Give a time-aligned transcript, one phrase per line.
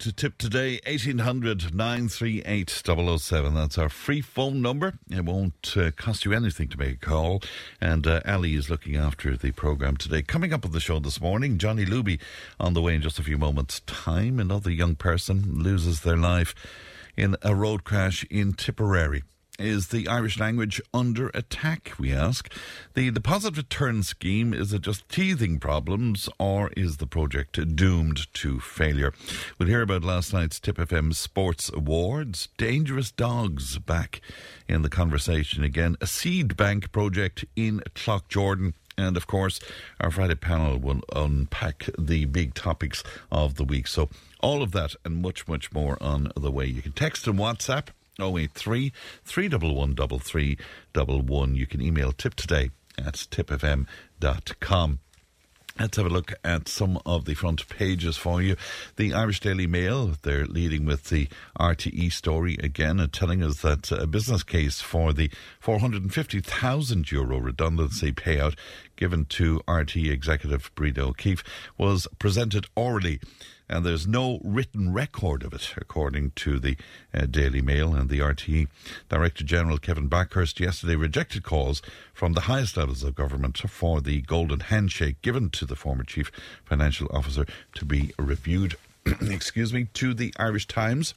[0.00, 3.54] To Tipp Today, 1800 938 007.
[3.54, 4.94] That's our free phone number.
[5.10, 7.42] It won't uh, cost you anything to make a call.
[7.80, 10.22] And uh, Ali is looking after the programme today.
[10.22, 12.20] Coming up on the show this morning, Johnny Luby
[12.60, 14.38] on the way in just a few moments' time.
[14.38, 16.54] Another young person loses their life
[17.16, 19.22] in a road crash in Tipperary.
[19.58, 22.52] Is the Irish language under attack, we ask?
[22.92, 28.60] The deposit return scheme, is it just teething problems or is the project doomed to
[28.60, 29.14] failure?
[29.58, 32.48] We'll hear about last night's Tipp FM Sports Awards.
[32.58, 34.20] Dangerous Dogs back
[34.68, 35.96] in the conversation again.
[36.02, 38.74] A seed bank project in Cloughjordan.
[38.98, 39.58] And of course,
[40.00, 43.86] our Friday panel will unpack the big topics of the week.
[43.86, 44.08] So,
[44.40, 46.66] all of that and much, much more on the way.
[46.66, 47.88] You can text and WhatsApp
[48.20, 48.92] 083
[49.24, 51.54] 311 3311.
[51.54, 55.00] You can email tip today at tipfm.com.
[55.78, 58.56] Let's have a look at some of the front pages for you.
[58.96, 61.28] The Irish Daily Mail, they're leading with the
[61.60, 67.38] RTE story again and telling us that uh, a business case for the 450,000 euro
[67.38, 68.56] redundancy payout
[68.96, 71.44] given to RTE executive Breda O'Keeffe
[71.76, 73.20] was presented orally
[73.68, 76.76] and there's no written record of it, according to the
[77.12, 77.94] uh, Daily Mail.
[77.94, 78.68] And the RTE
[79.08, 81.82] Director General Kevin Bakhurst yesterday rejected calls
[82.14, 86.30] from the highest levels of government for the golden handshake given to the former Chief
[86.64, 88.76] Financial Officer to be reviewed.
[89.30, 91.14] excuse me, to the Irish Times.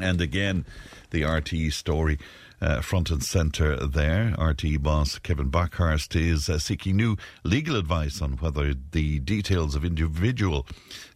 [0.00, 0.64] And again,
[1.10, 2.18] the RTE story
[2.60, 4.34] uh, front and centre there.
[4.38, 9.84] RTE boss Kevin Bakhurst is uh, seeking new legal advice on whether the details of
[9.84, 10.66] individual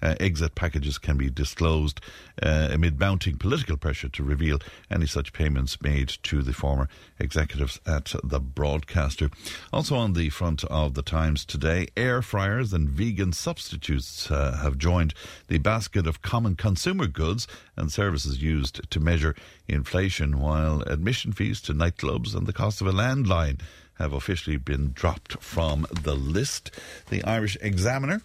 [0.03, 2.01] uh, exit packages can be disclosed
[2.43, 4.59] uh, amid mounting political pressure to reveal
[4.91, 9.31] any such payments made to the former executives at the broadcaster.
[9.73, 14.79] Also on the front of the Times today, air fryers and vegan substitutes uh, have
[14.79, 15.15] joined
[15.49, 19.35] the basket of common consumer goods and services used to measure
[19.69, 23.61] inflation, while admission fees to nightclubs and the cost of a landline
[23.99, 26.71] have officially been dropped from the list.
[27.11, 28.21] The Irish Examiner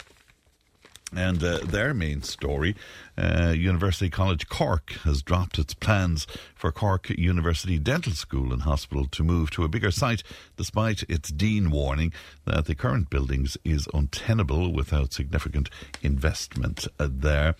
[1.16, 2.76] and uh, their main story,
[3.20, 6.26] uh, University College Cork has dropped its plans
[6.56, 10.24] for Cork University Dental School and Hospital to move to a bigger site,
[10.58, 12.14] despite its dean warning
[12.46, 15.70] that the current buildings is untenable without significant
[16.02, 17.56] investment uh, there.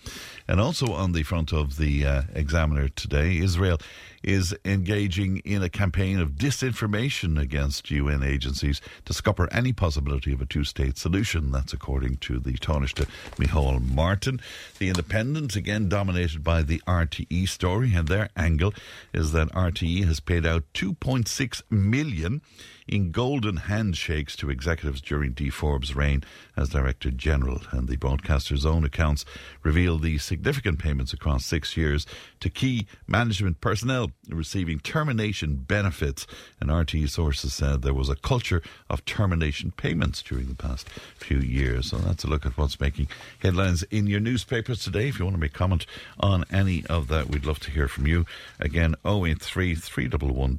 [0.48, 3.78] And also on the front of the uh, Examiner today, Israel
[4.22, 10.40] is engaging in a campaign of disinformation against UN agencies to scupper any possibility of
[10.40, 11.50] a two state solution.
[11.50, 13.06] That's according to the Taoiseach
[13.36, 14.40] Micheál Martin.
[14.78, 18.74] The Independent, again dominated by the RTE story, and their angle
[19.12, 22.42] is that RTE has paid out 2.6 million
[22.88, 26.24] in golden handshakes to executives during Dee Forbes' reign
[26.56, 27.60] as Director General.
[27.70, 29.24] And the broadcaster's own accounts
[29.62, 32.06] reveal the significant payments across six years
[32.40, 36.26] to key management personnel receiving termination benefits.
[36.60, 41.38] And RTE sources said there was a culture of termination payments during the past few
[41.38, 41.90] years.
[41.90, 43.08] So that's a look at what's making
[43.40, 45.08] headlines in your newspapers today.
[45.08, 45.86] If you want to make comment
[46.18, 48.26] on any of that, we'd love to hear from you.
[48.58, 50.58] Again, 083 311 one.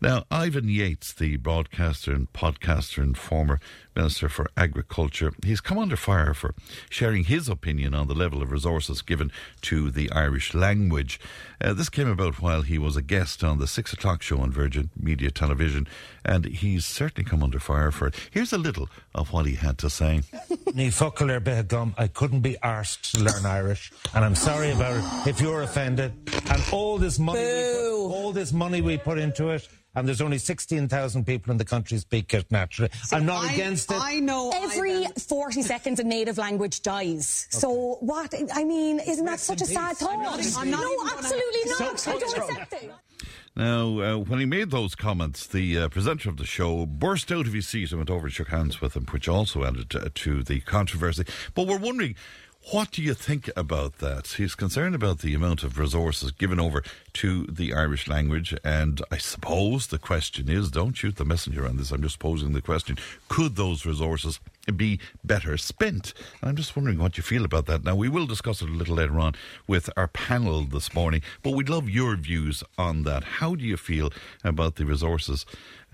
[0.00, 3.60] Now, Ivan Yates, the broadcaster and podcaster and former
[3.96, 6.54] Minister for Agriculture, he's come under fire for
[6.90, 9.30] sharing his opinion on the level of resources given
[9.62, 11.20] to the Irish language.
[11.60, 14.50] Uh, this came about while he was a guest on the six o'clock show on
[14.50, 15.86] Virgin Media Television,
[16.24, 18.14] and he's certainly come under fire for it.
[18.30, 20.22] Here's a little of what he had to say.
[21.96, 26.12] I couldn't be arsed to learn Irish, and I'm sorry about it if you're offended.
[26.50, 30.38] And all this money, put, all this money we put into it, and there's only
[30.38, 32.90] 16,000 people in the country speak it naturally.
[33.04, 33.98] So I'm not I, against it.
[34.00, 34.52] I know.
[34.54, 37.48] Every 40 seconds a native language dies.
[37.52, 37.60] Okay.
[37.60, 38.34] So what?
[38.54, 40.14] I mean, isn't that such a sad thought?
[40.14, 41.90] I'm not, I'm not no, absolutely gonna...
[41.90, 42.00] not.
[42.00, 42.92] So, I don't accept it.
[43.56, 47.46] Now, uh, when he made those comments, the uh, presenter of the show burst out
[47.46, 50.10] of his seat and went over and shook hands with him, which also added to,
[50.10, 51.24] to the controversy.
[51.54, 52.16] But we're wondering
[52.70, 54.26] what do you think about that?
[54.26, 56.82] He's concerned about the amount of resources given over
[57.14, 61.76] to the Irish language, and I suppose the question is don't shoot the messenger on
[61.76, 62.96] this, I'm just posing the question
[63.28, 64.40] could those resources
[64.76, 66.14] be better spent.
[66.40, 67.84] And I'm just wondering what you feel about that.
[67.84, 69.34] Now, we will discuss it a little later on
[69.66, 73.24] with our panel this morning, but we'd love your views on that.
[73.24, 74.10] How do you feel
[74.42, 75.44] about the resources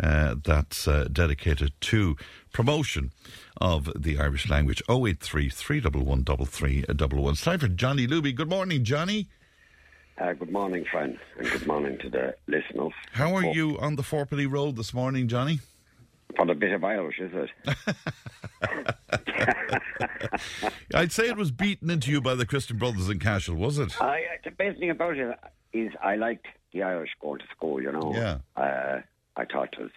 [0.01, 2.17] uh, that's uh, dedicated to
[2.53, 3.11] promotion
[3.61, 4.83] of the Irish language?
[4.89, 6.25] 083 311
[7.31, 8.35] It's time for Johnny Luby.
[8.35, 9.29] Good morning, Johnny.
[10.19, 12.93] Uh, good morning, friend, and good morning to the listeners.
[13.12, 15.61] How are Oh, you on the Fourpenny Road this morning, Johnny?
[16.37, 17.51] For a bit of Irish, is it?
[20.95, 24.01] I'd say it was beaten into you by the Christian Brothers in Cashel, was it?
[24.01, 25.39] I, the best thing about it
[25.73, 28.12] is I liked the Irish going to school, you know.
[28.15, 28.39] Yeah.
[28.57, 29.01] Uh,
[29.37, 29.91] I thought it was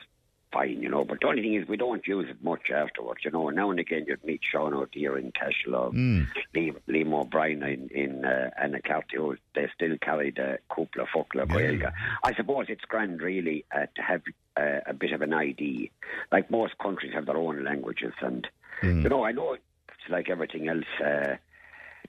[0.53, 1.03] fine, you know.
[1.03, 3.49] But the only thing is we don't use it much afterwards, you know.
[3.49, 5.31] Now and again you'd meet Sean O'Dear in
[5.73, 6.21] or Hmm.
[6.55, 11.91] Liam, Liam O'Brien in, in uh, Anacarty, who they still carry the cúpla focal Gaeilge.
[12.23, 14.21] I suppose it's grand, really, uh, to have
[14.55, 15.91] uh, a bit of an ID.
[16.31, 18.47] Like most countries have their own languages, and,
[18.83, 20.85] you know, I know it's like everything else.
[21.03, 21.35] Uh,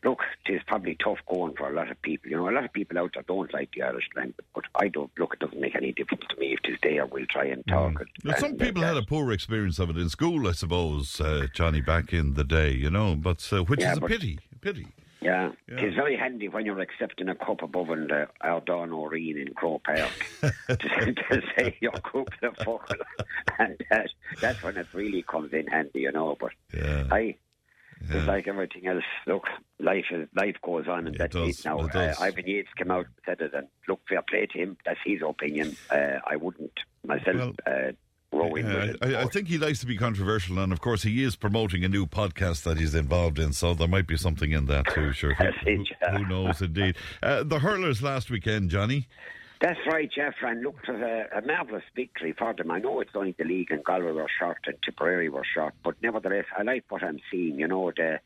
[0.04, 2.30] Look, it's probably tough going for a lot of people.
[2.30, 4.88] You know, a lot of people out there don't like the Irish language, but I
[4.88, 5.10] don't.
[5.18, 7.06] Look, it doesn't make any difference to me if it's there.
[7.06, 8.08] We'll try and talk it.
[8.22, 11.20] Now, some And, uh, people had a poor experience of it in school, I suppose,
[11.20, 14.10] uh, Johnny, back in the day, you know, but uh, which Yeah, is a but-
[14.10, 14.38] pity.
[14.60, 14.86] Pity.
[15.20, 15.52] Yeah.
[15.68, 15.76] Yeah.
[15.80, 19.82] it's very handy when you're accepting a cup above in the Ardon Oreen in Croke
[19.84, 20.10] Park
[20.68, 20.76] to,
[21.14, 22.90] to say your cup of fuck.
[23.58, 24.10] And that,
[24.42, 26.36] that's when it really comes in handy, you know.
[26.38, 27.04] But Yeah.
[27.10, 27.36] I,
[28.10, 28.18] Yeah.
[28.18, 29.04] it's like everything else.
[29.26, 29.44] Look,
[29.80, 31.80] life is, life goes on, and It that's does, it now.
[31.86, 31.94] it.
[31.94, 34.76] Uh, Ivan Yates came out and said it, and look, fair play to him.
[34.84, 35.76] That's his opinion.
[35.90, 36.72] Uh, I wouldn't
[37.06, 37.54] myself
[38.32, 38.92] Well, uh, Yeah.
[39.00, 41.88] I, I think he likes to be controversial, and of course, he is promoting a
[41.88, 45.12] new podcast that he's involved in, so there might be something in that too.
[45.12, 46.60] Sure, who, who- who knows?
[46.60, 49.06] Indeed, uh, the hurlers last weekend, Johnny.
[49.64, 50.34] That's right, Jeff.
[50.42, 52.70] And look, it was a, a marvellous victory for them.
[52.70, 55.94] I know it's only the league and Galway were short and Tipperary were short, but
[56.02, 57.58] nevertheless, I like what I'm seeing.
[57.60, 58.18] You know, they,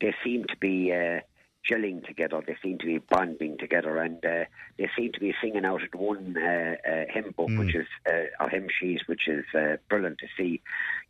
[0.00, 1.20] they seem to be uh,
[1.68, 2.42] gelling together.
[2.46, 4.44] They seem to be bonding together, and uh,
[4.78, 8.44] they seem to be singing out at one uh, uh, hymn book, which is uh,
[8.44, 10.62] a hymn sheet, which is uh, brilliant to see.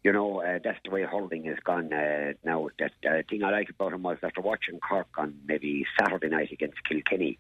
[0.03, 2.69] You know, uh, that's the way Holding has gone uh, now.
[2.79, 6.53] That uh, thing I like about him was after watching Cork on maybe Saturday night
[6.53, 7.39] against Kilkenny,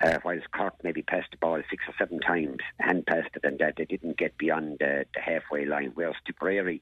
[0.00, 3.58] uh, whilst Cork maybe passed the ball six or seven times, hand passed it, and
[3.58, 5.92] that they didn't get beyond uh, the halfway line.
[5.94, 6.80] Whereas Tipperary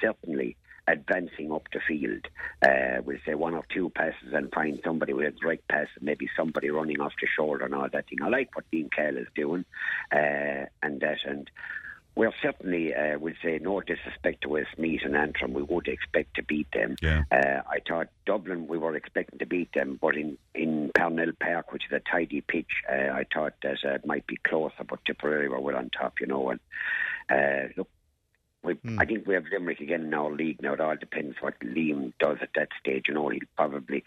[0.00, 0.56] certainly
[0.88, 2.26] advancing up the field
[2.62, 6.28] uh, with say one or two passes and find somebody with a direct pass maybe
[6.36, 8.18] somebody running off the shoulder and all that thing.
[8.22, 9.64] I like what Liam Cahill is doing
[10.12, 11.50] uh, and that and
[12.14, 16.42] we're certainly, uh, we'll say, no disrespect to Westmeath and Antrim, we would expect to
[16.42, 16.96] beat them.
[17.00, 17.22] Yeah.
[17.30, 21.72] Uh, I thought Dublin, we were expecting to beat them, but in, in Parnell Park,
[21.72, 25.04] which is a tidy pitch, uh, I thought that uh, it might be closer, but
[25.06, 26.50] Tipperary were well on top, you know.
[26.50, 26.60] And
[27.30, 27.88] uh, look,
[28.64, 30.74] we, I think we have Limerick again in our league now.
[30.74, 33.06] It all depends what Liam does at that stage.
[33.08, 34.04] You know, he'll probably.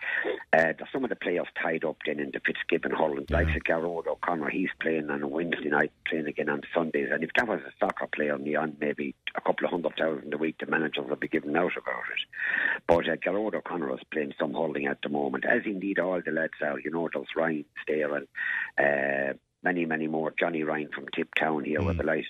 [0.53, 4.49] Uh, some of the players tied up then in the Fitzgibbon Holland, like Gearóid O'Connor.
[4.49, 7.09] He's playing on a Wednesday night, playing again on Sundays.
[7.11, 9.97] And if that was a soccer player on the on, maybe a couple of hundred
[9.97, 12.81] thousand a week, the managers would be giving out about it.
[12.87, 16.31] But uh, Gearóid O'Connor is playing some holding at the moment, as indeed all the
[16.31, 16.79] lads are.
[16.79, 18.27] You know, there's Ryan there and.
[18.77, 19.33] Uh,
[19.65, 20.31] many, many more.
[20.39, 22.25] Johnny Ryan from Tip Town here with the light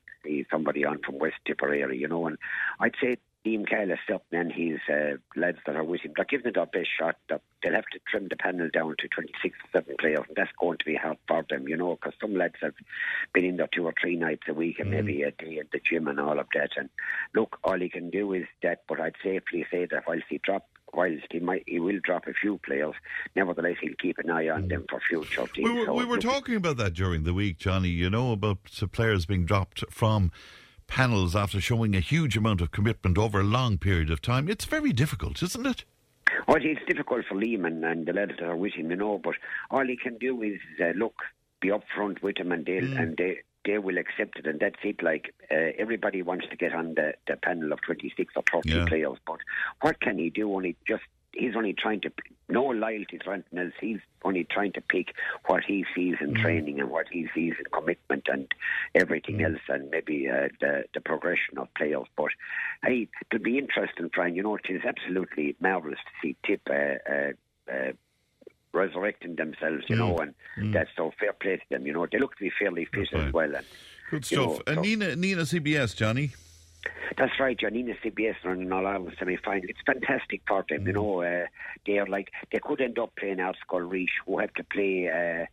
[0.50, 2.26] somebody on from West Tipperary, you know.
[2.28, 2.38] And
[2.80, 6.26] I'd say Liam Cahill is certain and his uh, lads that are with him, they're
[6.26, 7.18] giving it their best shot.
[7.30, 10.78] They'll have to trim the panel down to 26 or 7 players, and that's going
[10.80, 12.74] to be hard for them, you know, because some lads have
[13.34, 15.80] been in there two or three nights a week and maybe a day at the
[15.80, 16.72] gym and all of that.
[16.78, 16.90] And
[17.36, 20.66] look, all he can do is that, but I'd safely say that whilst he drop
[20.96, 22.94] whilst he might he will drop a few players,
[23.36, 25.70] nevertheless he'll keep an eye on them for future teams.
[25.70, 28.60] We were, So we were talking about that during the week, Johnny, you know, about
[28.92, 30.32] players being dropped from
[30.88, 34.48] panels after showing a huge amount of commitment over a long period of time.
[34.48, 35.84] It's very difficult, isn't it?
[36.48, 39.36] Well, it's difficult for Lehman and the lads that are with him, you know, but
[39.72, 41.16] all he can do is uh, look,
[41.62, 43.00] be upfront with him, and they'll Mm.
[43.02, 45.02] and they they will accept it, and that's it.
[45.04, 48.70] Like uh, everybody wants to get on the, the panel of twenty six or thirty
[48.78, 48.86] Yeah.
[48.86, 49.40] players, but
[49.82, 50.54] what can he do?
[50.54, 51.04] Only just
[51.34, 52.12] he's only trying to
[52.48, 53.74] no loyalty to anything else.
[53.82, 55.14] He's only trying to pick
[55.48, 58.48] what he sees in training and what he sees in commitment and
[58.94, 62.08] everything else, and maybe uh, the the progression of players.
[62.16, 62.32] But
[62.84, 64.36] hey, it'll be interesting, Brian.
[64.36, 66.62] You know, it is absolutely marvelous to see Tip.
[66.70, 67.32] Uh, uh,
[67.72, 67.92] uh,
[68.76, 70.34] resurrecting themselves, you know, and
[70.74, 71.88] that's so fair play to them.
[71.88, 73.28] You know, they look to be fairly fit right.
[73.28, 73.56] as well.
[73.56, 73.66] And
[74.12, 74.38] Good stuff.
[74.46, 76.32] know, and so- Nenagh, Nenagh CBS, Johnny.
[77.18, 79.64] that's right, Janina CBS are running all out semi final.
[79.68, 81.22] It's fantastic for them, you know.
[81.24, 81.46] Uh,
[81.88, 85.46] they're like they could end up playing out Skull Reach, who have to play uh,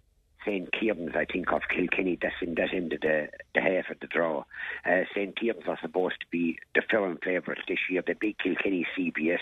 [0.45, 0.73] St.
[0.73, 2.19] Kieran's, I think, of Kilkenny.
[2.21, 4.45] That's in that end of the, the half of the draw.
[4.85, 5.39] Uh, St.
[5.39, 8.03] Kieran's are supposed to be the firm favourites this year.
[8.07, 9.39] They beat Kilkenny CBS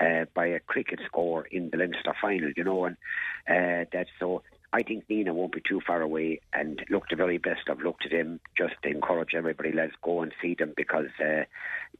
[0.00, 2.96] uh, by a cricket score in the Leinster final, you know, and
[3.48, 4.42] uh, that's so.
[4.72, 8.00] I think Nenagh won't be too far away and look the very best of luck
[8.00, 8.40] to them.
[8.56, 11.44] Just to encourage everybody, let's go and see them because uh,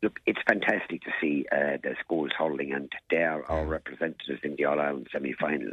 [0.02, 4.56] look, it's fantastic to see uh, the schools hurling and they are our representatives in
[4.56, 5.72] the All Ireland semi final.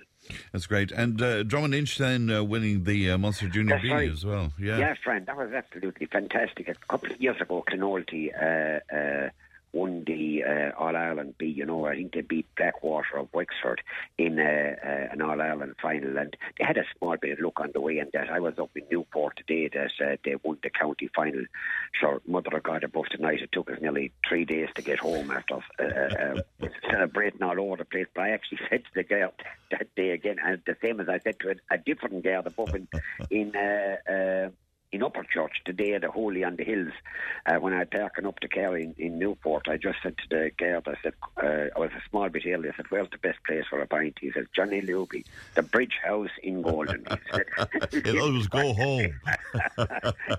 [0.52, 0.92] That's great.
[0.92, 4.12] And uh, Drom and Inch then uh, winning the uh, Munster Junior That's B right.
[4.12, 4.52] as well.
[4.60, 4.78] Yeah.
[4.78, 6.68] Yeah, friend, that was absolutely fantastic.
[6.68, 9.30] A couple of years ago, Clonoulty uh, uh,
[9.74, 11.48] won the uh, All Ireland B.
[11.48, 13.82] You know, I think they beat Blackwater of Wexford
[14.18, 17.60] in uh, uh, an All Ireland final, and they had a small bit of luck
[17.60, 18.00] on the way.
[18.00, 21.46] And that I was up in Newport today that uh, they won the county final.
[21.94, 23.42] Sure, Mother of God above tonight.
[23.42, 27.78] It took us nearly three days to get home after uh, uh, celebrating all over
[27.78, 28.08] the place.
[28.14, 29.34] But I actually said to the girl
[29.72, 32.76] that day again, and the same as I said to a, a different girl above
[32.76, 32.88] in.
[33.30, 34.52] in
[34.92, 36.94] in Upperchurch the day of the Holy on the Hills,
[37.46, 40.24] uh, when I had taken up the car in, in Newport, I just said to
[40.30, 43.18] the girl, I said, uh, I was a small bit early, I said, where's the
[43.20, 44.18] best place for a pint?
[44.20, 47.06] He said, Johnny Luby, the Bridge House in Golden.
[47.10, 47.46] He said,
[48.06, 49.14] It always go home.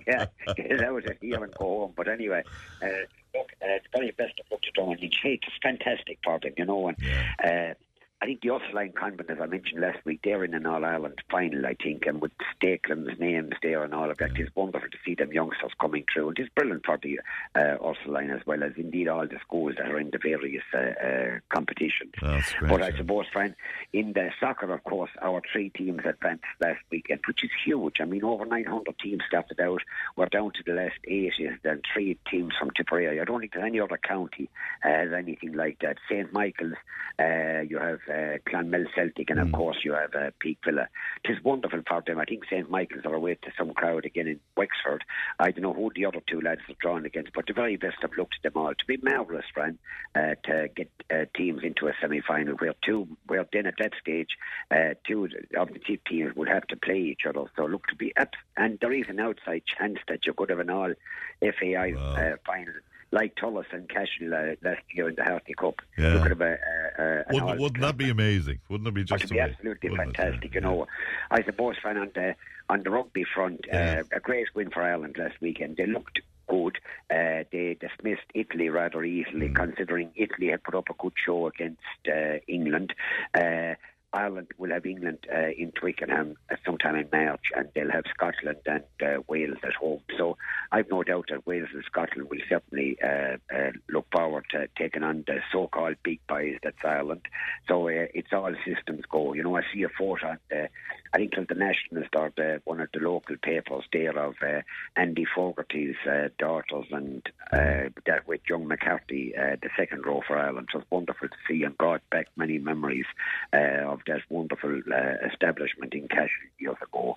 [0.06, 1.92] yeah, that was of here and go home.
[1.96, 2.42] But anyway,
[2.82, 2.86] uh,
[3.34, 5.44] look, uh, the very best of luck to Dominic Shake.
[5.46, 6.88] It's fantastic for them, you know.
[6.88, 6.96] And
[7.42, 7.74] uh,
[8.22, 11.22] I think the Ursuline Convent, as I mentioned last week, they're in an All Ireland
[11.30, 14.98] final, I think, and with Stakeland's names there and all of that, it's wonderful to
[15.06, 16.28] see them youngsters coming through.
[16.28, 17.18] And it's brilliant for the
[17.54, 20.78] uh, Ursuline as well as indeed all the schools that are in the various uh,
[20.78, 22.12] uh, competitions.
[22.20, 22.70] That's great.
[22.70, 22.96] But I yeah.
[22.98, 23.56] suppose, Fran,
[23.94, 28.02] in the soccer, of course, our three teams advanced last weekend, which is huge.
[28.02, 29.80] I mean, over 900 teams started out.
[30.16, 33.18] We're down to the last 80, then three teams from Tipperary.
[33.18, 34.50] I don't think there's any other county
[34.84, 35.96] uh, has anything like that.
[36.06, 36.30] St.
[36.34, 36.74] Michael's,
[37.18, 40.88] uh, you have uh, Clonmel Celtic, and of course you have uh, Peake Villa.
[41.24, 42.18] It is wonderful for them.
[42.18, 42.70] I think St.
[42.70, 45.04] Michael's are away to some crowd again in Wexford.
[45.38, 48.02] I don't know who the other two lads are drawn against, but the very best
[48.02, 48.74] of luck to them all.
[48.74, 49.78] To be marvellous, Fran,
[50.14, 54.30] uh, to get uh, teams into a semi-final where two, where then at that stage,
[54.70, 57.44] uh, two of the two teams would have to play each other.
[57.56, 60.58] So look to be up, and there is an outside chance that you could have
[60.58, 60.92] an all
[61.40, 62.74] FAI uh, final.
[63.12, 66.14] Like Thurles and Cashel uh, last year in the Harty Cup, Yeah.
[66.14, 66.56] you could have a,
[66.98, 68.60] a, a, Wouldn't, wouldn't that be amazing?
[68.68, 69.96] Wouldn't it be Oh, just to be absolutely it?
[69.96, 70.86] fantastic, you know.
[71.30, 72.36] I suppose, Fran, on the,
[72.68, 74.02] on the rugby front, Yeah.
[74.12, 75.76] uh, a great win for Ireland last weekend.
[75.76, 76.78] They looked good.
[77.10, 79.56] Uh, they dismissed Italy rather easily, Mm.
[79.56, 82.94] considering Italy had put up a good show against uh, England.
[83.34, 83.74] Uh,
[84.12, 88.82] Ireland will have England uh, in Twickenham sometime in March, and they'll have Scotland and
[89.02, 90.00] uh, Wales at home.
[90.18, 90.36] So
[90.72, 95.02] I've no doubt that Wales and Scotland will certainly uh, uh, look forward to taking
[95.04, 97.22] on the so-called big boys that's Ireland.
[97.68, 99.32] So uh, it's all systems go.
[99.34, 100.68] You know, I see a photo on the,
[101.12, 104.34] I think it was the Nationalist or the, one of the local papers there of
[104.42, 104.62] uh,
[104.96, 110.38] Andy Fogarty's uh, daughters and uh, that with John McCarthy, uh, the second row for
[110.38, 110.68] Ireland.
[110.72, 113.06] So it's wonderful to see and brought back many memories
[113.52, 117.16] uh, of that wonderful uh, establishment in Cashel years ago.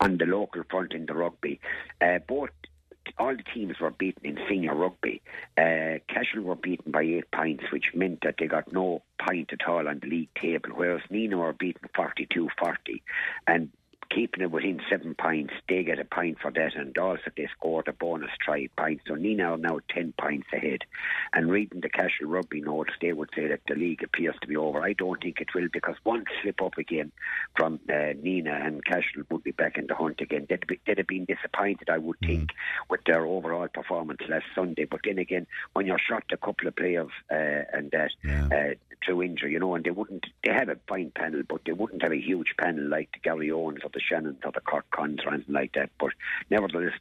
[0.00, 1.60] On the local front in the rugby,
[2.00, 2.50] uh, both
[3.18, 5.22] all the teams were beaten in senior rugby.
[5.56, 9.66] Uh, Cashel were beaten by eight points, which meant that they got no point at
[9.66, 13.02] all on the league table, whereas Nenagh were beaten 42 40.
[13.46, 13.70] And
[14.14, 17.88] keeping it within seven points, they get a point for that, and also they scored
[17.88, 19.00] a bonus try point.
[19.06, 20.80] So Nenagh are now 10 points ahead.
[21.32, 24.56] And reading the Cashel rugby notes, they would say that the league appears to be
[24.56, 24.82] over.
[24.82, 27.12] I don't think it will, because one slip up again
[27.56, 27.92] from uh,
[28.22, 30.46] Nenagh and Cashel would be back in the hunt again.
[30.48, 32.50] They'd, be, they'd have been disappointed, I would think,
[32.90, 34.84] with their overall performance last Sunday.
[34.84, 37.34] But then again, when you're shot a couple of players uh,
[37.72, 38.46] and that Yeah.
[38.46, 41.72] uh, through injury, you know, and they wouldn't, they have a fine panel, but they
[41.72, 45.20] wouldn't have a huge panel like the Garryowens or the Shannons or the Cork Cons
[45.24, 45.90] or anything like that.
[45.98, 46.10] But
[46.50, 46.94] nevertheless,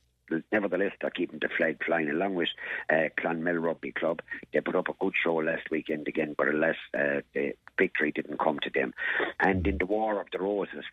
[0.51, 2.49] nevertheless, they're keeping the flag flying along with
[2.89, 4.21] uh, Clonmel Rugby Club.
[4.53, 8.39] They put up a good show last weekend again, but alas, uh, the victory didn't
[8.39, 8.93] come to them.
[9.39, 10.85] And in the War of the Roses,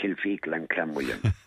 [0.00, 1.32] friend, Kilfeacle and Clanwilliam.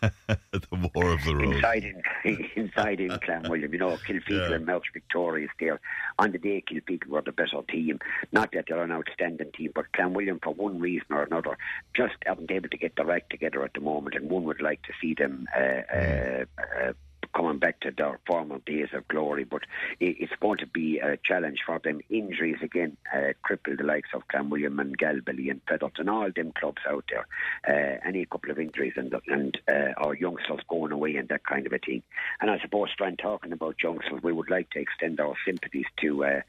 [0.50, 1.54] the War of the Rose.
[1.56, 2.02] inside in
[2.56, 4.54] inside in Clanwilliam, you know, Kilfeacle Yeah.
[4.56, 5.80] and Melch victorious there.
[6.18, 7.98] On the day, Kilfeacle were the better team.
[8.32, 11.56] Not that they're an outstanding team, but Clanwilliam, for one reason or another,
[11.94, 14.82] just haven't able to get their act together at the moment, and one would like
[14.82, 15.46] to see them.
[15.56, 16.44] Uh, uh,
[16.88, 16.92] uh,
[17.34, 19.62] Coming back to their former days of glory, but
[20.00, 22.00] it's going to be a challenge for them.
[22.10, 26.82] Injuries again uh, cripple the likes of Clanwilliam and Galbally and Featherton, all them clubs
[26.86, 27.26] out there.
[27.66, 31.66] Uh, any couple of injuries and and uh, our youngsters going away and that kind
[31.66, 32.02] of a thing.
[32.42, 36.24] And I suppose, Fran, talking about youngsters, we would like to extend our sympathies to.
[36.26, 36.40] Uh,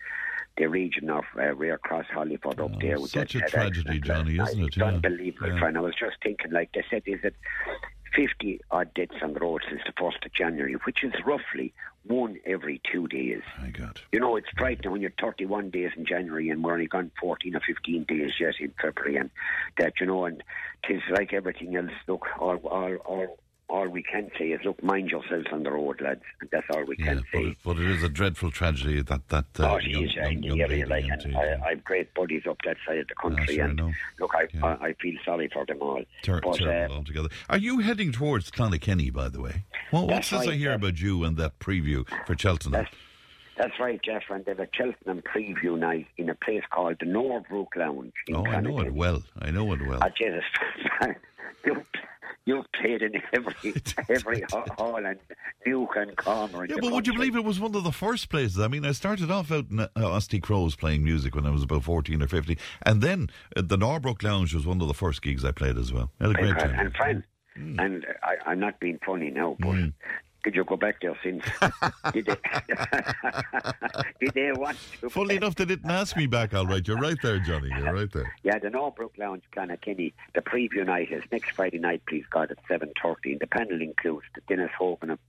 [0.55, 2.99] the region of uh, Rearcross Hollyford up Oh, there.
[2.99, 4.67] with such that- a tragedy, Johnny, isn't it?
[4.67, 4.83] It's Yeah.
[4.85, 5.57] unbelievable, Yeah.
[5.57, 5.75] Fran.
[5.77, 7.33] I was just thinking, like they said, is that
[8.15, 11.73] 50 odd deaths on the road since the 1st of January, which is roughly
[12.05, 13.41] one every two days.
[13.59, 13.99] My God.
[14.11, 17.55] You know, it's frightening when you're 31 days in January and we're only gone 14
[17.55, 19.29] or 15 days yet in February, and
[19.77, 20.43] that, you know, and
[20.87, 21.91] it's like everything else.
[22.07, 23.37] Look, all, all, all,
[23.73, 26.21] all we can say is, look, mind yourselves on the road, lads.
[26.39, 27.43] And that's all we Yeah, can but say.
[27.47, 30.43] it, but it is a dreadful tragedy that that uh, Oh, it young, is, young,
[30.43, 33.65] young area, like, and I, I've great buddies up that side of the country, sure,
[33.65, 33.91] and know.
[34.19, 34.77] look, I, Yeah.
[34.79, 36.03] I, I feel sorry for them all.
[36.21, 37.29] Ter- but, terrible uh, altogether.
[37.49, 39.63] Are you heading towards Clonakilly, by the way?
[39.91, 40.75] Well, what's this I hear yeah.
[40.75, 42.73] about you and that preview for Cheltenham?
[42.83, 42.95] That's,
[43.57, 47.75] that's right, Jeff, and there's a Cheltenham preview night in a place called the Norbrook
[47.75, 49.23] Lounge in Oh, I know it well.
[49.39, 49.99] I know it well.
[50.15, 50.43] Jesus,
[51.65, 51.81] you
[52.45, 53.73] you've played in every
[54.09, 55.17] every hall and
[55.65, 56.65] Duke and Corner.
[56.65, 58.59] Yeah, but would you believe it was one of the first places?
[58.59, 61.63] I mean, I started off out in uh, Osty Crows playing music when I was
[61.63, 62.57] about 14 or 15.
[62.83, 65.93] And then uh, the Norbrook Lounge was one of the first gigs I played as
[65.93, 66.11] well.
[66.19, 66.75] I had a great And, time.
[66.79, 67.23] and friend,
[67.55, 67.79] Hmm.
[67.79, 69.75] and I, I'm not being funny now, but
[70.43, 71.43] did you go back there since?
[72.13, 72.35] did, they,
[74.19, 75.09] did they want to?
[75.09, 76.85] Funnily enough, they didn't ask me back all right.
[76.85, 77.69] You're right there, Johnny.
[77.77, 78.35] You're right there.
[78.43, 80.13] Yeah, the Norbrook Lounge, Clonakilly.
[80.35, 83.39] The preview night is next Friday night, please God, at 7.30.
[83.39, 85.19] The panel includes the Dennis Hogan, a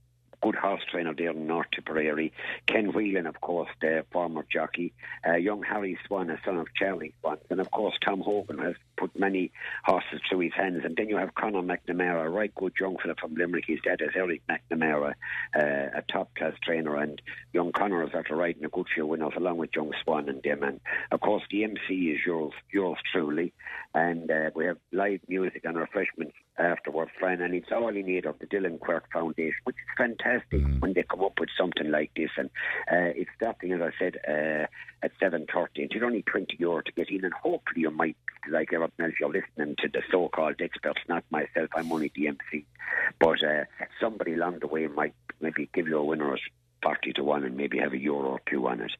[0.41, 2.33] good horse trainer there in North Tipperary,
[2.67, 4.93] Ken Whelan, of course, the former jockey,
[5.27, 8.75] uh, young Harry Swan, a son of Charlie Swan, and of course Tom Hogan has
[8.97, 9.51] put many
[9.83, 10.81] horses through his hands.
[10.83, 13.65] And then you have Conor McNamara, a right good young fella from Limerick.
[13.67, 15.13] His dad is Eric McNamara,
[15.55, 17.21] uh, a top class trainer, and
[17.53, 20.63] young Conor is after riding a good few winners along with young Swan and them.
[20.63, 20.79] And
[21.11, 23.53] of course, the MC is yours, yours truly,
[23.93, 28.25] and uh, we have live music and refreshments afterwards, Fran, and it's all in aid
[28.25, 32.11] of the Dylan Quirk Foundation, which is fantastic when they come up with something like
[32.15, 32.29] this.
[32.37, 32.49] And
[32.91, 34.67] uh, it's starting, as I said, uh,
[35.03, 35.83] at seven thirty.
[35.83, 38.17] And it's only twenty euro to get in, and hopefully you might,
[38.49, 41.69] like everyone else, you're listening to the so-called experts, not myself.
[41.75, 42.65] I'm only the MC,
[43.19, 43.65] but uh,
[43.99, 46.37] somebody along the way might maybe give you a winner.
[46.83, 48.91] 40 to 1 and maybe have a euro or two on it.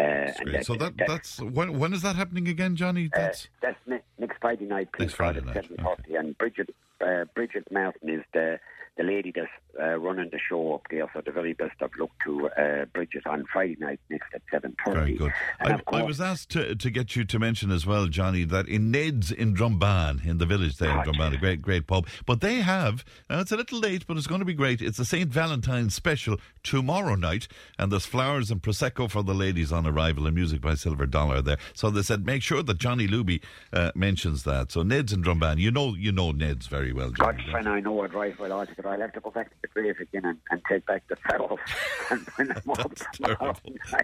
[0.00, 0.64] Uh, and Great.
[0.64, 3.10] So that, that's when when is that happening again, Johnny?
[3.12, 6.14] uh, That's that's ne- next Friday night, please, Next Friday at night, seven thirty.
[6.14, 8.58] And Bridget uh, Bridget Martin is the
[8.98, 9.48] the lady that's
[9.80, 11.06] uh, running the show up there.
[11.14, 14.76] So the very best of luck to uh, Bridget on Friday night next at seven
[14.84, 14.98] thirty.
[14.98, 15.32] Very good.
[15.60, 18.90] I, I was asked to, to get you to mention as well, Johnny, that in
[18.90, 22.06] Ned's in Drumban, in the village there in Ah, Drumban, a great, great pub.
[22.26, 24.82] But they have, now it's a little late, but it's going to be great.
[24.82, 25.30] It's a St.
[25.30, 27.46] Valentine's special tomorrow night,
[27.78, 31.40] and there's flowers and Prosecco for the ladies on arrival and music by Silver Dollar
[31.40, 31.58] there.
[31.72, 33.40] So they said, make sure that Johnny Luby
[33.72, 34.72] uh, mentions that.
[34.72, 37.50] So Ned's in Drumban, you know you know Ned's very well, God, Johnny.
[37.52, 38.52] friend, I know it right well.
[38.60, 41.16] I I'll have to go back to the grave again and, and take back the
[41.16, 41.58] flowers
[42.10, 43.56] and bring them up terrible.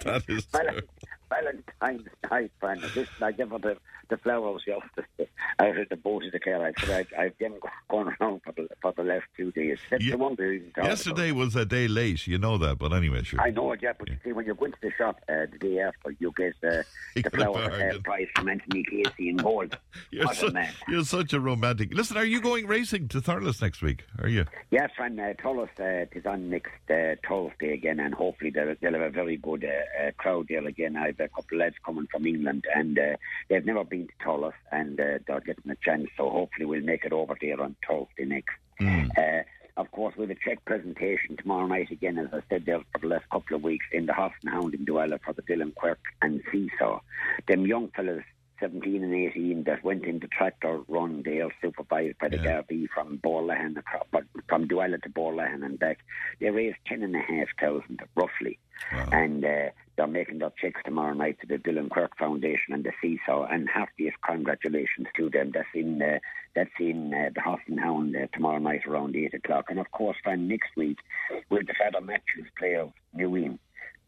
[0.05, 0.89] That is Val- terrible.
[1.29, 2.83] Valentine's night, friend.
[2.95, 3.77] This I give her the,
[4.09, 6.65] the flowers yesterday out of the boat of the car.
[6.67, 7.55] I said I, I've been
[7.89, 9.79] going around for the, for the last two days.
[9.91, 10.87] That's Ye- the one even about.
[10.87, 13.41] Yesterday was a day late, you know that, but anyway, sure.
[13.41, 15.59] I know it, yeah, but you see, when you go into the shop uh, the
[15.59, 16.83] day after, you get uh,
[17.15, 19.77] the flower uh, price from Anthony Casey in gold.
[20.11, 20.73] You're, What man.
[20.89, 21.93] you're such a romantic.
[21.95, 24.05] Listen, are you going racing to Thurles next week?
[24.21, 24.45] Are you?
[24.71, 28.93] Yes, friend, uh, Thurles uh, is on next uh, Thursday again, and hopefully they'll, they'll
[28.93, 30.97] have a very good uh, uh, crowd there again.
[30.97, 33.17] I a couple of lads coming from England, and uh,
[33.49, 37.05] they've never been to Thurles, and uh, they're getting a chance, so hopefully we'll make
[37.05, 38.55] it over there on Thursday next.
[38.81, 39.43] Uh,
[39.77, 42.99] of course, we have a check presentation tomorrow night again, as I said there for
[43.01, 45.75] the last couple of weeks, in the Horse and Hound in Dualla for the Dylan
[45.75, 47.01] Quirk and Seesaw.
[47.49, 48.23] Them young fellas
[48.61, 52.63] 17 and 18 that went into tractor run there, supervised by the Yeah.
[52.63, 55.99] Gardaí from Boherlahan, across- but from Dualla to Boherlahan and back.
[56.41, 58.59] They raised 10,500 roughly.
[58.93, 59.09] Wow.
[59.13, 62.93] And uh, they're making their checks tomorrow night to the Dylan Quirk Foundation and the
[63.01, 63.47] Seesaw.
[63.47, 65.53] And heartiest congratulations to them.
[65.55, 66.19] That's in uh,
[66.55, 69.67] that's in uh, the Horse and Hound uh, tomorrow night around 8 o'clock.
[69.69, 70.99] And of course, then next week,
[71.51, 73.59] with the Father Matthews Players New Inn,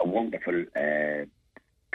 [0.00, 1.24] a wonderful uh,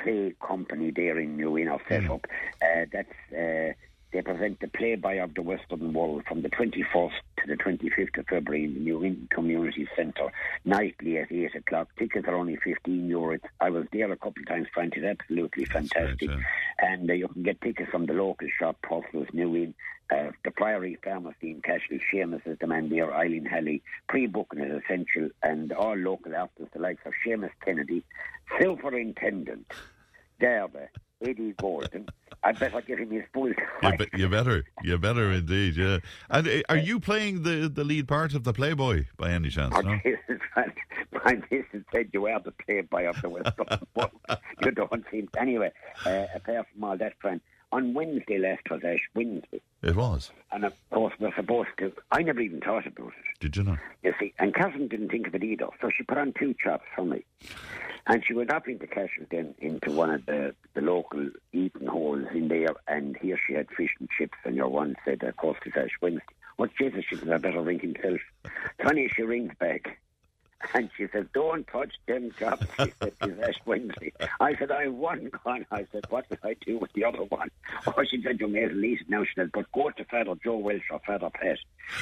[0.01, 2.25] play company there in New Inn are set up.
[2.61, 3.73] Uh, that's uh,
[4.11, 8.27] they present the Playboy of the Western World from the 21st to the 25th of
[8.27, 10.31] February in the New Inn Community Centre,
[10.65, 11.89] nightly at 8 o'clock.
[11.97, 13.39] Tickets are only 15 euros.
[13.59, 14.93] I was there a couple of times, Frank.
[14.97, 16.29] It's absolutely fantastic.
[16.29, 16.39] right,
[16.79, 19.73] And uh, you can get tickets from the local shop, Postles New Inn,
[20.11, 23.81] uh, the Priory Pharmacy in Cashel, Seamus is the man there, Eileen Halley.
[24.09, 28.03] Pre-booking is essential, and all local artists, the likes of Seamus Kennedy,
[28.59, 29.71] Superintendent,
[30.39, 30.87] Derby,
[31.21, 32.07] Eddie Gordon.
[32.43, 35.99] I better give him his full You, be, you better, you better indeed, yeah.
[36.29, 39.75] And uh, are you playing the, the lead part of the Playboy by any chance?
[39.83, 39.99] No?
[41.23, 43.53] My missus said you are the playboy of the world.
[44.63, 45.71] You don't seem anyway.
[46.05, 49.61] Uh, apart from all that, friend, on Wednesday last was Ash Wednesday.
[49.81, 50.31] It was.
[50.51, 51.91] And of course, we're supposed to.
[52.11, 53.39] I never even thought about it.
[53.39, 53.79] Did you not?
[54.03, 55.67] You see, and Catherine didn't think of it either.
[55.81, 57.23] So she put on two chops for me.
[58.07, 62.25] And she went up into Cashel then into one of the, the local eating holes
[62.33, 62.75] in there.
[62.87, 64.37] And here she had fish and chips.
[64.43, 66.25] And your one said, of course, it's Ash Wednesday.
[66.57, 68.19] What Jesus, she said, I better ring himself.
[68.83, 69.99] Funny, she rings back.
[70.73, 72.65] And she said, don't touch them chops.
[72.79, 74.13] She said, Ash Wednesday.
[74.39, 75.65] I said, I have one gone.
[75.71, 77.49] I said, what did I do with the other one?
[77.87, 79.23] Oh, she said, you may eat it now.
[79.23, 81.59] She said, but go to Father Joe Welsh or Father Pat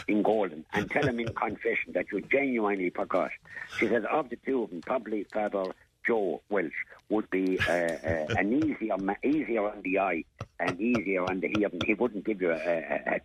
[0.07, 3.31] in Golden and tell him in confession that you genuinely forgot.
[3.77, 5.65] She said, of the two of them, probably Father
[6.05, 6.73] Joe Welsh
[7.09, 10.23] would be uh, uh, an easier, easier on the eye
[10.59, 11.81] and easier on the hearing.
[11.85, 13.21] He wouldn't give you a, a,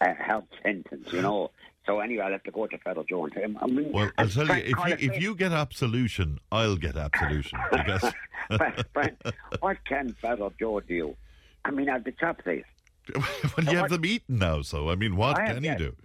[0.00, 1.50] a, a hard sentence, you know.
[1.88, 3.58] So anyway, I'll have to go to Father Joe and tell him.
[3.62, 7.58] I mean, Well, I'll tell you, if you, if you get absolution, I'll get absolution.
[7.72, 8.12] Because
[8.92, 9.16] Frank,
[9.60, 11.16] what can Father Joe do?
[11.64, 12.64] I mean, I've the chop this.
[13.16, 15.96] well, you have them eaten now, so I mean, what I can you do?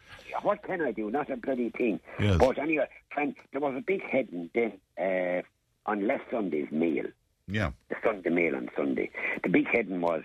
[0.41, 1.11] What can I do?
[1.11, 1.99] Not a bloody thing.
[2.17, 2.37] Yes.
[2.39, 5.41] But anyway, friend, there was a big heading then uh,
[5.85, 7.03] on last Sunday's mail,
[7.49, 7.71] Yeah.
[7.89, 9.11] the Sunday mail on Sunday.
[9.43, 10.23] The big heading was,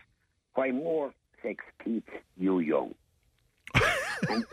[0.54, 2.94] Why More Sex Keeps You Young.
[4.28, 4.44] And,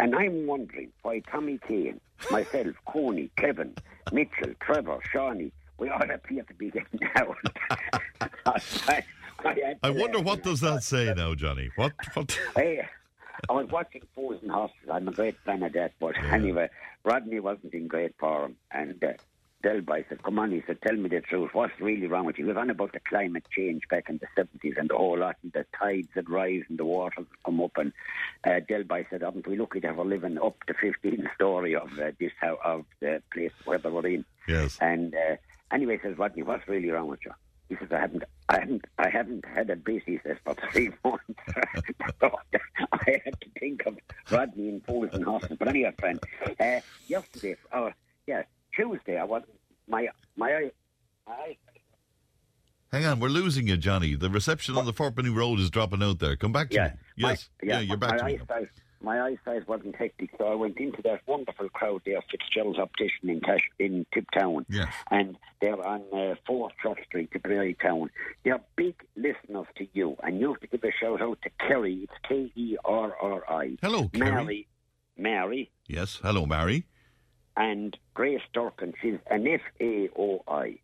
[0.00, 2.00] and I'm wondering why Tommy Kane,
[2.30, 3.74] myself, Coney, Kevin,
[4.12, 7.36] Mitchell, Trevor, Shawnee, we all appear to be getting out.
[8.46, 8.60] I,
[9.44, 11.70] had I wonder what does that say now, Johnny?
[11.76, 11.92] What?
[12.14, 12.38] What?
[12.56, 12.84] Hey,
[13.48, 14.76] I was watching Fools and Horses.
[14.90, 15.92] I'm a great fan of that.
[16.00, 16.68] But anyway,
[17.04, 18.56] Rodney wasn't in great form.
[18.72, 19.12] And uh,
[19.62, 21.50] Del Boy said, Come on, he said, tell me the truth.
[21.52, 22.44] What's really wrong with you?
[22.44, 25.36] He was on about the climate change back in the 70s and the whole lot,
[25.42, 27.72] and the tides that rise and the waters that come up.
[27.76, 27.92] And
[28.44, 31.74] uh, Del Boy said, Haven't we lucky to have a living up the 15th story
[31.74, 34.24] of uh, this house, of the place where they were in?
[34.46, 34.78] Yes.
[34.80, 35.36] And uh,
[35.72, 37.32] anyway, says Rodney, what's really wrong with you?
[37.68, 40.04] He says, I haven't, I haven't, I haven't had a beat.
[40.06, 41.24] He says for three months.
[42.22, 43.98] I had to think of
[44.30, 45.56] Rodney and Fools and Horses.
[45.58, 46.20] But anyway, friend,
[46.60, 47.92] uh, yesterday, or
[48.26, 48.42] yeah,
[48.78, 49.42] Tuesday, I was
[49.88, 50.70] my my
[51.26, 51.56] eye,
[52.92, 54.14] Hang on, we're losing you, Johnny.
[54.14, 56.36] The reception on the Fourpenny Road is dropping out there.
[56.36, 56.84] Come back to Yeah,
[57.16, 57.22] me.
[57.24, 57.50] my- Yes.
[57.62, 58.38] yeah, you're back my to me.
[58.40, 58.68] eyesight,
[59.02, 63.40] my eyesight wasn't hectic, so I went into that wonderful crowd there, Fitzgerald's Optician in
[63.40, 64.64] Cash, in Tiptown.
[64.70, 64.88] Yes.
[65.10, 68.10] And they're on uh, 4th Church Street, Tipperary Town.
[68.44, 72.04] They're big listeners to you, and you have to give a shout out to Kerry.
[72.04, 73.76] It's K E R R I.
[73.82, 74.30] Hello, Kerry.
[74.32, 74.66] Mary,
[75.18, 76.20] Mary, Yes.
[76.22, 76.86] Hello, Mary.
[77.58, 78.94] And Grace Durkin.
[79.02, 80.78] She's an F A O I.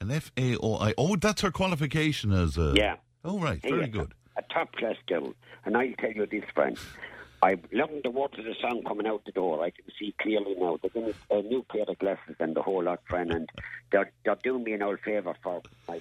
[0.00, 0.94] An F A O I.
[0.98, 2.72] Oh, that's her qualification as a.
[2.74, 2.96] Yeah.
[3.24, 3.60] Oh, right.
[3.62, 4.14] Yeah, Very good.
[4.36, 5.34] A top class girl.
[5.64, 6.76] And I'll tell you this, friend.
[7.42, 9.62] I'm looking to water the sun coming out the door.
[9.62, 10.78] I can see clearly now.
[10.82, 13.30] They're giving a new pair of glasses and the whole lot, friend.
[13.30, 13.48] And
[13.92, 16.00] they're, they're doing me an old favour for my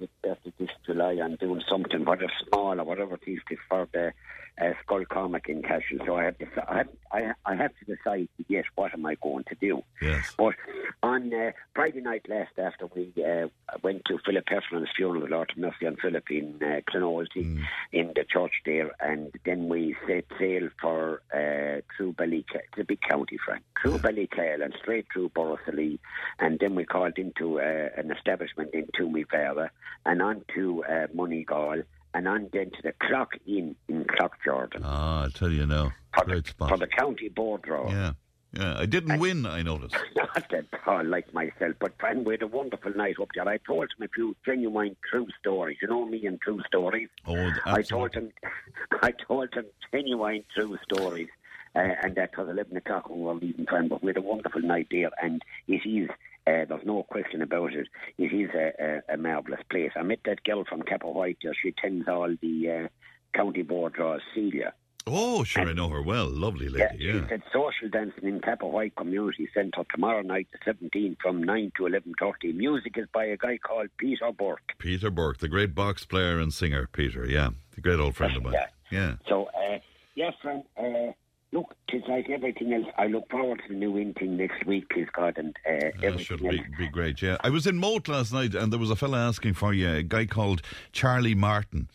[0.00, 1.18] 70th birthday this July.
[1.22, 4.12] I'm doing something, whether small or whatever it is, for the
[4.60, 5.98] uh, Scoil Chormaic in Cashel.
[6.06, 9.16] So I have, to, I, have, I, I have to decide, yes, what am I
[9.22, 9.82] going to do?
[10.00, 10.32] Yes.
[10.36, 10.54] But
[11.02, 13.48] on uh, Friday night last, after we uh,
[13.82, 18.12] went to Philip Hefferan's funeral, the Lord of Mercy on Philip in uh, Clonoulty, in
[18.14, 23.00] the church there, and then we set sail for uh, through Ballyclare, it's a big
[23.02, 25.98] county, Frank, through Ballyclare and straight through Borrisoleigh,
[26.38, 29.68] and then we called into uh, an establishment in Toomevara,
[30.04, 31.82] and on to uh, Moneygall,
[32.14, 35.92] and on then to the Clock Inn in Cloughjordan Ah, I'll tell you now.
[36.14, 37.90] for, the, Great for the county board draw.
[37.90, 38.12] Yeah.
[38.52, 38.78] Yeah.
[38.78, 39.96] I didn't win, I noticed.
[40.16, 43.46] Not at all like myself, but friend, we had a wonderful night up there.
[43.46, 45.76] I told him a few genuine true stories.
[45.82, 47.08] You know me and true stories.
[47.26, 47.34] Oh,
[47.66, 48.20] I told absolutely.
[48.20, 48.32] him,
[49.02, 51.28] I told him genuine true stories.
[51.74, 53.90] Uh, and that was 11 o'clock when we were leaving, friend.
[53.90, 56.08] But we had a wonderful night there, and it is,
[56.46, 59.90] uh, there's no question about it, it is a, a, a marvellous place.
[59.96, 61.54] I met that girl from Cappawhite there.
[61.60, 62.88] She attends all the uh,
[63.36, 64.72] county board draws, Celia.
[65.08, 66.26] Oh, sure, I know her well.
[66.28, 71.18] Lovely Yeah, lady, she said social dancing in Cappawhite Community Centre tomorrow night, the 17th,
[71.22, 72.54] from 9 to 11.30.
[72.56, 74.72] Music is by a guy called Peter Burke.
[74.78, 77.50] Peter Burke, the great box player and singer, Peter, yeah.
[77.76, 78.54] The great old friend of mine.
[78.54, 78.66] Yeah.
[78.90, 79.14] Yeah.
[79.28, 79.78] So, uh,
[80.16, 81.12] yes, friend, uh,
[81.56, 82.86] look, it's like everything else.
[82.98, 86.20] I look forward to the new in thing next week, please God, and uh, That
[86.20, 87.38] should be, be great, yeah.
[87.40, 90.02] I was in Moat last night and there was a fella asking for you, a
[90.02, 91.88] guy called Charlie Martin.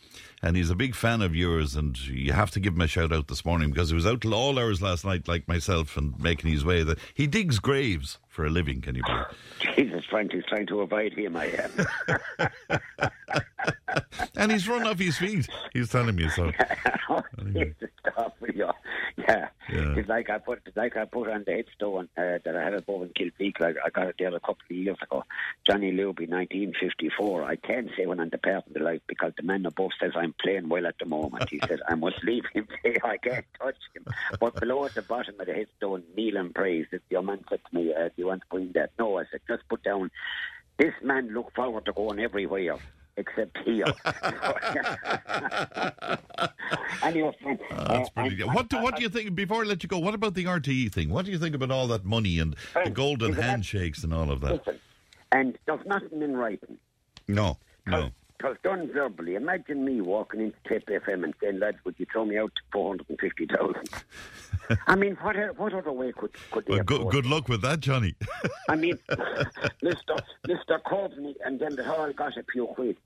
[0.44, 3.12] And he's a big fan of yours, and you have to give him a shout
[3.12, 6.18] out this morning because he was out till all hours last night, like myself, and
[6.18, 6.82] making his way.
[6.82, 8.80] That he digs graves for a living.
[8.80, 9.26] Can you believe?
[9.76, 11.70] Jesus, Frank, he's trying to avoid him, I
[12.40, 13.40] am.
[14.36, 15.48] and he's run off his feet.
[15.72, 16.50] He's telling me so.
[17.54, 18.70] It's a stop with you.
[19.16, 19.48] Yeah.
[19.70, 19.94] Yeah.
[19.96, 23.02] It's like I put like I put on the headstone uh, that I had above
[23.02, 23.60] in Kilpeak.
[23.60, 25.24] Like I got it there a couple of years ago.
[25.66, 27.44] Johnny Luby, 1954.
[27.44, 30.68] I can't say when I'm departing the life because the man above says I'm playing
[30.68, 31.48] well at the moment.
[31.50, 33.04] He says I must leave him there.
[33.04, 34.06] I can't touch him.
[34.40, 36.86] But below at the bottom of the headstone, kneel and praise.
[36.92, 39.24] If your man said to me, uh, "Do you want to in that?" No, I
[39.30, 40.10] said just put down.
[40.78, 42.78] This man look forward to going everywhere
[43.16, 43.84] except here.
[47.02, 48.46] anyway, friend, That's uh, pretty good.
[48.46, 50.44] and- What do, what do you think, before I let you go, what about the
[50.44, 51.10] RTE thing?
[51.10, 54.30] What do you think about all that money and the golden that- handshakes and all
[54.30, 54.66] of that?
[54.66, 54.80] Listen,
[55.32, 56.78] and there's nothing in writing.
[57.28, 58.10] No, no.
[58.42, 62.24] Because done verbally, imagine me walking into Tipp FM and saying, lads, would you throw
[62.24, 63.88] me out to 450,000?
[64.88, 67.78] I mean, what, what other way could, could they Well, good, good luck with that,
[67.78, 68.16] Johnny.
[68.68, 68.98] I mean,
[69.80, 70.18] Mr.
[70.48, 70.82] Mr.
[70.82, 72.96] Courtney and then the whole got a few quid.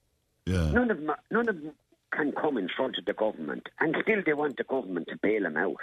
[0.47, 0.71] yeah.
[0.71, 1.73] None of them, none of them
[2.13, 5.43] can come in front of the government, and still they want the government to bail
[5.43, 5.77] them out.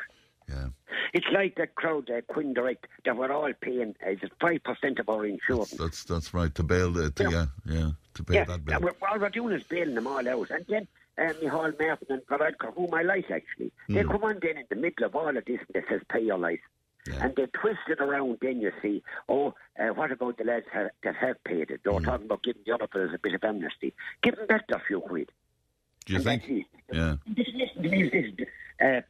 [0.49, 0.69] Yeah.
[1.13, 5.27] It's like that crowd, uh, Quinn Direct, that we're all paying, uh, 5% of our
[5.27, 5.71] insurance?
[5.71, 6.53] That's that's right.
[6.55, 7.45] To bail the to, yeah.
[7.65, 7.77] Yeah.
[7.77, 8.79] yeah to pay Yeah, that bill.
[8.81, 10.49] we're, all we're doing is bailing them all out.
[10.51, 14.11] And then uh, Micheál Martin and Varadkar, whom I like actually, they Hmm.
[14.11, 16.37] come on then in the middle of all of this and they says pay your
[16.37, 16.59] life.
[17.07, 17.25] Yeah.
[17.25, 20.87] And they twist it around then you see, oh, uh, what about the lads ha-
[21.03, 21.81] that have paid it?
[21.83, 22.05] They're Hmm.
[22.05, 23.93] talking about giving the other fellas a bit of amnesty.
[24.21, 25.29] Give them back a few quid.
[26.05, 26.43] Do you And think?
[26.49, 26.65] it.
[26.91, 27.15] Yeah.
[27.27, 27.47] This,
[27.77, 28.45] listen to
[28.85, 29.01] uh,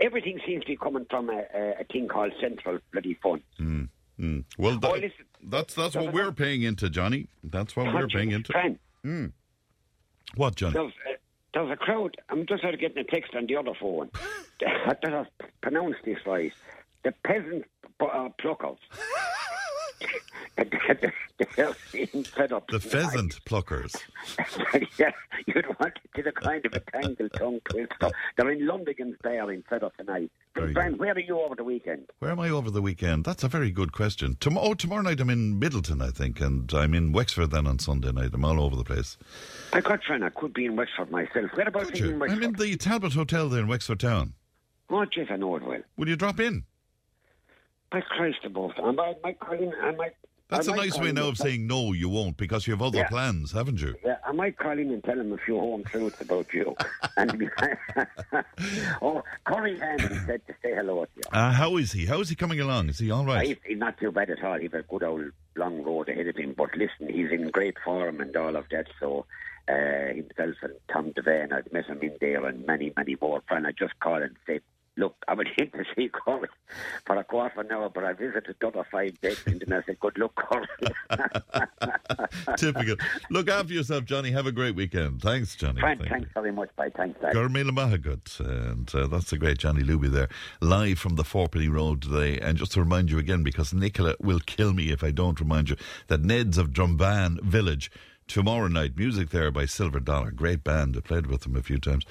[0.00, 3.42] everything seems to be coming from a, a, a thing called central bloody fund.
[3.60, 3.88] Mm.
[4.18, 5.10] Well, that, Oh, listen.
[5.42, 7.28] that's that's what we're paying into, Johnny.
[7.42, 8.52] That's what we're paying into.
[8.52, 9.32] Fran,
[10.36, 10.74] What, Johnny?
[10.74, 11.16] There's, uh,
[11.54, 12.16] there's a crowd.
[12.28, 14.10] I'm just out getting a text on the other phone.
[14.66, 15.28] I don't
[15.60, 16.52] pronounce this right.
[17.04, 17.64] The peasant
[18.00, 18.78] uh, pluckers.
[21.56, 22.68] They're being fed up.
[22.68, 23.94] The pheasant pluckers.
[24.98, 25.10] yeah,
[25.46, 28.10] you'd want to the kind of a tangle tongue twister.
[28.36, 30.30] They're in Lundigan's Bar in Fed Up tonight.
[30.54, 32.10] Very Brian, where are you over the weekend?
[32.18, 33.24] Where am I over the weekend?
[33.24, 34.36] That's a very good question.
[34.38, 37.78] Tom- oh, tomorrow night I'm in Midleton, I think, and I'm in Wexford then on
[37.78, 38.30] Sunday night.
[38.34, 39.16] I'm all over the place.
[39.72, 41.50] I got friend, I could be in Wexford myself.
[41.54, 42.38] Whereabouts Could are you in Wexford?
[42.38, 44.34] I'm in the Talbot Hotel there in Wexford Town.
[44.90, 45.80] Oh, jeez, I know it well.
[45.96, 46.64] Will you drop in?
[47.90, 48.72] By Christ above.
[48.82, 50.12] I might, might call in, I might...
[50.52, 52.98] That's I a nice way now of saying no, you won't, because you have other
[52.98, 53.08] Yeah.
[53.08, 53.94] plans, haven't you?
[54.04, 56.74] Yeah, I might call him and tell him a few home truths about you.
[57.16, 57.50] and
[59.02, 61.22] oh, Corey Handy said to say hello to you.
[61.32, 62.06] Uh, how is he?
[62.06, 62.88] How is he coming along?
[62.88, 63.46] Is he all right?
[63.46, 64.58] He's, he's not too bad at all.
[64.58, 65.24] He's a good old
[65.56, 66.54] long road ahead of him.
[66.56, 68.86] But listen, he's in great form and all of that.
[69.00, 69.26] So
[69.68, 73.42] uh, himself and Tom Devane, I'd met him in there and many, many more.
[73.48, 74.60] Friend, I just called and said,
[74.96, 76.48] Look, I went in to see Corey
[77.06, 79.78] for a quarter of an hour, but I visited the other five beds and then
[79.78, 80.66] I said, Good luck, Corey.
[82.56, 82.96] Typical.
[83.30, 84.30] Look after yourself, Johnny.
[84.30, 85.22] Have a great weekend.
[85.22, 85.80] Thanks, Johnny.
[85.80, 86.42] Friend, Thank thanks you.
[86.42, 86.70] very much.
[86.76, 86.90] Bye.
[86.96, 87.32] Thanks, Dad.
[87.32, 90.28] Go raibh míle maith agat, and uh, that's the great Johnny Luby there,
[90.60, 92.38] live from the Fourpenny Road today.
[92.38, 95.70] And just to remind you again, because Nicola will kill me if I don't remind
[95.70, 95.76] you,
[96.08, 97.90] that Ned's of Drumban Village
[98.28, 100.96] tomorrow night, music there by Silver Dollar, great band.
[100.96, 102.04] I played with them a few times,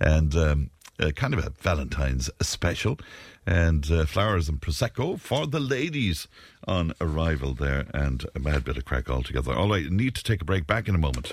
[0.00, 2.98] and um, uh, kind of a Valentine's special,
[3.46, 6.28] and uh, flowers and prosecco for the ladies
[6.66, 9.54] on arrival there, and a mad bit of crack altogether.
[9.54, 10.66] All right, need to take a break.
[10.66, 11.32] Back in a moment.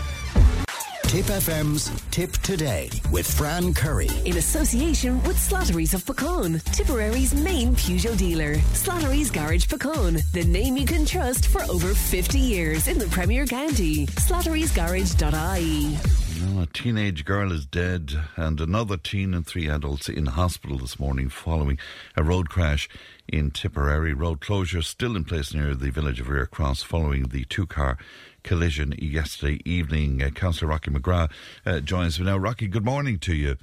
[1.11, 4.07] Tipp FM's Tipp Today with Fran Curry.
[4.23, 8.55] In association with Slattery's of Puckane, Tipperary's main Peugeot dealer.
[8.71, 13.45] Slattery's Garage Puckane, the name you can trust for over 50 years in the Premier
[13.45, 14.05] County.
[14.05, 15.97] Slattery'sGarage.ie.
[16.41, 20.97] Well, a teenage girl is dead, and another teen and three adults in hospital this
[20.97, 21.77] morning following
[22.15, 22.87] a road crash
[23.27, 24.13] in Tipperary.
[24.13, 27.97] Road closure still in place near the village of Rearcross following the two car
[28.43, 30.21] collision yesterday evening.
[30.21, 31.31] Uh, Councillor Rocky McGrath
[31.65, 32.37] uh, joins me now.
[32.37, 33.57] Rocky, good morning to you.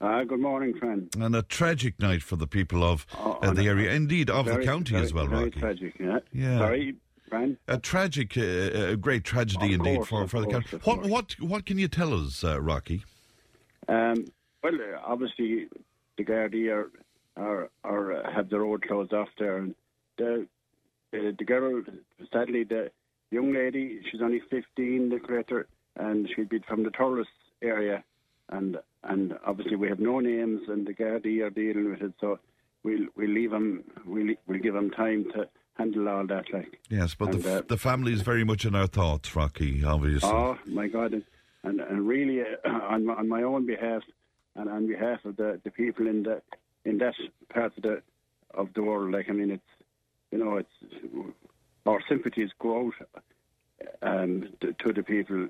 [0.00, 1.08] Uh, good morning, friend.
[1.18, 4.64] And a tragic night for the people of Oh, uh, the area, indeed of Very-
[4.64, 5.60] the county very- as well, very Rocky.
[5.60, 6.18] tragic, yeah.
[6.32, 6.58] Yeah.
[6.58, 6.96] Sorry,
[7.28, 7.56] friend.
[7.68, 10.84] A tragic, uh, a great tragedy Of indeed course, for, for the course, county.
[10.84, 11.08] What, course.
[11.08, 13.04] what, what can you tell us, uh, Rocky?
[13.88, 14.24] Um,
[14.62, 14.72] well,
[15.04, 15.68] obviously,
[16.18, 16.90] the Gardaí are,
[17.36, 19.74] are, are have the road closed off there, and
[20.18, 20.46] the
[21.12, 21.82] the, the girl,
[22.32, 22.90] sadly, the
[23.32, 25.66] young lady, she's only 15, the creator,
[25.96, 27.30] and she'd be from the tourist
[27.62, 28.04] area,
[28.50, 32.38] and and obviously we have no names, and the Gardaí are dealing with it, so
[32.82, 36.44] we'll we'll leave them, we'll we'll give them time to handle all that.
[36.52, 39.84] Like, Yes, but And, the, uh, the family is very much in our thoughts, Rocky,
[39.84, 40.28] obviously.
[40.30, 41.24] oh my God, and
[41.64, 44.02] and, and really uh, on my, on my own behalf
[44.56, 46.42] and on behalf of the, the people in the
[46.84, 47.14] in that
[47.52, 48.02] part of the
[48.54, 49.62] of the world, like I mean, it's
[50.30, 51.34] you know, it's
[51.86, 52.94] our sympathies go out
[54.02, 55.48] um, to, to the people,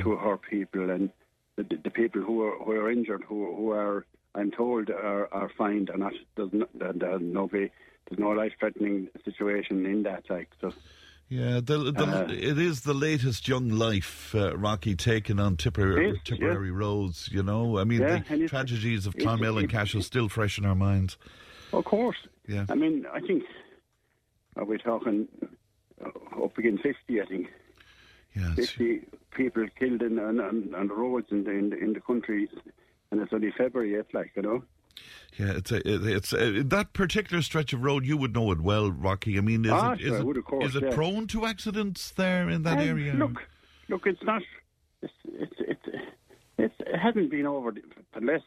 [0.00, 1.10] to her people, and
[1.56, 5.50] the, the people who are who are injured, who who are I'm told are are
[5.56, 10.48] fine and not there's no, there's no there's no life threatening situation in that like
[10.60, 10.72] so.
[11.30, 16.00] Yeah, the, the, Uh, it is the latest young life, uh, Rocky, taken on Tipper,
[16.00, 17.76] is, Tipperary roads, you know.
[17.76, 21.18] I mean, Yeah, the tragedies of Clonmel and Cash are still fresh in our minds.
[21.74, 22.16] Of course.
[22.46, 22.64] Yeah.
[22.70, 23.44] I mean, I think
[24.58, 25.28] are we talking
[26.04, 27.20] uh, up against fifty?
[27.20, 27.48] I think
[28.34, 28.54] Yes.
[28.56, 29.00] fifty
[29.34, 32.48] people killed in on, on, on the roads in the, in the in the country,
[33.10, 34.06] and it's only February yet.
[34.12, 34.62] Like you know,
[35.38, 38.04] Yeah, it's a, it's a, that particular stretch of road.
[38.04, 39.38] You would know it well, Rocky.
[39.38, 40.94] I mean, is Ah, it, is sure, it, would, course, is it yeah.
[40.94, 43.14] prone to accidents there in that And area?
[43.14, 43.38] Look,
[43.88, 44.42] look, it's not.
[45.02, 45.86] It's it's it's,
[46.58, 47.82] it's it hasn't been over the
[48.14, 48.44] the last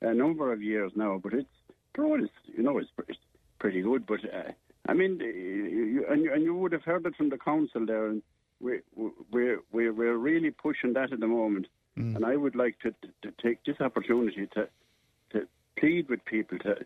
[0.00, 1.48] a number of years now, but it's
[1.94, 3.18] the road is you know it's, it's
[3.58, 4.06] pretty good.
[4.06, 4.52] But uh,
[4.86, 8.06] I mean, you, and you, and you would have heard it from the council there,
[8.06, 8.22] and
[8.60, 8.80] we
[9.30, 11.66] we we we're really pushing that at the moment.
[12.16, 14.68] And I would like to, to, to take this opportunity to
[15.32, 16.76] to plead with people to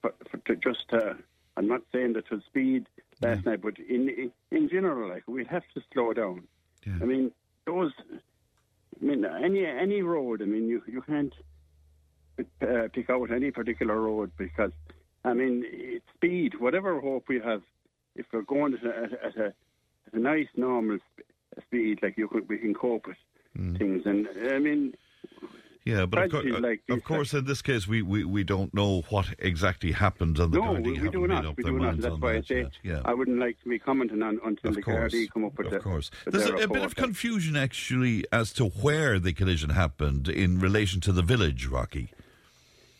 [0.00, 0.84] for, for to just.
[0.92, 1.14] Uh,
[1.56, 2.86] I'm not saying that to speed
[3.20, 6.42] last night, but in, in in general, like we have to slow down.
[6.86, 6.98] Yeah.
[7.00, 7.32] I mean,
[7.66, 7.92] those.
[9.00, 10.42] I mean, any any road.
[10.42, 11.34] I mean, you you can't
[12.62, 14.72] uh, pick out any particular road because,
[15.24, 16.60] I mean, it's speed.
[16.60, 17.62] Whatever hope we have,
[18.16, 21.28] if we're going at a, at a, at a nice normal sp-
[21.66, 23.16] speed, like you could, we can cope with
[23.56, 23.78] mm.
[23.78, 24.02] things.
[24.04, 24.94] And I mean,
[25.84, 28.72] Yeah, but of, cour- uh, like of course, in this case, we, we, we don't
[28.72, 31.56] know what exactly happened, and the no, Gardaí we, we do not.
[31.56, 31.98] We do not.
[31.98, 32.72] That's on why I say yet.
[32.82, 33.00] Yeah.
[33.04, 35.66] I wouldn't like to be commenting on until Of the course, Gardaí come up with
[35.68, 36.10] of the, course.
[36.26, 41.00] There's a, a bit of confusion actually as to where the collision happened in relation
[41.02, 42.12] to the village, Rocky.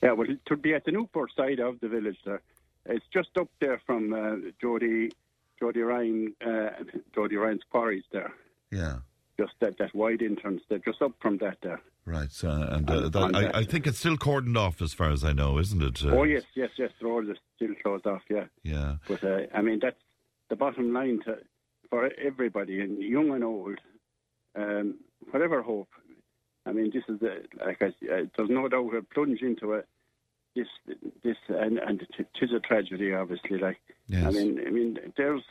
[0.02, 2.42] Yeah, well, it would be at the Newport side of the village there.
[2.86, 5.12] It's just up there from uh, Jody,
[5.60, 6.70] Jody Ryan, uh,
[7.14, 8.32] Jody Ryan's quarries there.
[8.72, 8.96] Yeah.
[9.38, 11.80] Just that, that wide entrance there, just up from that there.
[12.04, 13.60] Right, uh, and uh, On- that, I.
[13.60, 16.04] I think it's still cordoned off, as far as I know, isn't it?
[16.04, 16.90] Uh, oh yes, yes, yes.
[17.00, 18.22] The road is still closed off.
[18.28, 20.00] Yeah, Yeah, but uh, I mean that's
[20.50, 21.38] the bottom line to
[21.90, 23.78] for everybody, and young and old.
[24.56, 24.96] Um,
[25.30, 25.88] whatever hope.
[26.66, 27.20] I mean, this is
[27.64, 29.86] like I, uh, there's no doubt a plunge into it.
[30.54, 30.66] This,
[31.24, 33.58] this, and and it is a tragedy, obviously.
[33.58, 34.26] Like, Yes.
[34.26, 35.42] I mean, I mean, there's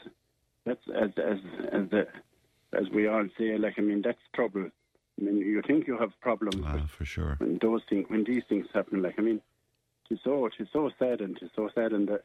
[0.66, 1.40] that's as as
[1.72, 2.08] as the
[2.74, 3.58] as we all say.
[3.58, 4.70] Like, I mean, that's trouble.
[5.20, 7.36] I mean, you think you have problems, ah, for sure.
[7.40, 9.42] when those things, when these things happen, like I mean,
[10.10, 12.18] it's so it's so sad and it's so sad and, uh,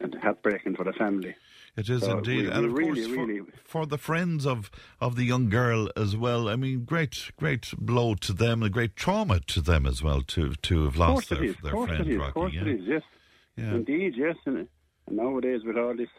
[0.00, 1.34] and heartbreaking for the family.
[1.74, 4.70] It is So indeed, we- and of really, course for, really- for the friends of,
[5.00, 6.48] of the young girl as well.
[6.48, 10.52] I mean, great great blow to them, a great trauma to them as well to
[10.54, 11.56] to have lost their it is.
[11.62, 12.16] Their friend it is.
[12.18, 12.28] Rocky.
[12.28, 12.60] Of course yeah.
[12.62, 12.80] it is.
[12.86, 13.02] Yes,
[13.56, 13.74] Yeah.
[13.74, 14.14] indeed.
[14.16, 14.68] Yes, and, and
[15.08, 16.10] nowadays with all this,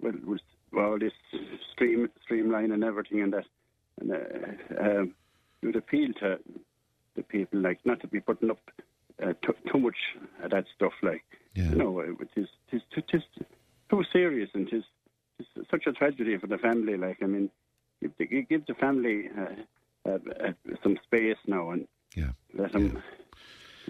[0.00, 0.40] well, with
[0.76, 1.12] all this
[1.72, 3.44] stream streamline and everything and that,
[4.00, 5.14] and uh, um,
[5.62, 6.38] you'd appeal to
[7.16, 8.60] the people like not to be putting up
[9.22, 9.96] uh, too, too much
[10.42, 10.92] of that stuff.
[11.02, 11.70] Like Yeah.
[11.70, 13.22] you know, it is it is it is
[13.90, 14.84] too serious and is
[15.38, 16.96] it's such a tragedy for the family.
[16.96, 17.50] Like I mean,
[18.00, 22.30] give the, give the family uh, uh, uh, some space now and Yeah.
[22.56, 23.02] let them.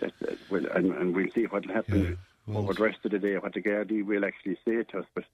[0.01, 2.11] Let, uh, well, and, and we'll see what will happen Yeah,
[2.47, 3.37] well- over the rest of the day.
[3.39, 5.25] What the Gardaí will actually say to us, but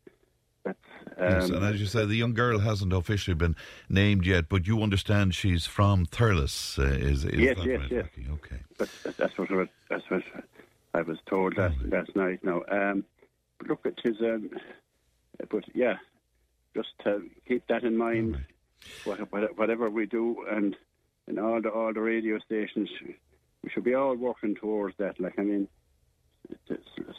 [0.65, 0.79] that's
[1.19, 3.57] Yes, um, and as you say, the young girl hasn't officially been
[3.89, 6.79] named yet, but you understand she's from Thurles.
[6.79, 8.05] Uh, is, is Yes, that yes, right, yes.
[8.05, 8.27] Rocky?
[8.31, 8.63] Okay.
[8.79, 10.23] but that's what I was- that's what
[10.93, 12.43] I was told last last night.
[12.45, 13.05] Now, um,
[13.69, 14.17] look, it is.
[14.21, 14.51] Um,
[15.51, 15.97] but yeah,
[16.75, 18.39] just to keep that in mind.
[19.05, 20.75] What, what, whatever we do, and
[21.39, 22.89] all the all the radio stations,
[23.63, 25.21] we should be all working towards that.
[25.21, 25.69] Like I mean,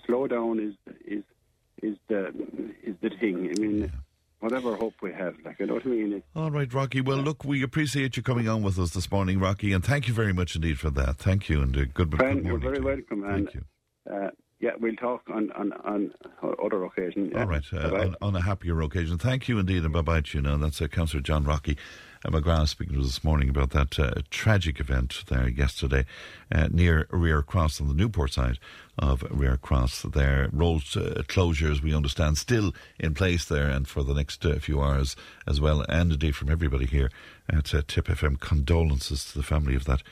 [0.06, 1.24] slow down is is
[1.82, 2.28] is the
[2.84, 3.54] is the thing.
[3.56, 3.92] I mean,
[4.40, 6.14] whatever hope we have, like you know what I mean.
[6.14, 7.02] It, All right, Rocky.
[7.02, 10.14] Well, look, we appreciate you coming on with us this morning, Rocky, and thank you
[10.14, 11.18] very much indeed for that.
[11.18, 12.46] Thank you, and uh, good, good morning.
[12.46, 13.64] you're very welcome, and Thank you.
[14.12, 14.30] uh,
[14.62, 16.14] yeah, we'll talk on on on
[16.64, 17.32] other occasion.
[17.34, 17.42] Yeah.
[17.42, 19.18] All right, uh, on, on a happier occasion.
[19.18, 20.58] Thank you indeed, and bye bye to you now.
[20.58, 21.78] That's uh, Councillor John Rocky
[22.24, 26.06] uh, McGrath speaking to us this morning about that uh, tragic event there yesterday
[26.52, 28.60] uh, near Rearcross on the Newport side
[29.00, 30.12] of Rearcross.
[30.14, 34.60] There, road uh, closures, we understand, still in place there, and for the next uh,
[34.60, 35.16] few hours
[35.48, 35.84] as well.
[35.90, 37.10] And indeed, from everybody here
[37.50, 40.04] at uh, Tipp FM, condolences to the family of that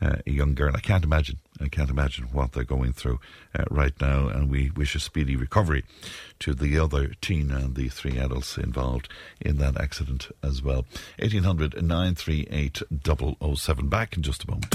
[0.00, 0.72] uh, a young girl.
[0.74, 1.38] I can't imagine.
[1.60, 3.20] I can't imagine what they're going through
[3.58, 5.84] uh, right now, and we wish a speedy recovery
[6.40, 9.08] to the other teen and the three adults involved
[9.40, 10.86] in that accident as well.
[11.18, 12.82] 1800 938
[13.56, 13.88] 007.
[13.88, 14.74] Back in just a moment.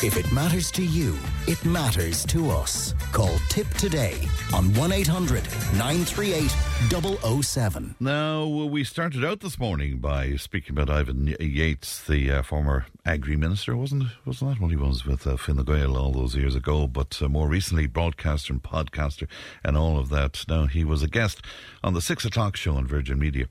[0.00, 1.18] If it matters to you,
[1.48, 2.94] it matters to us.
[3.10, 4.14] Call Tipp today
[4.54, 5.42] on 1 800
[5.76, 7.96] 938 007.
[7.98, 13.34] Now, we started out this morning by speaking about Ivan Yates, the uh, former Agri
[13.34, 14.04] Minister, wasn't?
[14.24, 16.86] Wasn't that what he was with uh, Gael all those years ago?
[16.86, 19.26] But uh, more recently, broadcaster and podcaster
[19.64, 20.44] and all of that.
[20.48, 21.42] Now, he was a guest
[21.82, 23.48] on the 6 o'clock show on Virgin Media.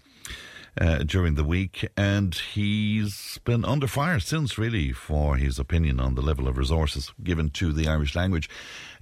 [0.80, 6.14] Uh, during the week, and he's been under fire since, really, for his opinion on
[6.14, 8.48] the level of resources given to the Irish language.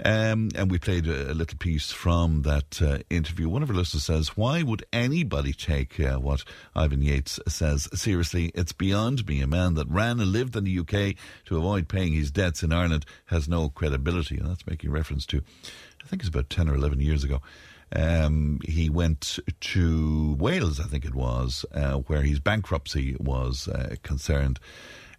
[0.03, 3.49] Um, and we played a, a, little piece from that uh, interview.
[3.49, 6.45] One of our listeners says, Why would anybody take uh, what
[6.75, 8.51] Ivan Yates says seriously?
[8.55, 9.41] It's beyond me.
[9.41, 12.71] A man that ran and lived in the UK to avoid paying his debts in
[12.71, 14.37] Ireland has no credibility.
[14.37, 15.41] And that's making reference to,
[16.03, 17.41] I think it's about 10 or 11 years ago.
[17.95, 23.95] Um, he went to Wales, I think it was, uh, where his bankruptcy was uh,
[24.03, 24.59] concerned.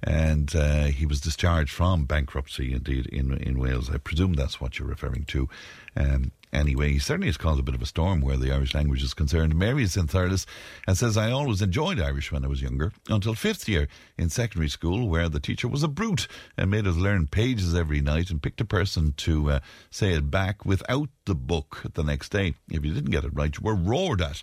[0.02, 3.90] And uh, he was discharged from bankruptcy, indeed, in in Wales.
[3.90, 5.48] I presume that's what you're referring to.
[5.96, 9.02] Um, anyway, he certainly has caused a bit of a storm where the Irish language
[9.02, 9.54] is concerned.
[9.54, 10.46] Mary is in Thurles
[10.86, 14.68] and says, I always enjoyed Irish when I was younger, until fifth year in secondary
[14.68, 16.26] school, where the teacher was a brute
[16.56, 20.30] and made us learn pages every night and picked a person to uh, say it
[20.30, 22.54] back without the book the next day.
[22.70, 24.42] If you didn't get it right, you were roared at.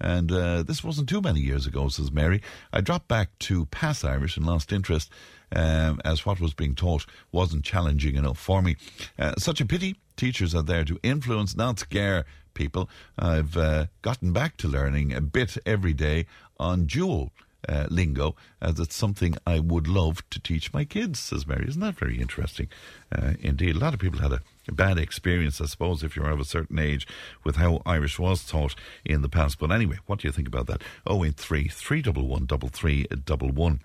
[0.00, 2.42] And uh, this wasn't too many years ago, says Mary.
[2.72, 5.10] I dropped back to pass Irish and lost interest
[5.52, 8.76] um, as what was being taught wasn't challenging enough for me.
[9.18, 9.96] Uh, such a pity.
[10.16, 12.24] Teachers are there to influence, not scare
[12.54, 12.88] people.
[13.18, 16.26] I've uh, gotten back to learning a bit every day
[16.58, 17.32] on dual.
[17.68, 21.66] Uh, lingo, as it's something I would love to teach my kids, says Mary.
[21.66, 22.68] Isn't that very interesting?
[23.10, 24.40] Uh, indeed, a lot of people had a
[24.72, 27.06] bad experience, I suppose, if you're of a certain age
[27.44, 29.58] with how Irish was taught in the past.
[29.58, 30.82] But anyway, what do you think about that?
[31.08, 33.80] 083 311 3311.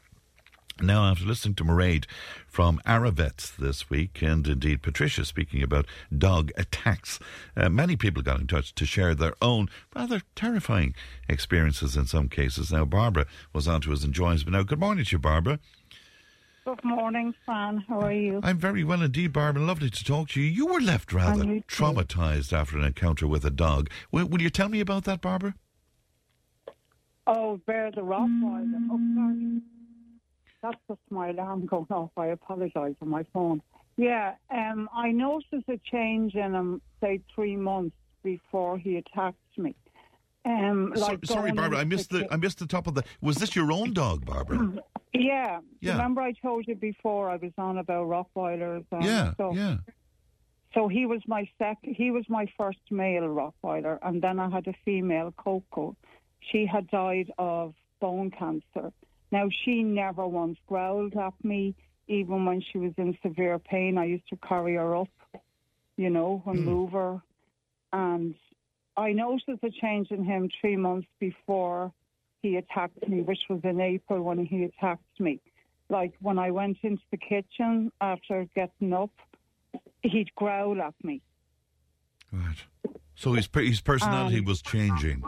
[0.79, 2.05] Now, after listening to Mairead
[2.47, 7.19] from Aravet this week, and indeed Patricia speaking about dog attacks,
[7.55, 10.95] uh, many people got in touch to share their own rather terrifying
[11.29, 12.71] experiences in some cases.
[12.71, 14.63] Now, Barbara was on to us and joins me now.
[14.63, 15.59] Good morning to you, Barbara.
[16.63, 17.83] Good morning, Fran.
[17.89, 18.39] How are you?
[18.43, 19.63] I'm very well indeed, Barbara.
[19.63, 20.47] Lovely to talk to you.
[20.47, 23.89] You were left rather traumatized after an encounter with a dog.
[24.11, 25.55] Will, will, you tell me about that, Barbara?
[27.25, 28.89] Oh, Bear the Rottweiler.
[28.91, 29.61] Oh, sorry.
[30.61, 32.11] That's just my alarm going off.
[32.15, 33.63] I apologise on my phone.
[33.97, 39.75] Yeah, um, I noticed a change in him, say, three months before he attacked me.
[40.43, 43.03] Um, like so, sorry, Barbara, I missed the I missed the top of the.
[43.21, 44.73] Was this your own dog, Barbara?
[45.13, 45.59] Yeah.
[45.81, 45.91] yeah.
[45.91, 48.85] Remember, I told you before I was on about Rottweilers.
[48.91, 49.33] And yeah.
[49.35, 49.77] So, yeah.
[50.73, 51.79] So he was my sec.
[51.81, 55.95] He was my first male Rottweiler, and then I had a female Coco.
[56.39, 58.93] She had died of bone cancer.
[59.31, 61.75] Now she never once growled at me,
[62.07, 63.97] even when she was in severe pain.
[63.97, 65.09] I used to carry her up,
[65.97, 66.63] you know, and mm.
[66.63, 67.21] move her.
[67.91, 68.35] And
[68.97, 71.91] I noticed a change in him three months before
[72.41, 75.39] he attacked me, which was in April when he attacked me.
[75.89, 79.11] Like when I went into the kitchen after getting up,
[80.01, 81.21] he'd growl at me.
[82.31, 82.63] Right.
[83.15, 85.23] So his his personality um, was changing.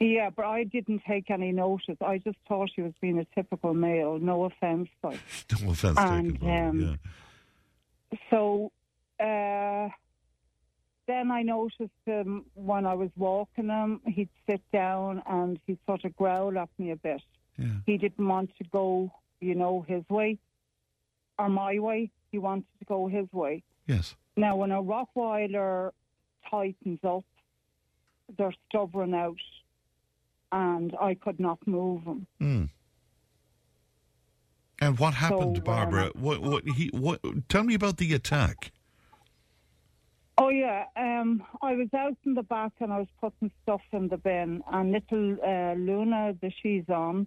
[0.00, 1.96] Yeah, but I didn't take any notice.
[2.04, 4.18] I just thought he was being a typical male.
[4.18, 5.18] No offence, like.
[5.60, 6.50] no offence and, taken.
[6.50, 6.98] Um,
[8.12, 8.18] yeah.
[8.30, 8.72] So.
[9.18, 9.88] Uh,
[11.08, 16.04] then I noticed him when I was walking him, he'd sit down and he'd sort
[16.04, 17.22] of growl at me a bit.
[17.56, 17.78] Yeah.
[17.86, 20.38] He didn't want to go, you know, his way
[21.38, 22.10] or my way.
[22.30, 23.62] He wanted to go his way.
[23.86, 24.14] Yes.
[24.36, 25.90] Now, when a Rottweiler
[26.48, 27.24] tightens up,
[28.36, 29.40] they're stubborn out,
[30.52, 32.26] and I could not move him.
[32.40, 32.68] Mm.
[34.80, 36.06] And what happened, so, Barbara?
[36.06, 36.42] Um, what?
[36.42, 36.68] What?
[36.68, 36.88] He?
[36.92, 37.20] What?
[37.48, 38.70] Tell me about the attack.
[40.40, 44.06] Oh yeah, um, I was out in the back and I was putting stuff in
[44.06, 47.26] the bin, and little uh, Luna, the she's on,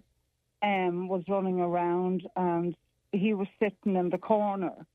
[0.62, 2.74] um, was running around, and
[3.12, 4.86] he was sitting in the corner,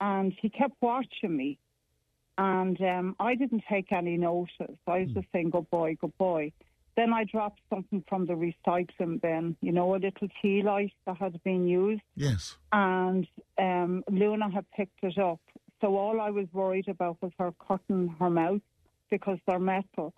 [0.00, 1.58] and he kept watching me,
[2.38, 4.76] and um, I didn't take any notice.
[4.88, 6.52] I was just saying, "Good boy, good boy."
[6.96, 11.16] then I dropped something from the recycling bin, you know, a little tea light that
[11.16, 12.56] had been used, Yes.
[12.72, 13.26] and
[13.58, 15.40] um, Luna had picked it up.
[15.80, 18.60] So all I was worried about was her cutting her mouth
[19.10, 20.14] because they're metal.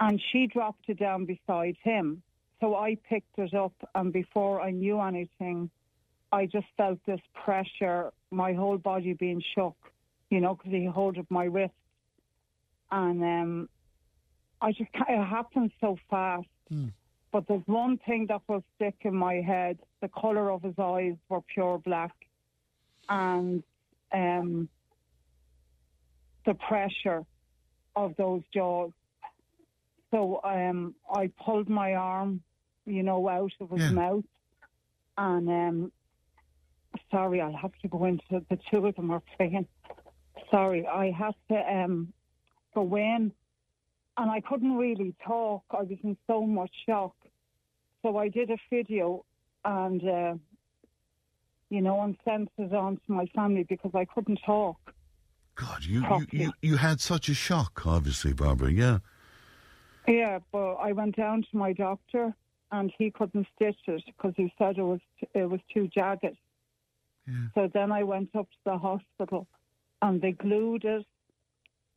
[0.00, 2.22] And she dropped it down beside him.
[2.60, 5.70] So I picked it up, and before I knew anything,
[6.32, 9.76] I just felt this pressure, my whole body being shook,
[10.30, 11.74] you know, because he held up my wrist.
[12.90, 13.68] And um,
[14.60, 16.46] I just, it happened so fast.
[17.32, 21.16] But there's one thing that will stick in my head the colour of his eyes
[21.28, 22.14] were pure black.
[23.08, 23.62] And
[24.12, 24.68] um,
[26.46, 27.24] the pressure
[27.94, 28.92] of those jaws.
[30.10, 32.42] So um, I pulled my arm,
[32.86, 33.90] you know, out of his Yeah.
[33.90, 34.24] mouth.
[35.18, 35.92] And um,
[37.10, 39.66] sorry, I'll have to go into the two of them are playing.
[40.50, 42.12] Sorry, I had to um,
[42.74, 43.32] go in
[44.18, 45.64] and I couldn't really talk.
[45.70, 47.16] I was in so much shock.
[48.02, 49.24] So I did a video
[49.64, 50.34] and, uh,
[51.70, 54.85] you know, and sent it on to my family because I couldn't talk.
[55.56, 58.70] God, you, you, you, you had such a shock, obviously, Barbara.
[58.70, 58.98] Yeah.
[60.06, 62.34] Yeah, but I went down to my doctor
[62.70, 65.00] and he couldn't stitch it because he said it was
[65.34, 66.36] it was too jagged.
[67.54, 69.48] So then I went up to the hospital
[70.02, 71.04] and they glued it.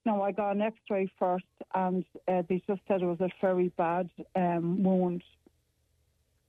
[0.05, 1.45] No, I got an X-ray first,
[1.76, 5.24] and uh, they just said it was a very bad um, wound.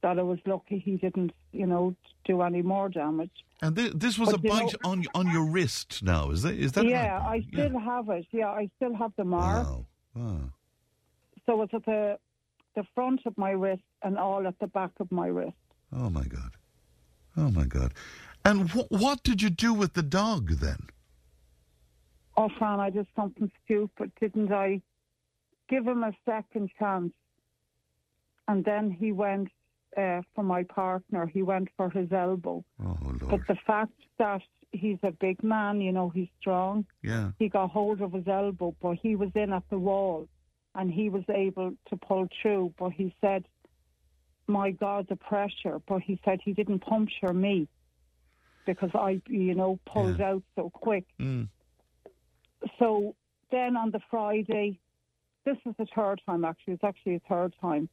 [0.02, 1.94] That I was lucky he didn't, you know,
[2.24, 3.30] do any more damage.
[3.60, 6.42] And thi- this was But a you know- bite on on your wrist now, is
[6.42, 7.44] that is that yeah, right?
[7.46, 8.26] I still have it.
[8.32, 9.66] Yeah, I still have the mark.
[9.66, 9.86] Wow.
[10.14, 10.40] Wow.
[11.46, 12.18] So it's at the
[12.76, 15.56] the front of my wrist and all at the back of my wrist.
[15.92, 16.52] Oh my God.
[17.36, 17.92] Oh my God.
[18.44, 20.86] And wh- what did you do with the dog then?
[22.36, 24.80] Oh, Fran, I did something stupid, didn't I?
[25.68, 27.12] Give him a second chance.
[28.48, 29.48] And then he went
[29.96, 31.26] uh, for my partner.
[31.26, 32.64] He went for his elbow.
[32.82, 32.96] Oh
[33.28, 37.32] But the fact that he's a big man, you know, he's strong, Yeah.
[37.38, 40.28] he got hold of his elbow, but he was in at the wall
[40.74, 42.72] and he was able to pull through.
[42.78, 43.46] But he said,
[44.46, 45.80] my God, the pressure.
[45.86, 47.68] But he said he didn't puncture me
[48.66, 50.32] because I, you know, pulled Yeah.
[50.32, 51.04] out so quick.
[51.18, 51.48] Mm.
[52.78, 53.16] So
[53.50, 54.78] then on the Friday,
[55.44, 57.88] this is the third time actually, it's actually a third time.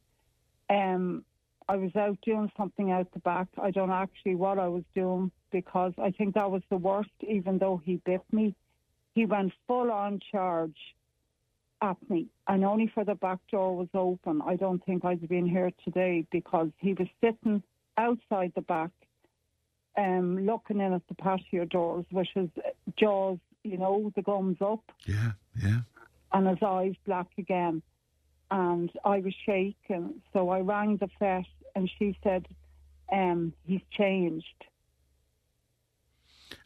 [0.70, 1.24] Um,
[1.68, 3.48] I was out doing something out the back.
[3.60, 7.10] I don't know actually what I was doing because I think that was the worst,
[7.26, 8.54] even though he bit me.
[9.14, 10.76] He went full on charge
[11.82, 14.42] at me, and only for the back door was open.
[14.44, 17.62] I don't think I'd been here today because he was sitting
[17.96, 18.90] outside the back,
[19.96, 22.48] um, looking in at the patio doors, which is
[22.96, 25.32] jaws, you know, the gums up Yeah.
[25.60, 25.80] Yeah.
[26.32, 27.82] and his eyes black again.
[28.50, 30.22] And I was shaking.
[30.32, 31.44] So I rang the vet
[31.74, 32.46] and she said,
[33.12, 34.46] um, he's changed.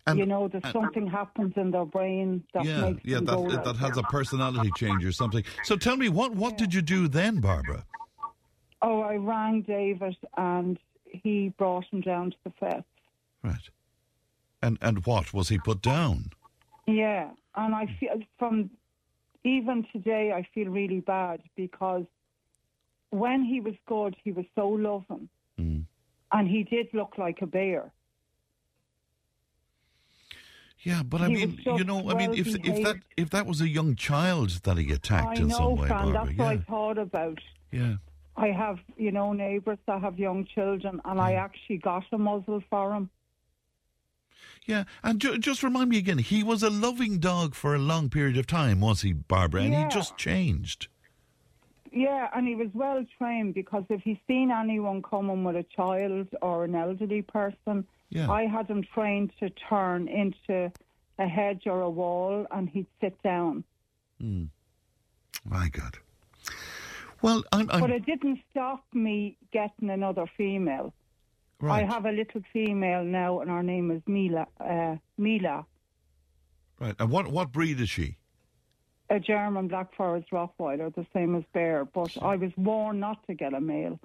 [0.06, 3.36] And, you know, there's and- something happens in their brain that yeah, makes yeah, that
[3.36, 5.44] like that has a personality change or something.
[5.62, 7.84] So tell me, what what did you do then, Barbara?
[8.80, 12.84] Oh, I rang David and he brought him down to the fifth.
[13.44, 13.70] Right.
[14.60, 16.30] And and what was he put down?
[16.86, 18.70] Yeah, and I feel from
[19.44, 22.06] even today I feel really bad because
[23.12, 25.28] when he was good, he was so loving,
[25.60, 25.84] Mm.
[26.32, 27.92] and he did look like a bear.
[30.80, 33.60] Yeah, but I He mean, you know, I mean, if if that if that was
[33.60, 36.12] a young child that he attacked I in know, some way, Fran.
[36.12, 37.38] Barbara, That's yeah, what I thought about.
[37.70, 37.94] yeah,
[38.36, 42.62] I have, you know, neighbours that have young children, and I actually got a muzzle
[42.68, 43.10] for him.
[44.66, 44.84] yeah.
[45.04, 48.36] And ju- just remind me again, he was a loving dog for a long period
[48.36, 49.62] of time, was he, Barbara?
[49.62, 49.84] And Yeah.
[49.84, 50.88] he just changed.
[51.92, 56.28] Yeah, and he was well trained because if he's seen anyone coming with a child
[56.40, 58.30] or an elderly person, Yeah.
[58.30, 60.72] I had him trained to turn into
[61.18, 63.64] a hedge or a wall and he'd sit down.
[65.44, 65.98] My God.
[67.20, 70.92] Well, I'm, I'm But it didn't stop me getting another female.
[71.60, 71.84] right.
[71.84, 74.46] I have a little female now, and her name is Mila.
[74.60, 75.64] Uh, Mila,
[76.80, 76.94] right.
[76.98, 78.16] And what what breed is she?
[79.10, 81.84] A German Black Forest Rottweiler, the same as Bear.
[81.84, 83.98] But I was warned not to get a male.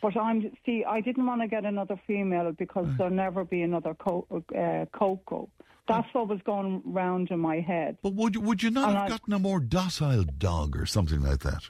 [0.00, 3.94] But I'm see, I didn't want to get another female because there'll never be another
[3.94, 4.26] co-
[4.56, 5.48] uh, Coco.
[5.88, 7.98] That's what was going round in my head.
[8.02, 10.86] But would you, would you not And have I- gotten a more docile dog or
[10.86, 11.62] something like that?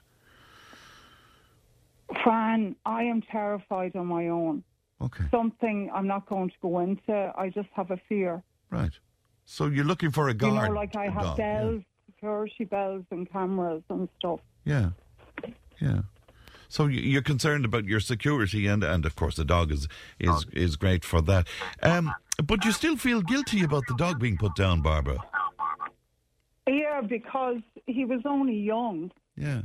[2.22, 4.62] Fran, I am terrified on my own.
[5.00, 7.32] Okay, Something I'm not going to go into.
[7.36, 8.42] I just have a fear.
[8.70, 8.92] right.
[9.50, 10.68] So you're looking for a You guard.
[10.70, 11.78] know, like I have dog, yeah.
[12.20, 14.40] Bells, security bells, and cameras and stuff.
[14.64, 14.90] Yeah.
[15.80, 16.02] Yeah.
[16.68, 19.88] So you're concerned about your security, and, and of course the dog is
[20.18, 21.48] is is great for that.
[21.82, 22.12] Um,
[22.44, 25.18] but you still feel guilty about the dog being put down, Barbara.
[26.66, 29.10] Yeah, because he was only young.
[29.36, 29.62] Yeah.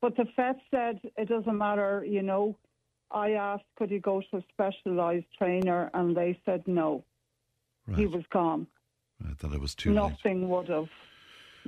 [0.00, 2.56] But the vet said it doesn't matter, you know.
[3.10, 7.04] I asked, could he go to a specialised trainer, and they said no.
[7.96, 8.66] He was gone.
[9.26, 10.10] I thought it was too late.
[10.10, 10.90] Nothing would have,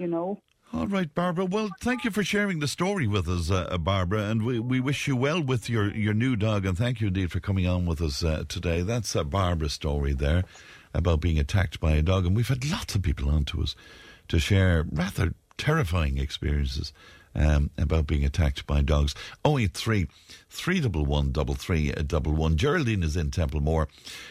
[0.00, 0.40] you know.
[0.72, 1.46] All right, Barbara.
[1.46, 5.08] Well, thank you for sharing the story with us, uh, Barbara, and we, we wish
[5.08, 8.00] you well with your, your new dog, and thank you indeed for coming on with
[8.00, 8.82] us uh, today.
[8.82, 10.44] That's uh, Barbara's story there
[10.94, 13.74] about being attacked by a dog, and we've had lots of people on to us
[14.28, 16.92] to share rather terrifying experiences
[17.34, 19.14] um, about being attacked by dogs.
[19.44, 20.08] 083
[20.48, 22.56] 311 3311.
[22.56, 23.88] Geraldine is in Templemore.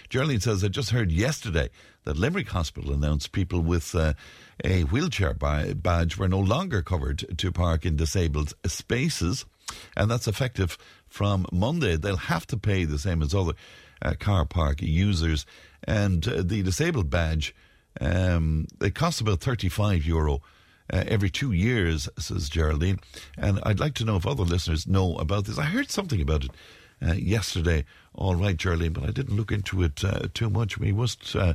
[0.09, 1.69] Geraldine says, I just heard yesterday
[2.03, 4.13] that Limerick Hospital announced people with uh,
[4.63, 9.45] a wheelchair ba- badge were no longer covered to park in disabled spaces,
[9.95, 11.95] and that's effective from Monday.
[11.95, 13.53] They'll have to pay the same as other
[14.01, 15.45] uh, car park users,
[15.83, 17.53] and uh, the disabled badge
[18.01, 20.41] um, they cost about 35 euro
[20.91, 22.99] uh, every two years, says Geraldine.
[23.37, 25.57] And I'd like to know if other listeners know about this.
[25.57, 26.51] I heard something about it
[27.05, 27.85] uh, yesterday.
[28.13, 30.77] All right, Geraldine, but I didn't look into it uh, too much.
[30.77, 31.53] We must uh,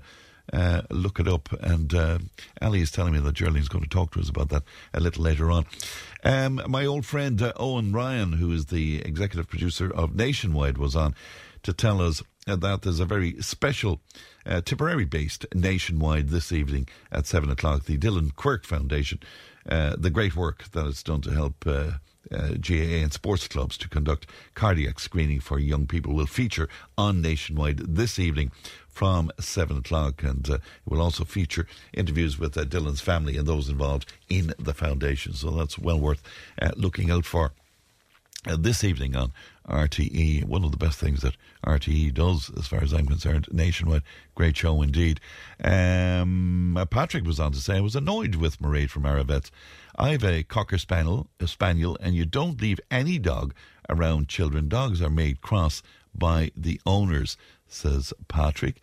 [0.53, 1.53] uh, look it up.
[1.62, 2.18] And uh,
[2.61, 4.62] Ali is telling me that Geraldine's going to talk to us about that
[4.93, 5.66] a little later on.
[6.22, 11.14] Um, my old friend Owen Ryan, who is the executive producer of Nationwide, was on
[11.62, 14.01] to tell us that there's a very special
[14.47, 17.84] uh, Tipperary based nationwide this evening at 7 o'clock.
[17.84, 19.20] The Dylan Quirke Foundation,
[19.68, 21.92] uh, the great work that it's done to help uh,
[22.32, 27.20] uh, GAA and sports clubs to conduct cardiac screening for young people, will feature on
[27.20, 28.51] Nationwide this evening
[28.88, 30.22] from 7 o'clock.
[30.22, 34.55] And uh, it will also feature interviews with uh, Dylan's family and those involved in
[34.59, 35.32] the foundation.
[35.34, 36.22] So that's well worth
[36.61, 37.53] uh, looking out for
[38.47, 39.32] uh, this evening on
[39.68, 40.45] RTE.
[40.45, 41.36] One of the best things that
[41.67, 44.03] RTE does, as far as I'm concerned, nationwide.
[44.35, 45.21] Great show indeed.
[45.62, 49.51] Um, uh, Patrick was on to say, I was annoyed with Mairead from Aravets.
[49.97, 53.55] I have a Cocker Spaniel, a Spaniel, and you don't leave any dog
[53.89, 54.69] around children.
[54.69, 55.83] Dogs are made cross
[56.15, 57.37] by the owners,
[57.67, 58.81] says Patrick.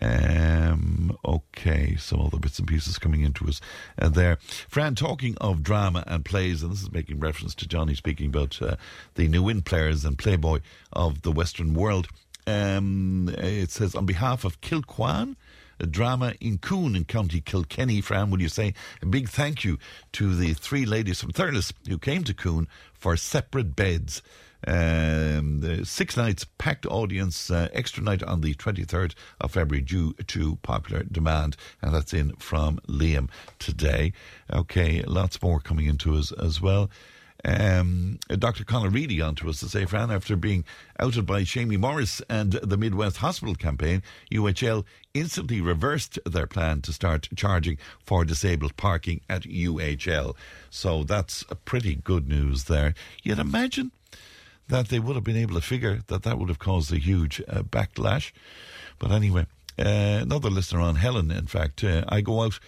[0.00, 3.60] Um, okay, some other bits and pieces coming into us
[4.00, 4.38] uh, there.
[4.68, 8.60] Fran, talking of drama and plays, and this is making reference to Johnny speaking about
[8.62, 8.76] uh,
[9.14, 10.60] the Nenagh players and Playboy
[10.92, 12.08] of the Western world.
[12.46, 15.36] Um, it says, on behalf of Kilquan,
[15.80, 19.78] a drama in Coon in County Kilkenny, Fran, would you say a big thank you
[20.12, 24.22] to the three ladies from Thurles who came to Coon for separate beds.
[24.66, 30.56] Um, six nights packed audience, uh, extra night on the 23rd of February due to
[30.62, 31.56] popular demand.
[31.82, 34.12] And that's in from Liam today.
[34.52, 36.90] Okay, lots more coming into us as well.
[37.44, 38.64] Um, Dr.
[38.64, 40.64] Conor Reidy on to us to say, Fran, after being
[40.98, 44.02] outed by Seamie Morris and the Midwest Hospital campaign,
[44.32, 44.84] UHL
[45.14, 50.34] instantly reversed their plan to start charging for disabled parking at UHL.
[50.70, 52.94] So that's pretty good news there.
[53.22, 53.92] You'd imagine
[54.68, 57.42] that they would have been able to figure that that would have caused a huge
[57.48, 58.32] uh, backlash.
[58.98, 59.46] But anyway,
[59.78, 62.58] uh, another listener on Helen, in fact, uh, I go out.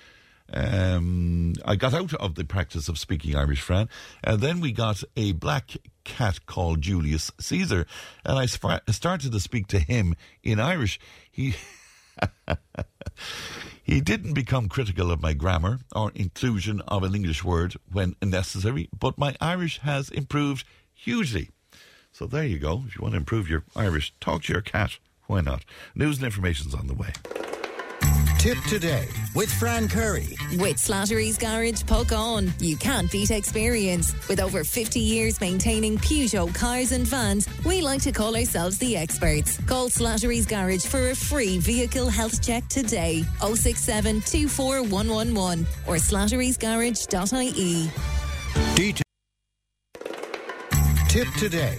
[0.52, 3.88] Um, I got out of the practice of speaking Irish, Fran,
[4.24, 7.86] and then we got a black cat called Julius Caesar,
[8.24, 10.98] and I sp- started to speak to him in Irish.
[11.30, 11.54] He
[13.84, 18.88] he didn't become critical of my grammar or inclusion of an English word when necessary,
[18.98, 21.50] but my Irish has improved hugely.
[22.20, 22.82] So there you go.
[22.86, 24.98] If you want to improve your Irish, talk to your cat.
[25.26, 25.64] Why not?
[25.94, 27.14] News and information's on the way.
[28.38, 30.36] Tipp today with Fran Curry.
[30.58, 32.52] With Slattery's Garage, Puckane.
[32.60, 34.12] You can't beat experience.
[34.28, 38.98] With over 50 years maintaining Peugeot cars and vans, we like to call ourselves the
[38.98, 39.56] experts.
[39.64, 43.24] Call Slattery's Garage for a free vehicle health check today.
[43.40, 47.90] 067 24111 or slatterysgarage.ie.
[48.76, 49.00] DT.
[51.08, 51.78] Tip today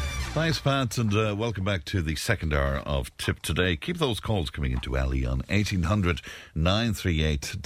[0.33, 3.75] Thanks, Pat, and uh, welcome back to the second hour of Tipp Today.
[3.75, 6.21] Keep those calls coming into Ali on 1800
[6.55, 7.57] 938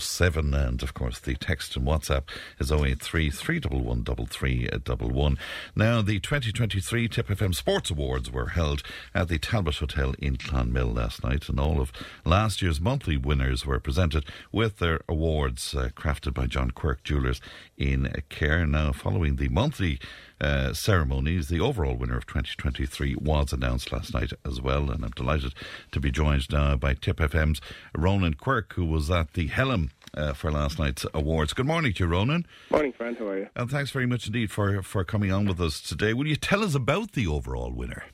[0.00, 0.54] 007.
[0.54, 2.22] And of course, the text and WhatsApp
[2.58, 5.38] is 083 311
[5.76, 8.82] Now, the 2023 Tipp FM Sports Awards were held
[9.14, 11.92] at the Talbot Hotel in Clonmel last night, and all of
[12.24, 17.42] last year's monthly winners were presented with their awards uh, crafted by John Quirk Jewelers
[17.76, 18.66] in Cahir.
[18.66, 20.00] Now, following the monthly
[20.40, 21.48] uh, ceremonies.
[21.48, 25.54] The overall winner of 2023 was announced last night as well, and I'm delighted
[25.92, 27.60] to be joined now by Tipp FM's
[27.96, 31.52] Ronan Quirke, who was at the Helm uh, for last night's awards.
[31.52, 32.46] Good morning to you, Ronan.
[32.70, 33.16] Morning, Fran.
[33.16, 33.48] How are you?
[33.56, 36.12] And thanks very much indeed for, for coming on with us today.
[36.12, 38.04] Will you tell us about the overall winner?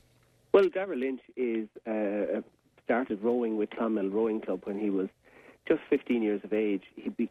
[0.53, 2.41] Well, Darragh Lynch is uh,
[2.85, 5.07] started rowing with Clonmel Rowing Club when he was
[5.67, 6.83] just 15 years of age.
[6.95, 7.29] He'd be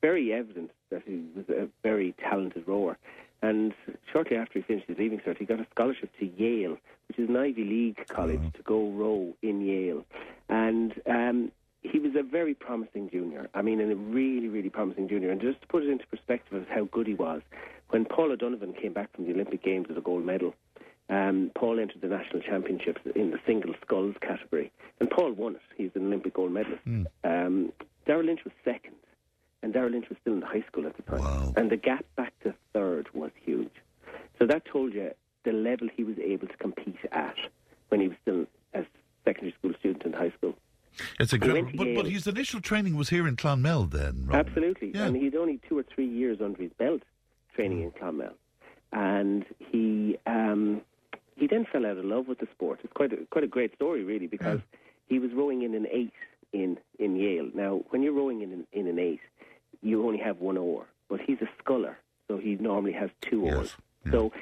[0.00, 2.98] very evident that he was a very talented rower.
[3.42, 3.72] And
[4.12, 6.76] shortly after he finished his leaving cert, he got a scholarship to Yale,
[7.08, 10.04] which is an Ivy League college, to go row in Yale.
[10.48, 13.48] And um, he was a very promising junior.
[13.54, 15.30] I mean, a really, really promising junior.
[15.30, 17.42] And just to put it into perspective of how good he was,
[17.90, 20.54] when Paul O'Donovan came back from the Olympic Games with a gold medal,
[21.08, 24.70] um, Paul entered the national championships in the single sculls category,
[25.00, 25.62] and Paul won it.
[25.76, 26.84] He's an Olympic gold medalist.
[26.86, 27.06] Mm.
[27.24, 27.72] Um,
[28.06, 28.96] Darragh Lynch was second,
[29.62, 31.20] and Darragh Lynch was still in high school at the time.
[31.20, 31.52] Wow.
[31.56, 33.72] And the gap back to third was huge.
[34.38, 35.10] So that told you
[35.44, 37.36] the level he was able to compete at
[37.88, 38.84] when he was still a
[39.24, 40.54] secondary school student in high school.
[41.20, 41.70] It's incredible.
[41.74, 44.28] But, but his initial training was here in Clonmel then.
[44.32, 44.92] Absolutely.
[44.94, 45.06] Yeah.
[45.06, 47.02] And he'd only two or three years under his belt
[47.54, 48.32] training in Clonmel.
[48.92, 50.80] And he um,
[51.36, 52.80] he then fell out of love with the sport.
[52.82, 54.60] It's quite a, quite a great story, really, because
[55.08, 56.12] he was rowing in an eight
[56.52, 57.50] in, in Yale.
[57.54, 59.20] Now, when you're rowing in an, in an eight,
[59.82, 60.86] you only have one oar.
[61.08, 63.54] But he's a sculler, so he normally has two Yes.
[63.56, 63.76] oars.
[64.10, 64.32] So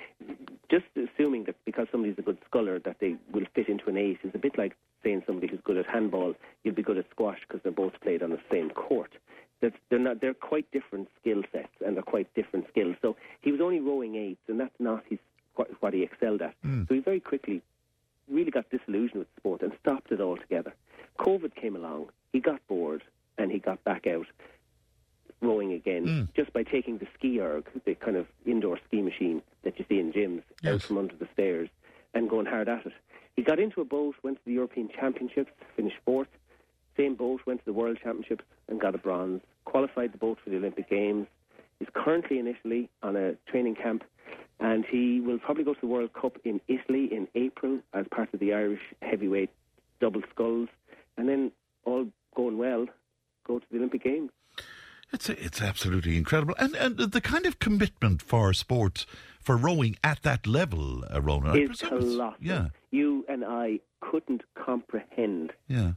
[0.71, 4.19] just assuming that because somebody's a good sculler that they will fit into an eight
[4.23, 7.39] is a bit like saying somebody who's good at handball you'll be good at squash
[7.47, 9.13] because they're both played on the same court.
[9.63, 12.95] That they're not they're quite different skill sets and they're quite different skills.
[13.03, 15.19] So he was only rowing eights and that's not his
[15.57, 16.55] what, what he excelled at.
[16.63, 16.85] Hmm.
[16.89, 17.61] So he very quickly
[18.31, 20.75] really got disillusioned with sport and stopped it altogether.
[21.19, 23.03] COVID came along, he got bored
[23.39, 24.27] and he got back out
[25.43, 26.23] rowing again hmm.
[26.35, 29.99] just by taking the ski erg, the kind of indoor ski machine that you see
[29.99, 31.69] in gyms, out from under the stairs
[32.15, 32.93] and going hard at it.
[33.35, 36.29] He got into a boat, went to the European Championships, finished fourth.
[36.97, 39.43] Same boat, went to the World Championships and got a bronze.
[39.67, 41.27] Qualified the boat for the Olympic Games.
[41.79, 44.03] He's currently in Italy on a training camp,
[44.61, 48.33] and he will probably go to the World Cup in Italy in April as part
[48.33, 49.51] of the Irish heavyweight
[50.01, 50.69] double sculls,
[51.17, 51.53] and then
[51.85, 52.87] all going well,
[53.47, 54.31] go to the Olympic Games.
[55.13, 59.07] It's it's absolutely incredible, and and the kind of commitment for sport
[59.41, 61.53] for rowing at that level, uh, Ronan.
[61.53, 65.93] I is presume it's- Yeah, You and I couldn't comprehend, yeah.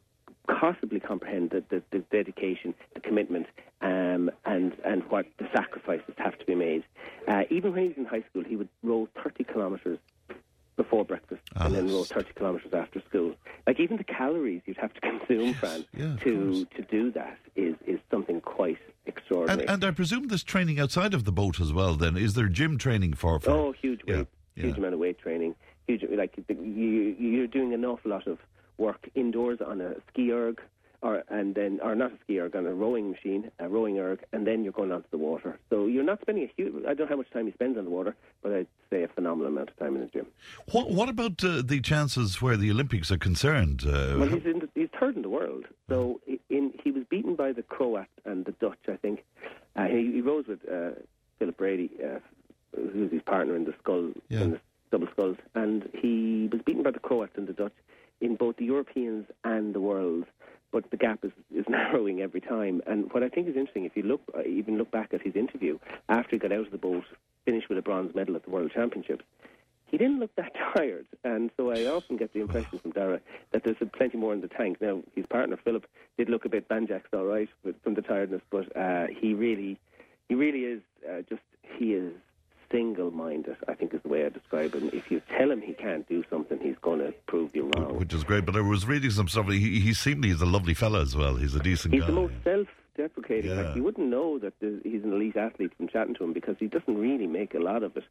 [0.60, 3.48] Possibly comprehend the, the, the dedication, the commitment,
[3.82, 6.84] um, and and what the sacrifices have to be made.
[7.28, 10.00] Uh, even when he was in high school, he would row 30 kilometres
[10.78, 13.36] before breakfast Ah, and then row 30 kilometres after school.
[13.68, 17.76] Like even the calories you'd have to consume, Fran, yeah, to to do that is
[17.86, 19.68] is something quite extraordinary.
[19.68, 21.96] And, and I presume there's training outside of the boat as well.
[21.96, 23.40] Then is there gym training for?
[23.40, 24.78] for Oh, huge Yeah, weight, huge yeah.
[24.78, 25.56] amount of weight training.
[25.88, 28.38] Huge, like you're doing an awful lot of
[28.80, 30.60] work indoors on a ski erg,
[31.02, 34.20] or and then or not a ski erg on a rowing machine, a rowing erg,
[34.34, 35.58] and then you're going onto the water.
[35.70, 36.74] So you're not spending a huge.
[36.86, 39.08] I don't know how much time he spends on the water, but I'd say a
[39.08, 40.26] phenomenal amount of time in the gym.
[40.72, 43.84] What, what about uh, the chances where the Olympics are concerned?
[43.86, 45.66] Uh, Well, he's in the, he's third in the world.
[45.90, 46.20] So
[46.50, 49.24] in he was beaten by the Croat and the Dutch, I think.
[49.76, 50.92] Uh, he, he rose with uh,
[51.38, 52.20] Philip Brady, uh,
[52.76, 54.42] who's his partner in the scull Yeah.
[54.42, 54.60] in the
[54.92, 57.74] double sculls, and he was beaten by the Croats and the Dutch
[58.22, 60.26] in both the Europeans and the world.
[60.72, 62.82] But the gap is, is narrowing every time.
[62.86, 65.36] And what I think is interesting, if you look, uh, even look back at his
[65.36, 67.04] interview after he got out of the boat,
[67.46, 69.26] finished with a bronze medal at the World Championships,
[69.90, 73.64] he didn't look that tired, and so I often get the impression from Darragh that
[73.64, 74.78] there's plenty more in the tank.
[74.82, 78.42] Now, his partner Philip did look a bit banjaxed, all right, with, from the tiredness,
[78.52, 79.80] but uh, he really,
[80.28, 81.42] he really is uh, just
[81.78, 82.14] he is
[82.72, 83.58] single-minded.
[83.68, 84.90] I think is the way I describe him.
[84.94, 87.98] If you tell him he can't do something, he's going to prove you wrong.
[87.98, 88.46] which is great.
[88.46, 89.48] But I was reading some stuff.
[89.50, 91.36] He, he seemed he's a lovely fella as well.
[91.36, 92.08] He's a decent He's guy.
[92.08, 93.52] the most self-deprecating.
[93.52, 93.62] Yeah.
[93.62, 94.54] Like you wouldn't know that
[94.84, 97.84] he's an elite athlete from chatting to him because he doesn't really make a lot
[97.84, 98.04] of it.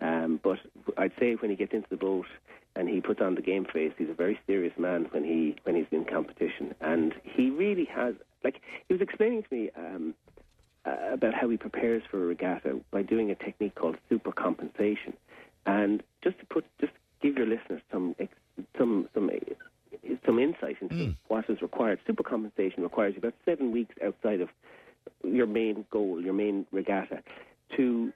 [0.00, 0.58] Um, but
[0.98, 2.26] I'd say when he gets into the boat
[2.74, 5.76] and he puts on the game face, he's a very serious man when he when
[5.76, 8.14] he's in competition, and he really has.
[8.42, 9.70] Like he was explaining to me.
[9.76, 10.14] Um,
[10.84, 15.14] uh, about how he prepares for a regatta by doing a technique called super compensation.
[15.66, 18.32] And just to put, just give your listeners some ex-
[18.76, 20.94] some some uh, some insight into
[21.28, 22.00] what is required.
[22.06, 24.48] Super compensation requires you about seven weeks outside of
[25.24, 27.22] your main goal, your main regatta,
[27.76, 28.12] to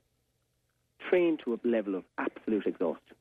[1.09, 3.17] train to a level of absolute exhaustion,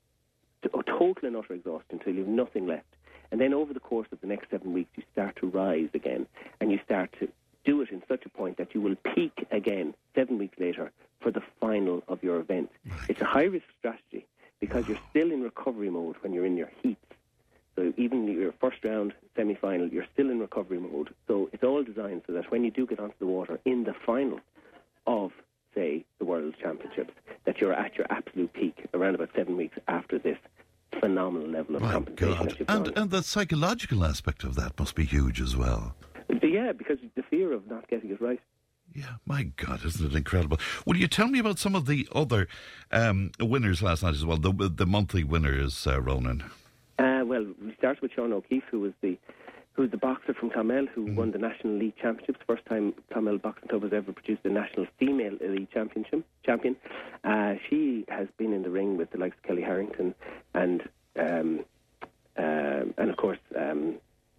[0.64, 2.86] to a total and utter exhaustion until you have nothing left.
[3.32, 6.28] And then over the course of the next seven weeks, you start to rise again,
[6.60, 7.28] and you start to
[7.66, 11.32] do it in such a point that you will peak again seven weeks later for
[11.32, 12.72] the final of your event.
[13.10, 14.26] It's a high risk strategy
[14.60, 17.00] because you're still in recovery mode when you're in your heats.
[17.76, 21.14] So even your first round semi final, you're still in recovery mode.
[21.28, 23.94] So it's all designed so that when you do get onto the water in the
[24.06, 24.40] final
[25.06, 25.32] of,
[25.74, 27.14] say, the World Championships,
[27.46, 30.38] that you're at your absolute peak around about seven weeks after this
[31.00, 32.88] phenomenal level of My compensation God.
[32.88, 35.96] And, and the psychological aspect of that must be huge as well.
[36.42, 38.40] Yeah, because the fear of not getting it right.
[38.94, 40.60] Yeah, my God, isn't it incredible?
[40.86, 42.48] Will you tell me about some of the other
[42.92, 44.38] um, winners last night as well?
[44.38, 46.44] The the monthly winners, uh, Ronan.
[47.00, 49.18] Uh, well, we started with Sean O'Keeffe, who was the
[49.74, 51.16] who was the boxer from Clonmel who Mm-hmm.
[51.18, 52.40] won the National Elite Championships.
[52.48, 56.78] First time Clonmel Boxing Club has ever produced a National Female Elite Championship champion.
[57.26, 60.16] Uh, she has been in the ring with the likes of Kellie Harrington
[60.54, 60.84] and
[61.20, 61.66] um,
[62.38, 63.96] um and of course um,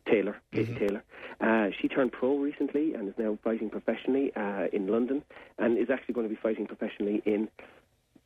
[0.07, 1.03] Taylor, Katie Taylor.
[1.41, 5.23] Uh, she turned pro recently and is now fighting professionally uh, in London,
[5.59, 7.49] and is actually going to be fighting professionally in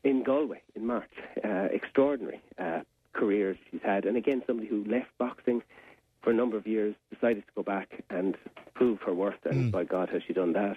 [0.05, 1.11] in Galway in March.
[1.45, 2.81] Uh, extraordinary uh,
[3.13, 5.63] career she's had, and again, somebody who left boxing
[6.23, 8.37] for a number of years, decided to go back and
[8.75, 10.77] prove her worth, and by God, has she done that.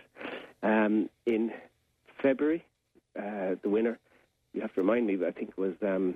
[0.62, 1.52] Um, in
[2.22, 2.66] February,
[3.18, 4.00] uh, the winner,
[4.54, 6.16] you have to remind me, but I think it was um,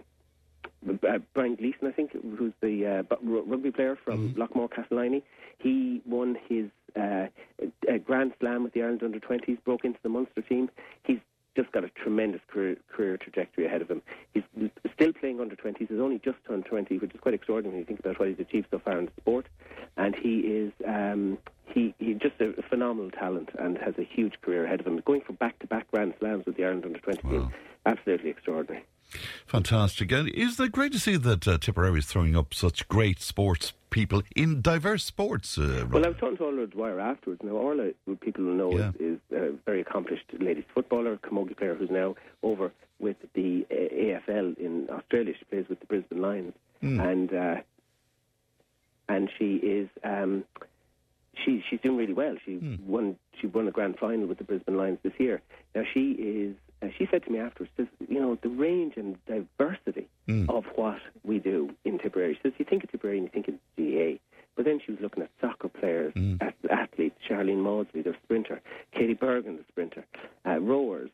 [0.89, 5.23] uh, Brian Gleeson, I think, who's the uh, rugby player from Loughmore Castleiney.
[5.57, 7.27] He won his uh,
[8.05, 10.69] Grand Slam with the Ireland under 20s, broke into the Munster team.
[11.03, 11.19] He's
[11.57, 14.01] just got a tremendous career, career trajectory ahead of him.
[14.33, 14.43] He's
[14.93, 15.87] still playing under 20s.
[15.89, 18.39] He's only just turned 20, which is quite extraordinary when you think about what he's
[18.39, 19.47] achieved so far in the sport.
[19.97, 24.65] And he is um, he he's just a phenomenal talent and has a huge career
[24.65, 25.01] ahead of him.
[25.03, 27.53] Going for back-to-back Grand Slams with the Ireland under 20 team,
[27.87, 28.85] absolutely extraordinary.
[29.45, 30.11] Fantastic.
[30.11, 33.73] And is it great to see that uh, Tipperary is throwing up such great sports
[33.89, 35.57] people in diverse sports?
[35.57, 37.41] Uh, Well, I was talking to Orla Dwyer afterwards.
[37.43, 38.91] Now, Orla, who people will know, Yeah.
[38.99, 43.75] is, is a very accomplished ladies footballer, camogie player who's now over with the uh,
[44.29, 45.33] AFL in Australia.
[45.37, 47.55] She plays with the Brisbane Lions, and uh,
[49.09, 50.43] and she is um,
[51.45, 52.35] she she's doing really well.
[52.45, 55.41] She won she won a grand final with the Brisbane Lions this year.
[55.75, 56.55] Now she is.
[56.81, 60.07] Uh, she said to me afterwards, says, you know, the range and diversity
[60.49, 62.33] of what we do in Tipperary.
[62.35, 64.19] She says, you think of Tipperary and you think of GA,
[64.55, 68.61] but then she was looking at soccer players, at athletes, Sharlene Mawdsley, the sprinter,
[68.91, 70.05] Katie Bergen, the sprinter,
[70.45, 71.09] uh, rowers,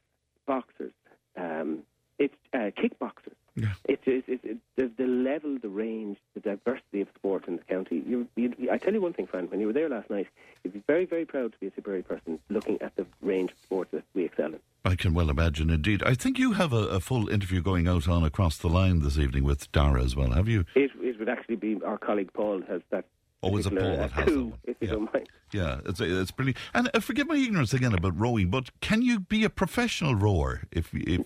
[0.45, 0.91] boxers,
[1.37, 1.79] um,
[2.19, 3.35] it's uh, kickboxers.
[3.55, 7.63] It's, it's, it's, it's the, the level, the range, the diversity of sport in the
[7.63, 8.03] county.
[8.05, 10.27] You, you, I tell you one thing, Fran, when you were there last night,
[10.63, 13.57] you'd be very, very proud to be a Tipperary person looking at the range of
[13.59, 14.59] sports that we excel in.
[14.85, 16.01] I can well imagine, indeed.
[16.03, 19.17] I think you have a, a full interview going out on Across the Line this
[19.17, 20.65] evening with Darragh as well, have you?
[20.75, 23.05] It, it would actually be our colleague Paul has that.
[23.45, 24.59] Oh, is it particular, Paul that uh, has that coup, one?
[24.63, 24.93] If you Yeah.
[24.93, 25.29] don't mind.
[25.51, 26.57] Yeah, it's it's brilliant.
[26.73, 30.61] And uh, forgive my ignorance again about rowing, but can you be a professional rower
[30.71, 31.21] if if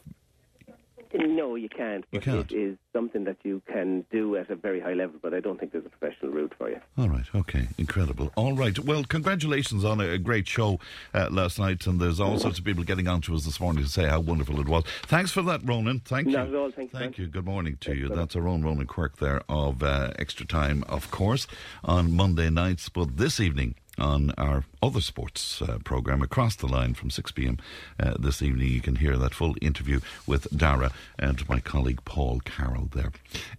[1.14, 2.06] No, you can't.
[2.12, 2.52] You can't?
[2.52, 5.60] It is something that you can do at a very high level, but I don't
[5.60, 6.80] think there's a professional route for you.
[6.98, 8.32] All right, okay, incredible.
[8.36, 10.80] All right, well, congratulations on a, a great show
[11.14, 13.84] uh, last night, and there's all sorts of people getting on to us this morning
[13.84, 14.84] to say how wonderful it was.
[15.04, 16.00] Thanks for that, Ronan.
[16.02, 16.56] Thank Not you.
[16.56, 17.28] at all, thank you, Thank you.
[17.28, 18.10] Good morning to you.
[18.10, 21.48] That's our own Ronan Quirke there of uh, Extra Time, of course,
[21.84, 26.94] on Monday nights, but this evening on our other sports uh, program across the line
[26.94, 27.58] from 6 p.m.
[28.00, 28.70] Uh, this evening.
[28.70, 33.12] You can hear that full interview with Darragh and my colleague Paul Carroll there.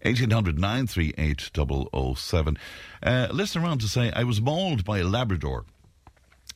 [0.03, 1.51] 1800 938
[2.17, 2.59] 007.
[3.03, 5.65] Uh, listener on to say, I was mauled by a Labrador.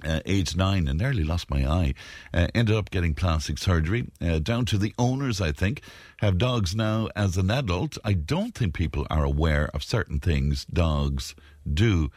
[0.05, 1.95] Uh, age nine and nearly lost my eye.
[2.35, 4.11] Uh, ended up getting plastic surgery.
[4.21, 5.81] Uh, down to the owners, I think.
[6.19, 7.99] Have dogs now as an adult.
[8.05, 11.37] I don't think people are aware of certain things dogs
[11.73, 12.11] do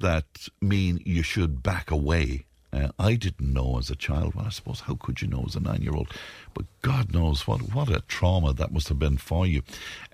[0.00, 2.44] that mean you should back away.
[2.72, 4.34] Uh, I didn't know as a child.
[4.34, 6.12] Well, I suppose how could you know as a nine-year-old?
[6.54, 9.62] But God knows what what a trauma that must have been for you.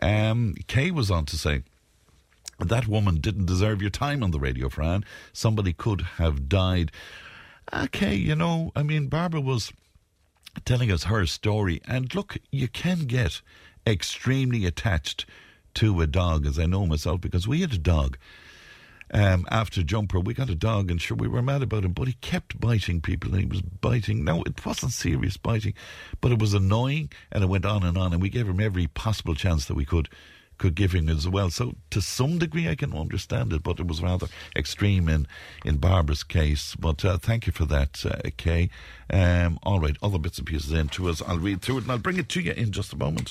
[0.01, 1.63] Um, Kay was on to say
[2.59, 5.05] that woman didn't deserve your time on the radio, Fran.
[5.33, 6.91] Somebody could have died.
[7.73, 9.73] Okay, you know, I mean, Barbara was
[10.65, 13.43] telling us her story, and look, you can get
[13.87, 15.27] extremely attached
[15.75, 18.17] to a dog, as I know myself, because we had a dog.
[19.13, 22.09] Um, after Jumper, we got a dog, and sure, we were mad about him, but
[22.09, 24.25] he kept biting people, and he was biting.
[24.25, 25.75] Now, it wasn't serious biting,
[26.21, 28.89] but it was annoying, and it went on and on, and we gave him every
[28.89, 30.09] possible chance that we could
[30.59, 31.51] could give him as well.
[31.51, 34.27] So to some degree, I can understand it, but it was rather
[34.57, 35.27] extreme in
[35.65, 36.75] in Barbara's case.
[36.77, 38.71] But uh, thank you for that, uh, Kay.
[39.11, 41.23] Um, all right, other bits and pieces in to us.
[41.23, 43.31] I'll read through it and I'll bring it to you in just a moment.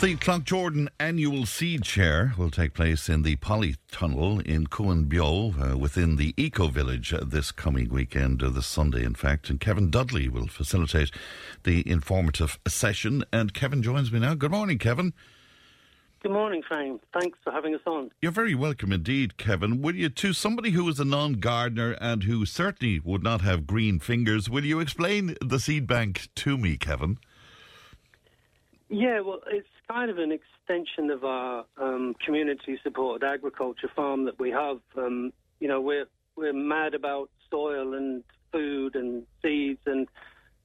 [0.00, 6.16] The Cloughjordan annual seed share will take place in the Polytunnel in Coenbio uh, within
[6.16, 9.50] the Eco Village uh, this coming weekend, uh, this Sunday, in fact.
[9.50, 11.10] And Kevin Dudley will facilitate
[11.64, 13.24] the informative session.
[13.30, 14.32] And Kevin joins me now.
[14.32, 15.12] Good morning, Kevin.
[16.22, 17.02] Good morning, Frank.
[17.12, 18.10] Thanks for having us on.
[18.22, 19.82] You're very welcome indeed, Kevin.
[19.82, 23.66] Will you, to somebody who is a non gardener and who certainly would not have
[23.66, 27.18] green fingers, will you explain the seed bank to me, Kevin?
[28.90, 34.38] Yeah, well, it's kind of an extension of our um, community supported agriculture farm that
[34.38, 34.78] we have.
[34.96, 38.22] Um, you know, we're we're mad about soil and
[38.52, 40.06] food and seeds, and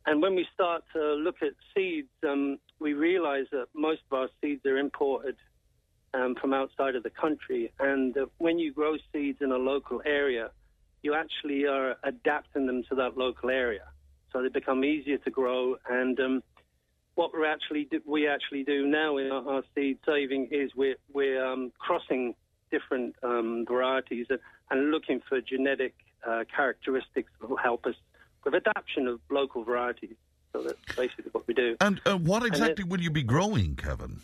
[0.06, 4.30] and when we start to look at seeds, um, we realise that most of our
[4.42, 5.36] seeds are imported
[6.14, 10.04] um, from outside of the country, and uh, when you grow seeds in a local
[10.06, 10.52] area,
[11.02, 13.88] you actually are adapting them to that local area,
[14.32, 16.44] so they become easier to grow and um,
[17.16, 20.98] what we actually do, we actually do now in our, our seed saving is we're
[21.12, 22.36] we're um, crossing
[22.72, 24.28] different um, varieties
[24.70, 25.94] and, looking for genetic
[26.28, 27.96] uh, characteristics that will help us
[28.44, 30.16] with adaptation of local varieties.
[30.52, 31.78] So that's basically what we do.
[31.80, 34.20] And uh, what exactly and will you be growing, Kevin?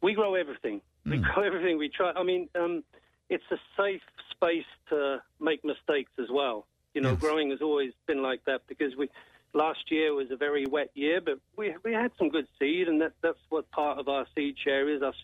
[0.00, 0.80] We grow everything.
[1.06, 1.10] Mm.
[1.10, 1.24] We hmm.
[1.24, 1.78] grow everything.
[1.78, 2.12] We try.
[2.12, 2.82] I mean, um,
[3.28, 6.66] it's a safe space to make mistakes as well.
[6.94, 7.20] You know, yes.
[7.20, 9.08] growing has always been like that because we
[9.54, 13.00] last year was a very wet year, but we we had some good seed, and
[13.00, 15.14] that that's what part of our seed share is us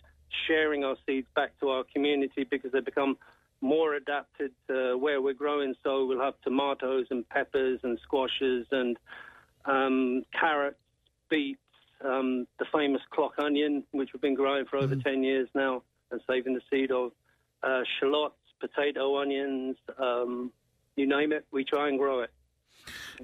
[0.47, 3.17] sharing our seeds back to our community because they become
[3.61, 5.75] more adapted to where we're growing.
[5.83, 8.97] So we'll have tomatoes and peppers and squashes and
[9.65, 10.79] um, carrots,
[11.29, 11.59] beets,
[12.05, 15.03] um, the famous clock onion, which we've been growing for over mm.
[15.03, 17.11] 10 years now and saving the seed of,
[17.63, 20.51] uh, shallots, potato onions, um,
[20.95, 22.31] you name it, we try and grow it.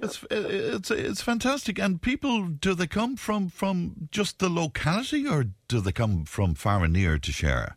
[0.02, 1.78] It's it's it's fantastic.
[1.78, 6.54] And people, do they come from from just the locality, or do they come from
[6.54, 7.76] far and near to share?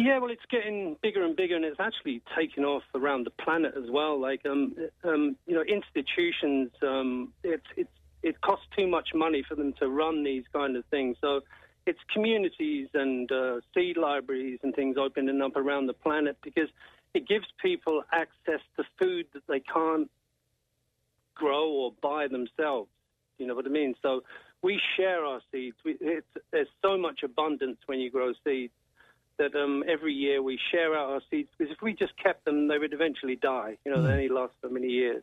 [0.00, 3.74] Yeah, well, it's getting bigger and bigger, and it's actually taking off around the planet
[3.76, 4.18] as well.
[4.18, 7.90] Like, um, um, you know, institutions, um, it's it's
[8.22, 11.18] it costs too much money for them to run these kind of things.
[11.20, 11.42] So,
[11.86, 16.70] it's communities and uh, seed libraries and things opening up around the planet because
[17.14, 20.10] it gives people access to food that they can't
[21.34, 22.90] grow or buy themselves.
[23.38, 23.94] You know what I mean?
[24.02, 24.22] So
[24.62, 25.76] we share our seeds.
[25.84, 25.96] We,
[26.52, 28.72] there's so much abundance when you grow seeds
[29.38, 32.68] that um, every year we share out our seeds because if we just kept them,
[32.68, 33.78] they would eventually die.
[33.84, 34.06] You know, mm.
[34.06, 35.22] they only last for many years.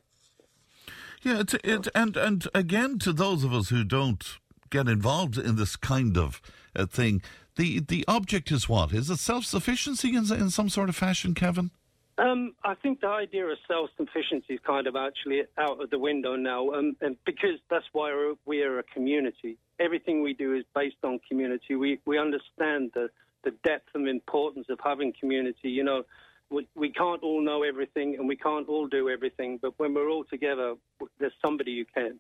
[1.22, 4.24] Yeah, it's, it's, and and again to those of us who don't
[4.70, 6.42] get involved in this kind of
[6.76, 7.22] uh, thing,
[7.58, 8.94] the the object is what?
[8.94, 11.72] Is it self sufficiency in, in some sort of fashion, Kevin?
[12.20, 16.00] Um, I think the idea of self sufficiency is kind of actually out of the
[16.00, 19.58] window now, um, and because that's why we're, we are a community.
[19.80, 21.76] Everything we do is based on community.
[21.76, 23.10] We we understand the
[23.44, 25.70] the depth and importance of having community.
[25.70, 26.04] You know,
[26.50, 30.10] we, we can't all know everything and we can't all do everything, but when we're
[30.10, 30.76] all together,
[31.20, 32.20] there's somebody who can.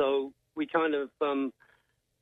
[0.00, 1.52] So we kind of um,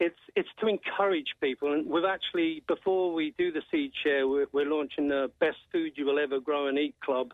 [0.02, 1.72] it's it's to encourage people.
[1.72, 5.92] And we've actually, before we do the seed share, we're, we're launching the best food
[5.94, 7.32] you will ever grow and eat club.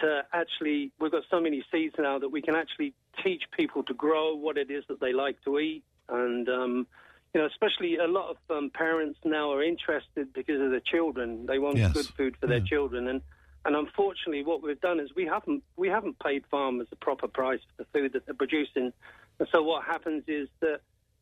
[0.00, 3.92] To actually, we've got so many seeds now that we can actually teach people to
[3.92, 6.86] grow what it is that they like to eat, and um,
[7.34, 11.44] you know, especially a lot of um, parents now are interested because of their children.
[11.44, 11.92] They want yes.
[11.92, 13.20] good food for their children, and
[13.66, 17.60] and unfortunately, what we've done is we haven't we haven't paid farmers a proper price
[17.68, 18.92] for the food that they're producing,
[19.38, 20.80] and so what happens is that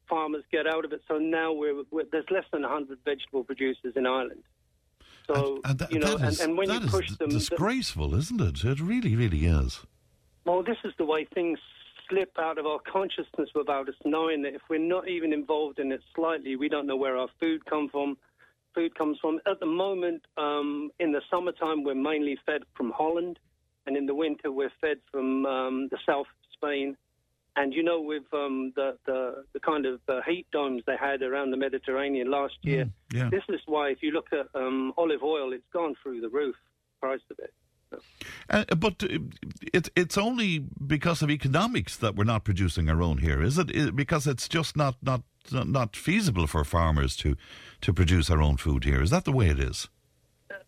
[0.09, 1.03] farmers get out of it.
[1.09, 4.43] So now we're, we're there's less than 100 vegetable producers in Ireland.
[5.27, 8.41] So and, and that, you know, is, and, and, when you push them, disgraceful, isn't
[8.41, 8.65] it?
[8.65, 9.81] It really, really is.
[10.45, 11.59] Well, this is the way things
[12.09, 15.93] slip out of our consciousness without us knowing that if we're not even involved in
[15.93, 18.17] it slightly, we don't know where our food comes from.
[18.75, 19.41] Food comes from.
[19.47, 23.39] At the moment, um, in the summertime, we're mainly fed from Holland
[23.89, 26.97] and in the winter we're fed from um, the south of Spain.
[27.61, 29.21] And you know, with um, the, the
[29.55, 33.29] the kind of uh, heat domes they had around the Mediterranean last year, Mm, yeah.
[33.31, 36.57] this is why if you look at um, olive oil, it's gone through the roof
[37.01, 37.53] price of it.
[38.51, 39.19] Uh, but uh,
[39.73, 40.51] it, it's only
[40.87, 43.97] because of economics that we're not producing our own here, is it?
[43.97, 47.35] Because it's just not, not not feasible for farmers to
[47.81, 49.03] to produce our own food here.
[49.03, 49.89] Is that the way it is?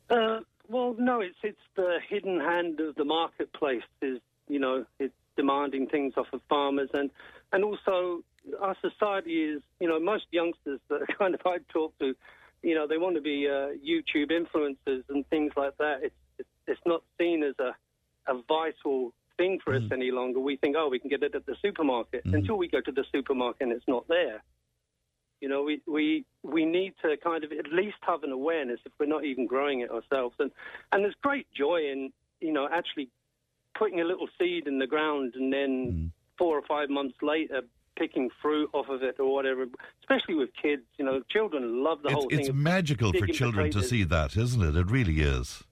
[0.09, 3.89] Uh, well, no, it's it's the hidden hand of the marketplace.
[4.01, 4.19] Is
[4.49, 7.11] you know it's demanding things off of farmers, and
[7.53, 8.23] and also
[8.61, 12.15] our society is you know most youngsters that kind of I talk to,
[12.63, 16.01] you know they want to be uh, YouTube influencers and things like that.
[16.03, 17.75] It's it's, it's not seen as a
[18.31, 20.39] a vital thing for us any longer.
[20.39, 23.05] We think, oh, we can get it at the supermarket until we go to the
[23.11, 24.43] supermarket and it's not there.
[25.41, 28.93] You know, we, we we need to kind of at least have an awareness if
[29.01, 30.37] we're not even growing it ourselves.
[30.39, 30.51] And
[30.93, 33.09] and there's great joy in you know actually
[33.79, 37.63] putting a little seed in the ground and then four or five months later
[37.97, 39.67] picking fruit off of it or whatever.
[40.03, 42.41] Especially with kids, you know, children love the It's, whole thing.
[42.41, 44.75] it's magical for children to see that, isn't it?
[44.77, 45.63] It really is.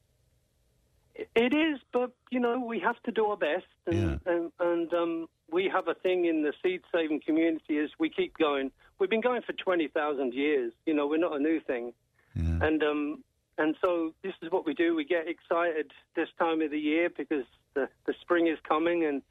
[1.35, 5.29] It is, but you know we have to do our best, and and, and um,
[5.51, 8.71] we have a thing in the seed saving community is we keep going.
[9.01, 10.73] We've been going for twenty thousand years.
[10.87, 11.93] You know, we're not a new thing,
[12.37, 13.25] and um,
[13.59, 14.95] and so this is what we do.
[14.95, 17.45] We get excited this time of the year because
[17.79, 19.23] the the spring is coming, and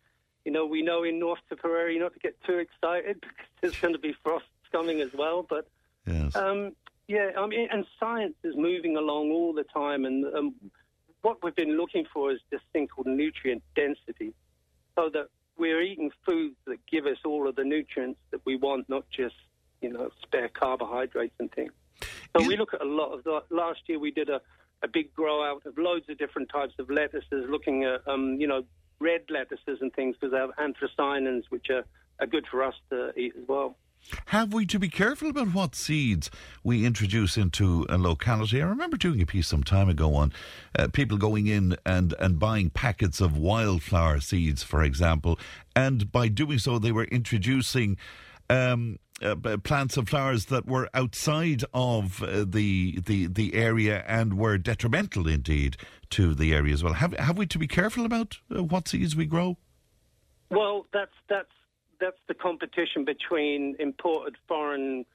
[0.46, 3.94] you know we know in North Tipperary not to get too excited because there's going
[3.94, 5.68] to be frosts coming as well, but.
[6.06, 6.36] Yes.
[6.38, 6.72] Um,
[7.10, 10.56] yeah, I mean, and science is moving along all the time, and um,
[11.22, 14.34] what we've been looking for is this thing called nutrient density,
[14.96, 15.28] so that
[15.58, 19.36] we're eating foods that give us all of the nutrients that we want, not just
[19.82, 21.72] you know spare carbohydrates and things.
[22.36, 24.00] So we look at a lot of the, last year.
[24.00, 24.42] We did a,
[24.84, 28.48] a big grow out of loads of different types of lettuces, looking at um, you
[28.48, 28.64] know
[29.00, 31.86] red lettuces and things because they have anthocyanins, which are,
[32.20, 33.76] are good for us to eat as well.
[34.28, 36.30] Have we to be careful about what seeds
[36.64, 38.62] we introduce into a locality?
[38.62, 40.34] I remember doing a piece some time ago on
[40.78, 45.40] uh, people going in and, and buying packets of wildflower seeds, for example,
[45.76, 47.98] and by doing so, they were introducing.
[48.50, 54.38] Um, uh, plants and flowers that were outside of uh, the the the area and
[54.38, 55.78] were detrimental indeed
[56.12, 56.94] to the area as well.
[56.94, 59.58] Have have we to be careful about uh, what seeds we grow?
[60.50, 61.52] Well, that's that's
[62.00, 65.06] that's the competition between imported foreign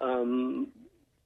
[0.00, 0.68] um,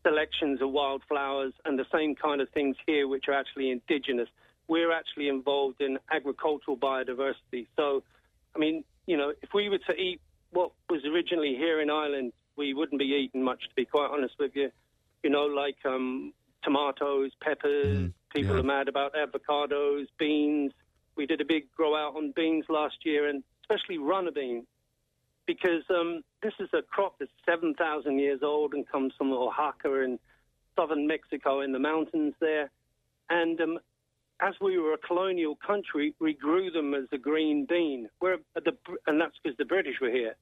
[0.02, 4.28] selections of wildflowers and the same kind of things here, which are actually indigenous.
[4.66, 7.66] We're actually involved in agricultural biodiversity.
[7.76, 8.02] So,
[8.56, 10.20] I mean, you know, if we were to eat
[10.54, 14.34] what was originally here in Ireland, we wouldn't be eating much, to be quite honest
[14.38, 14.70] with you.
[15.22, 16.32] You know, like um,
[16.62, 18.10] tomatoes, peppers.
[18.34, 18.60] People yeah.
[18.60, 20.72] are mad about avocados, beans.
[21.16, 24.66] We did a big grow out on beans last year, and especially runner beans,
[25.46, 30.18] because um, this is a crop that's 7,000 years old and comes from Oaxaca in
[30.76, 32.70] southern Mexico in the mountains there.
[33.30, 33.78] And um,
[34.40, 38.08] as we were a colonial country, we grew them as a green bean.
[38.20, 38.72] We're the,
[39.06, 40.34] and that's because the British were here.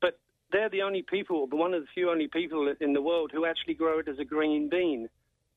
[0.00, 0.18] But
[0.52, 3.74] they're the only people, one of the few only people in the world who actually
[3.74, 5.08] grow it as a green bean.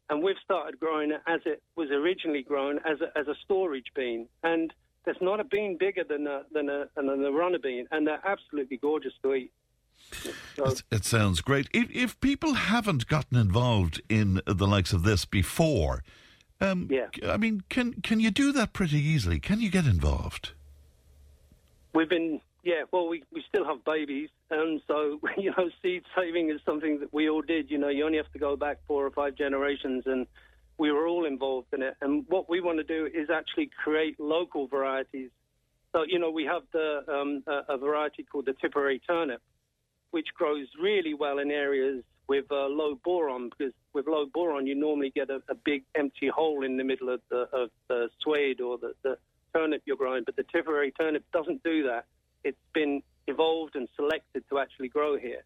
[0.09, 3.91] And we've started growing it as it was originally grown, as a, as a storage
[3.93, 4.27] bean.
[4.43, 4.73] And
[5.05, 8.25] there's not a bean bigger than a, than a, than a runner bean, and they're
[8.25, 9.51] absolutely gorgeous to eat.
[10.55, 11.67] So, it sounds great.
[11.73, 16.03] If, if people haven't gotten involved in the likes of this before,
[16.61, 17.07] um, Yeah.
[17.25, 19.39] I mean, can can you do that pretty easily?
[19.39, 20.51] Can you get involved?
[21.93, 24.29] We've been, yeah, well, we, we still have babies.
[24.51, 27.71] And so, you know, seed saving is something that we all did.
[27.71, 30.27] You know, you only have to go back four or five generations, and
[30.77, 31.95] we were all involved in it.
[32.01, 35.31] And what we want to do is actually create local varieties.
[35.91, 39.41] So, you know, we have the um, a, a variety called the Tipperary turnip,
[40.11, 44.75] which grows really well in areas with uh, low boron, because with low boron, you
[44.75, 48.61] normally get a, a big empty hole in the middle of the, of the swede
[48.61, 49.17] or the, the
[49.53, 50.23] turnip you're growing.
[50.23, 52.05] But the Tipperary turnip doesn't do that.
[52.43, 55.43] It's been evolved and selected to actually grow here.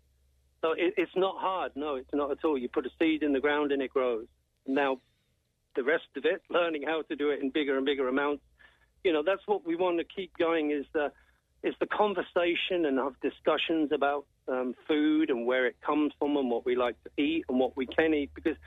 [0.61, 1.71] So it, it's not hard.
[1.75, 2.57] No, it's not at all.
[2.57, 4.27] You put a seed in the ground and it grows.
[4.67, 4.99] Now,
[5.75, 8.43] the rest of it, learning how to do it in bigger and bigger amounts,
[9.03, 11.11] you know, that's what we want to keep going is the,
[11.63, 16.49] is the conversation and have discussions about um, food and where it comes from and
[16.49, 18.57] what we like to eat and what we can eat because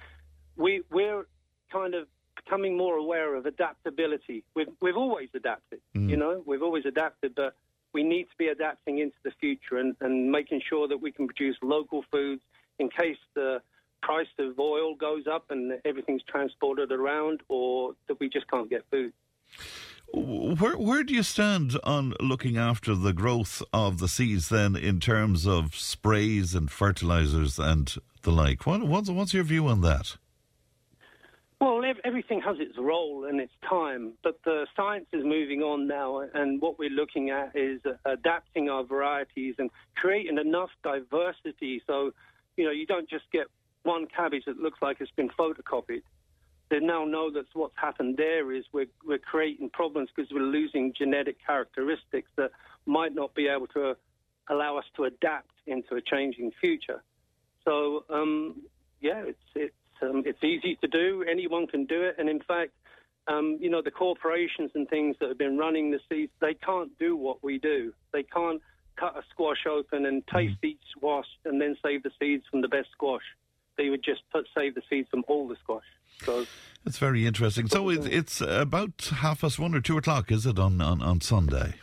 [0.56, 1.27] we, we're
[1.70, 2.06] kind of
[2.36, 4.44] becoming more aware of adaptability.
[4.55, 7.55] We've, we've always adapted, you know, we've always adapted, but
[7.93, 11.27] we need to be adapting into the future and, and making sure that we can
[11.27, 12.43] produce local foods
[12.78, 13.61] in case the
[14.02, 18.85] price of oil goes up and everything's transported around or that we just can't get
[18.90, 19.12] food.
[20.16, 25.01] Where where do you stand on looking after the growth of the seeds then in
[25.01, 27.93] terms of sprays and fertilizers and
[28.23, 28.65] the like?
[28.65, 30.16] What, what's what's your view on that?
[31.61, 36.20] Well, everything has its role and its time, but the science is moving on now,
[36.35, 42.12] and what we're looking at is adapting our varieties and creating enough diversity so,
[42.57, 43.47] you know, you don't just get
[43.82, 46.03] one cabbage that looks like it's been photocopied.
[46.75, 50.93] They now know that what's happened there is we're, we're creating problems because we're losing
[50.93, 52.51] genetic characteristics that
[52.85, 53.97] might not be able to
[54.49, 57.01] allow us to adapt into a changing future.
[57.65, 58.63] So, um,
[59.01, 61.25] yeah, it's it's um, it's easy to do.
[61.31, 62.73] Anyone can do it, and in fact,
[63.29, 66.91] um, you know, the corporations and things that have been running the seeds, they can't
[66.99, 67.93] do what we do.
[68.13, 68.61] They can't
[68.97, 72.69] cut a squash open and taste each squash and then save the seeds from the
[72.69, 73.23] best squash.
[73.77, 75.85] They would just put, save the seeds from all the squash.
[76.25, 76.47] So
[76.87, 77.67] It's very interesting.
[77.69, 81.21] So it, it's about half past one or two o'clock, is it, on, on, on
[81.21, 81.75] Sunday?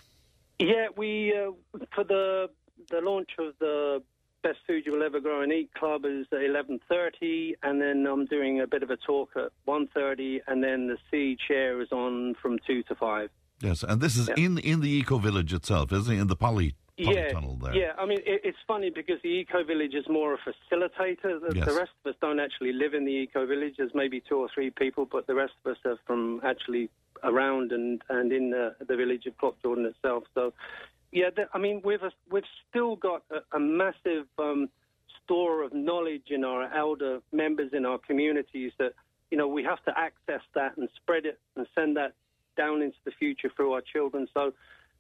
[0.59, 1.51] Yeah, we uh,
[1.93, 2.49] for the
[2.89, 4.03] the launch of the
[4.43, 8.05] Best Food You Will Ever Grow and Eat Club is at eleven thirty, and then
[8.05, 11.81] I'm doing a bit of a talk at one thirty, and then the seed share
[11.81, 13.29] is on from two to five.
[13.59, 14.45] Yes, and this is Yeah.
[14.45, 16.19] in in the eco village itself, isn't it?
[16.19, 16.75] In the poly,
[17.09, 17.75] Yeah, tunnel there.
[17.75, 17.91] yeah.
[17.97, 21.39] I mean, it, it's funny because the eco village is more a facilitator.
[21.41, 21.65] The, Yes.
[21.65, 23.75] the rest of us don't actually live in the eco village.
[23.77, 26.89] There's maybe two or three people, but the rest of us are from actually
[27.23, 30.23] around and and in the, the village of Cloughjordan itself.
[30.33, 30.53] So,
[31.11, 34.69] yeah, the, I mean, we've a, we've still got a, a massive um,
[35.23, 38.93] store of knowledge in our elder members in our communities that
[39.29, 42.13] you know we have to access that and spread it and send that
[42.57, 44.27] down into the future through our children.
[44.33, 44.53] So.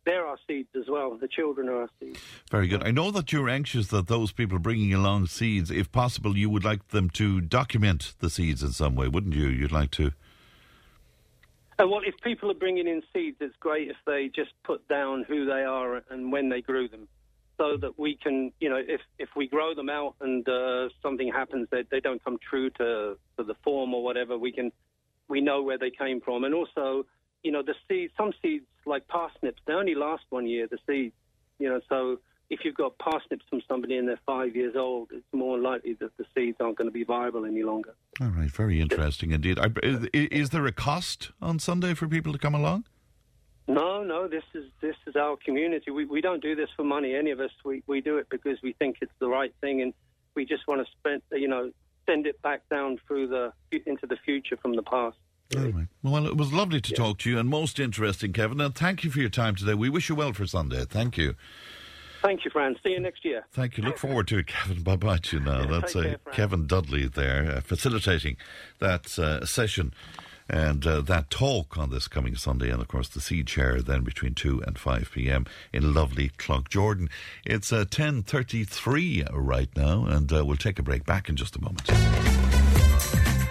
[0.03, 1.15] They're our seeds as well.
[1.15, 2.19] The children are our seeds.
[2.49, 2.83] Very good.
[2.83, 6.63] I know that you're anxious that those people bringing along seeds, if possible, you would
[6.63, 9.47] like them to document the seeds in some way, wouldn't you?
[9.47, 10.11] You'd like to.
[11.79, 15.23] Uh, well, if people are bringing in seeds, it's great if they just put down
[15.27, 17.07] who they are and when they grew them,
[17.57, 21.31] so that we can, you know, if if we grow them out and uh, something
[21.31, 24.71] happens that they don't come true to to the form or whatever, we can
[25.27, 27.05] we know where they came from, and also,
[27.43, 28.13] you know, the seeds.
[28.17, 30.67] Some seeds like parsnips, they only last one year.
[30.67, 31.15] The seeds,
[31.59, 32.19] you know, so.
[32.53, 36.17] If you've got parsnips from somebody and they're five years old, it's more likely that
[36.17, 37.95] the seeds aren't going to be viable any longer.
[38.19, 39.57] All right, very interesting indeed.
[39.81, 42.83] Is, is there a cost on Sunday for people to come along?
[43.69, 44.27] No, no.
[44.27, 45.91] This is this is our community.
[45.91, 47.15] We we don't do this for money.
[47.15, 47.51] Any of us.
[47.63, 49.93] We we do it because we think it's the right thing, and
[50.35, 51.71] we just want to spend you know
[52.05, 53.53] send it back down through the
[53.85, 55.15] into the future from the past.
[56.03, 58.61] Well, it was lovely to talk to you and most interesting, Kevin.
[58.61, 59.73] And thank you for your time today.
[59.73, 60.85] We wish you well for Sunday.
[60.85, 61.35] Thank you.
[62.21, 62.75] Thank you, Fran.
[62.83, 63.45] See you next year.
[63.51, 63.83] Thank you.
[63.83, 64.83] Look forward to it, Kevin.
[64.83, 65.61] Bye bye to you now.
[65.61, 68.37] Yeah, That's uh, care, Kevin Dudley there uh, facilitating
[68.79, 69.93] that uh, session
[70.47, 72.69] and uh, that talk on this coming Sunday.
[72.69, 75.45] And of course, the seed chair then between 2 and 5 p.m.
[75.73, 77.09] in lovely Cloughjordan.
[77.45, 81.61] It's uh, 10.33 right now, and uh, we'll take a break back in just a
[81.61, 82.50] moment.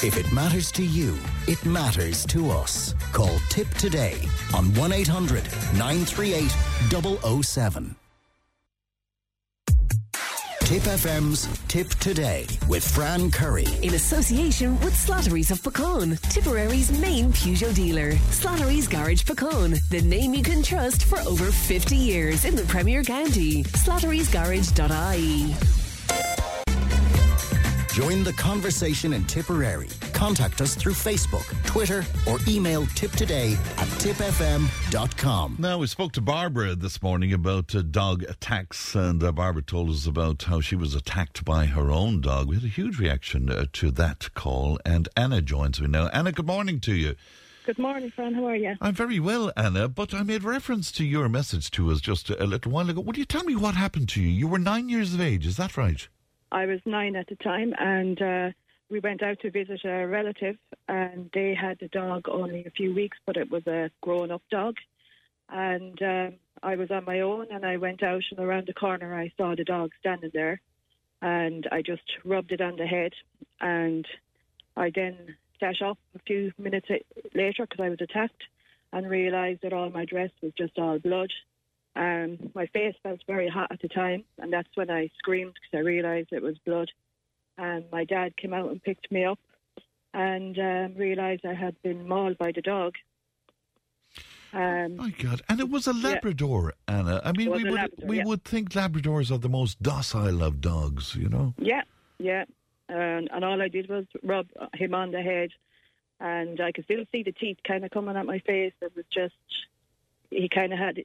[0.03, 2.95] If it matters to you, it matters to us.
[3.13, 4.17] Call Tipp today
[4.55, 5.45] on 1 800
[5.77, 6.51] 938
[7.45, 7.97] 007.
[10.61, 13.67] Tipp FM's Tipp Today with Fran Curry.
[13.83, 18.13] In association with Slattery's of Puckane, Tipperary's main Peugeot dealer.
[18.31, 23.03] Slattery's Garage Puckane, the name you can trust for over 50 years in the Premier
[23.03, 23.65] County.
[23.65, 25.80] Slattery'sGarage.ie.
[27.93, 29.89] Join the conversation in Tipperary.
[30.13, 35.57] Contact us through Facebook, Twitter, or email tipptoday at tippfm.com.
[35.59, 39.91] Now, we spoke to Barbara this morning about uh, dog attacks, and uh, Barbara told
[39.91, 42.47] us about how she was attacked by her own dog.
[42.47, 46.07] We had a huge reaction uh, to that call, and Anna joins me now.
[46.13, 47.17] Anna, good morning to you.
[47.67, 48.35] Good morning, Fran.
[48.35, 48.77] How are you?
[48.81, 52.47] I'm very well, Anna, but I made reference to your message to us just a
[52.47, 53.01] little while ago.
[53.01, 54.29] Would you tell me what happened to you?
[54.29, 56.07] You were nine years of age, is that right?
[56.53, 58.51] I was nine at the time, and uh,
[58.91, 60.57] we went out to visit a relative,
[60.89, 64.77] and they had a dog only a few weeks, but it was a grown-up dog.
[65.49, 69.15] And um, I was on my own, and I went out, and around the corner,
[69.15, 70.61] I saw the dog standing there,
[71.23, 73.13] and I just rubbed it on the head,
[73.61, 74.07] and
[74.77, 76.89] I then set off a few minutes
[77.35, 78.43] later because I was attacked,
[78.93, 81.31] and realised that all my dress was just all blood.
[81.97, 85.79] Um, my face felt very hot at the time, and that's when I screamed because
[85.79, 86.91] I realised it was blood.
[87.59, 89.39] And my dad came out and picked me up,
[90.15, 92.95] and um, realised I had been mauled by the dog.
[94.53, 97.21] Um, My God, and it was a Labrador, Anna.
[97.25, 98.25] I mean, we would Labrador, we yeah.
[98.25, 101.55] would think Labradors are the most docile of dogs, you know.
[101.59, 101.83] Yeah,
[102.19, 102.45] yeah.
[102.89, 105.51] And, and all I did was rub him on the head
[106.21, 108.75] and I could still see the teeth kind of coming at my face.
[108.81, 109.35] It was just
[110.31, 110.99] he kind of had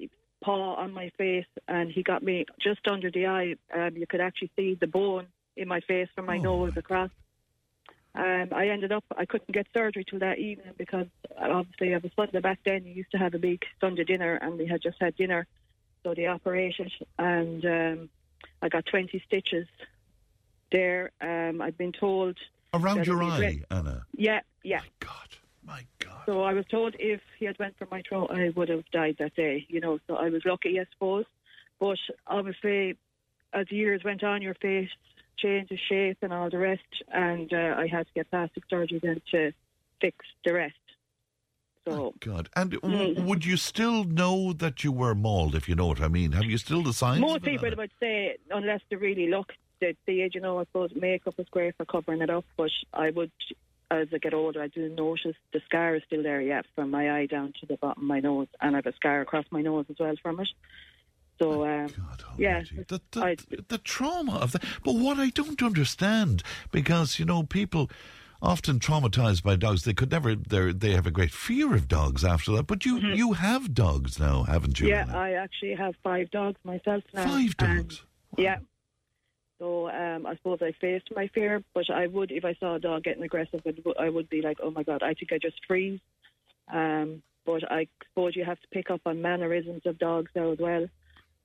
[0.45, 3.55] paw on my face, and he got me just under the eye.
[3.73, 5.25] Um, you could actually see the bone
[5.57, 7.09] in my face from my nose across.
[8.13, 11.07] Um, I ended up, I couldn't get surgery till that evening because
[11.37, 12.85] obviously I was Sunday back then.
[12.85, 15.47] You used to have a big Sunday dinner, and we had just had dinner.
[16.03, 18.09] So the operation, and um,
[18.61, 19.67] I got 20 stitches
[20.71, 21.11] there.
[21.19, 22.37] Um, I'd been told.
[22.73, 24.05] Around your eye, Anna.
[24.15, 24.81] Yeah, yeah.
[24.81, 25.29] My God,
[25.65, 26.21] my God.
[26.25, 29.17] So I was told if he had went for my throat, I would have died
[29.19, 29.65] that day.
[29.69, 31.25] You know, so I was lucky, I suppose.
[31.79, 31.97] But
[32.27, 32.97] obviously,
[33.53, 34.89] as years went on, your face
[35.37, 36.81] changes shape and all the rest,
[37.11, 39.51] and uh, I had to get plastic surgery then to
[39.99, 40.75] fix the rest.
[41.85, 42.49] So God.
[42.55, 43.25] And w- Mm.
[43.25, 46.31] would you still know that you were mauled, if you know what I mean?
[46.31, 47.21] Have you still the signs?
[47.21, 50.33] most people would say, unless they really look, they'd see it.
[50.33, 53.31] You know, I suppose makeup is great for covering it up, but I would.
[53.91, 57.19] As I get older, I do notice the scar is still there, yeah, from my
[57.19, 59.61] eye down to the bottom of my nose, and I have a scar across my
[59.61, 60.49] nose as well from it.
[61.37, 61.87] So, um,
[62.37, 64.63] yeah, the, the, the trauma of that.
[64.83, 67.89] But what I don't understand, because you know, people
[68.41, 70.35] often traumatized by dogs, they could never.
[70.35, 72.67] They they have a great fear of dogs after that.
[72.67, 74.87] But you you have dogs now, haven't you?
[74.87, 75.11] Mm-hmm.
[75.11, 77.27] Yeah, I actually have five dogs myself now.
[77.27, 78.03] Five dogs.
[78.37, 78.59] yeah.
[79.59, 82.79] So um, I suppose I faced my fear, but I would, if I saw a
[82.79, 83.61] dog getting aggressive,
[83.97, 85.99] I would, be like, oh my god, I think I just freeze.
[86.71, 90.59] Um, but I suppose you have to pick up on mannerisms of dogs now as
[90.59, 90.87] well,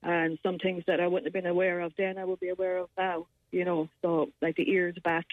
[0.02, 2.78] and some things that I wouldn't have been aware of then, I would be aware
[2.78, 3.26] of now.
[3.52, 5.26] You know, so like the ears back,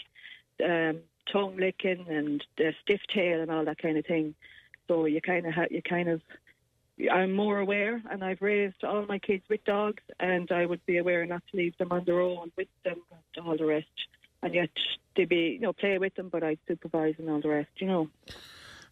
[0.63, 0.99] um,
[1.31, 4.35] tongue licking, and the stiff tail, and all that kind of thing.
[4.87, 6.21] So you kind of ha- you kind of
[7.11, 10.97] I'm more aware, and I've raised all my kids with dogs, and I would be
[10.97, 13.01] aware not to leave them on their own with them
[13.35, 13.87] and all the rest.
[14.41, 14.69] And yet
[15.15, 17.87] they be, you know, play with them, but I supervise and all the rest, you
[17.87, 18.09] know.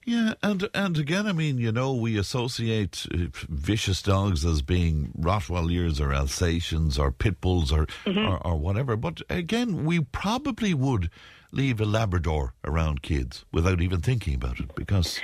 [0.05, 5.11] Yeah, and and again, I mean, you know, we associate uh, vicious dogs as being
[5.19, 8.19] Rottweilers or Alsatians or pit bulls or, Mm-hmm.
[8.19, 8.95] or or whatever.
[8.95, 11.09] But again, we probably would
[11.51, 15.19] leave a Labrador around kids without even thinking about it because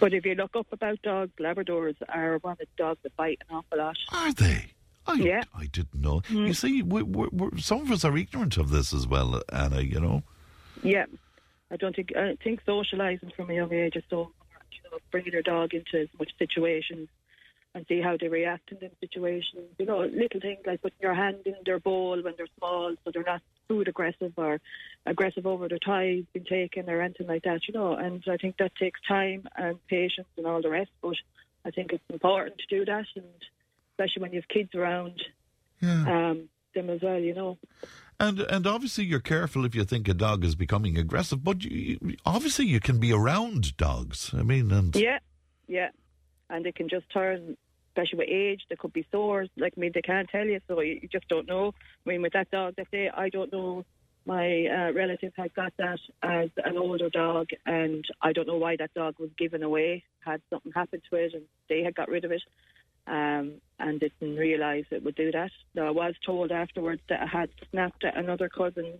[0.00, 3.38] But if you look up about dogs, Labradors are one of the dogs that bite
[3.48, 3.96] an awful lot.
[4.12, 4.72] are they?
[5.06, 5.42] I, Yeah.
[5.54, 6.20] I didn't know.
[6.28, 6.46] Mm.
[6.48, 9.80] You see, we, we we're, some of us are ignorant of this as well, Anna.
[9.80, 10.22] You know.
[10.82, 11.06] Yeah,
[11.70, 14.72] I don't think I think socialising from a young age is so important.
[14.72, 17.08] You know, bringing your dog into as much situations
[17.74, 19.68] and see how they react in them situations.
[19.78, 23.10] You know, little things like putting your hand in their bowl when they're small, so
[23.12, 24.60] they're not food aggressive or
[25.06, 27.60] aggressive over their ties being taken or anything like that.
[27.68, 30.90] You know, and I think that takes time and patience and all the rest.
[31.00, 31.14] But
[31.64, 33.24] I think it's important to do that, and
[33.92, 35.22] especially when you have kids around
[35.82, 37.18] um, them as well.
[37.20, 37.58] You know.
[38.18, 42.16] And and obviously you're careful if you think a dog is becoming aggressive, but you-
[42.26, 44.34] obviously you can be around dogs.
[44.34, 45.20] I mean, and Yeah,
[45.68, 45.90] yeah.
[46.50, 47.56] And they can just turn,
[47.90, 49.48] especially with age, they could be sores.
[49.56, 51.72] Like, I mean, they can't tell you, so you, you just don't know.
[52.04, 53.84] I mean, with that dog that day, I don't know.
[54.26, 58.76] My uh, relative had got that as an older dog, and I don't know why
[58.76, 60.04] that dog was given away.
[60.20, 62.42] Had something happened to it, and they had got rid of it,
[63.06, 65.50] um, and didn't realise it would do that.
[65.74, 68.98] Now, I was told afterwards that I had snapped at another cousin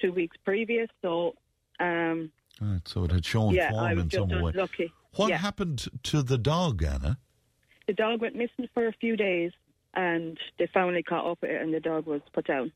[0.00, 1.34] two weeks previous, so
[1.80, 4.50] um, Right, so it had shown yeah, form I was in just some way.
[4.54, 4.92] unlucky.
[5.16, 5.38] What yeah.
[5.38, 7.18] happened to the dog, Anna?
[7.86, 9.52] The dog went missing for a few days,
[9.94, 12.72] and they finally caught up with it, and the dog was put down.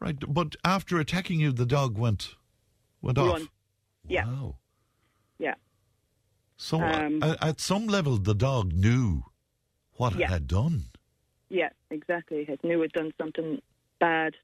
[0.00, 2.36] Right, but after attacking you, the dog went
[3.02, 3.32] went off.
[3.38, 3.48] Run.
[4.06, 4.26] Yeah.
[4.26, 4.56] Wow.
[5.38, 5.54] Yeah.
[6.56, 9.24] So Um, uh, at some level, the dog knew
[9.94, 10.84] what it had done.
[11.48, 12.44] Yeah, exactly.
[12.48, 13.60] It knew it had done something
[13.98, 14.34] bad,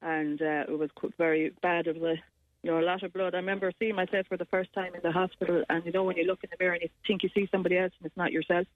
[0.00, 1.86] and uh, it was very bad.
[1.86, 2.22] Was a,
[2.62, 3.34] you know, a lot of blood.
[3.34, 6.16] I remember seeing myself for the first time in the hospital, and you know, when
[6.16, 8.32] you look in the mirror and you think you see somebody else and it's not
[8.32, 8.66] yourself,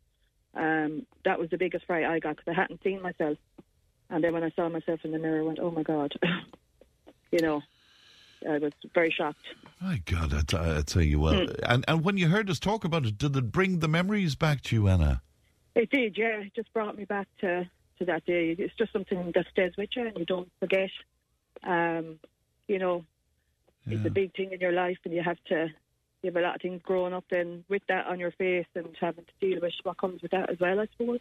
[0.55, 3.39] um, that was the biggest fright I got because I hadn't seen myself.
[4.11, 6.13] And then when I saw myself in the mirror, I went, "Oh my God,"
[7.31, 7.63] you know.
[8.47, 9.47] I was very shocked.
[9.81, 11.47] My God, I, t- I tell you well.
[11.47, 11.53] Hmm.
[11.63, 14.61] And and when you heard us talk about it, did it bring the memories back
[14.65, 15.23] to you, Anna?
[15.75, 16.41] It did, yeah.
[16.41, 18.55] It just brought me back to, to that day.
[18.59, 20.91] It's just something that stays with you and you don't forget.
[21.63, 22.21] Um,
[22.69, 23.05] you know,
[23.91, 25.69] it's a big thing in your life and you have to,
[26.23, 28.89] you have a lot of things growing up then with that on your face and
[29.01, 31.21] having to deal with what comes with that as well, I suppose.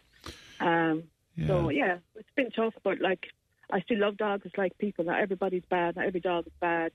[0.60, 1.04] Um,
[1.48, 3.26] So, yeah, it's been tough, but like,
[3.70, 4.42] I still love dogs.
[4.44, 5.04] It's like people.
[5.04, 5.96] Not everybody's bad.
[5.96, 6.92] Not every dog is bad.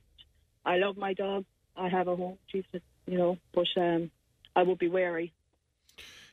[0.65, 1.45] I love my dog.
[1.75, 2.37] I have a home.
[2.53, 4.11] A- you know, but um,
[4.55, 5.33] I would be wary.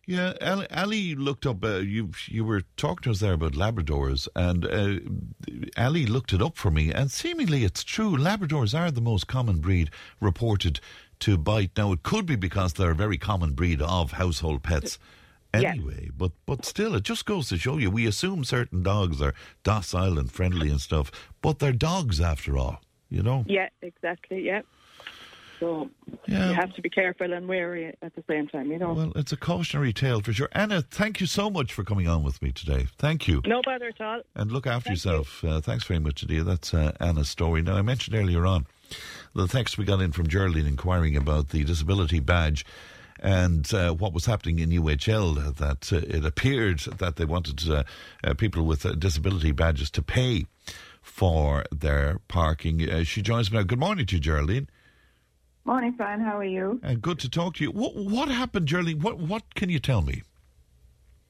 [0.07, 1.65] Yeah, Ali, Ali looked up.
[1.65, 5.01] Uh, you you were talking to us there about Labradors, and uh,
[5.77, 8.17] Ali looked it up for me, and seemingly it's true.
[8.17, 10.79] Labradors are the most common breed reported
[11.21, 11.73] to bite.
[11.77, 14.99] Now, it could be because they're a very common breed of household pets
[15.53, 19.35] anyway, but, but still, it just goes to show you we assume certain dogs are
[19.63, 21.11] docile and friendly and stuff,
[21.43, 23.45] but they're dogs after all, you know?
[23.49, 24.45] Yeah, exactly.
[24.45, 24.63] Yeah.
[25.61, 25.91] So
[26.27, 26.49] Yeah.
[26.49, 28.93] you have to be careful and wary at the same time, you know.
[28.93, 30.49] Well, it's a cautionary tale for sure.
[30.53, 32.87] Anna, thank you so much for coming on with me today.
[32.99, 33.43] Thank you.
[33.47, 34.23] no bother at all.
[34.35, 35.45] And look after yourself.
[35.45, 36.43] Uh, thanks very much, Adia.
[36.43, 37.63] That's uh, Anna's story.
[37.63, 38.67] Now, I mentioned earlier on
[39.35, 42.65] the text we got in from Geraldine inquiring about the disability badge
[43.21, 47.83] and uh, what was happening in UHL, that uh, it appeared that they wanted uh,
[48.23, 50.45] uh, people with uh, disability badges to pay
[51.03, 52.89] for their parking.
[52.89, 53.65] Uh, she joins me now.
[53.65, 54.69] Good morning to you, Geraldine.
[55.67, 56.21] Morning, Fran.
[56.21, 56.81] How are you?
[56.85, 57.73] Uh, good to talk to you.
[57.73, 59.01] What, what happened, Geraldine?
[59.01, 60.23] What, what can you tell me?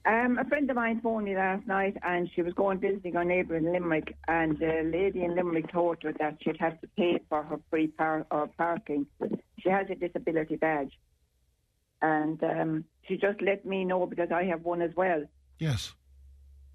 [0.05, 3.25] Um, a friend of mine phoned me last night, and she was going visiting her
[3.25, 7.19] neighbour in Limerick, and a lady in Limerick told her that she'd have to pay
[7.31, 9.07] for her free par- or parking.
[9.61, 10.93] She has a disability badge,
[12.03, 15.25] and um, she just let me know because I have one as well.
[15.59, 15.95] Yes.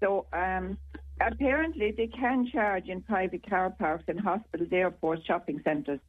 [0.00, 0.78] So um,
[1.20, 6.00] apparently they can charge in private car parks and hospitals, airports, shopping centres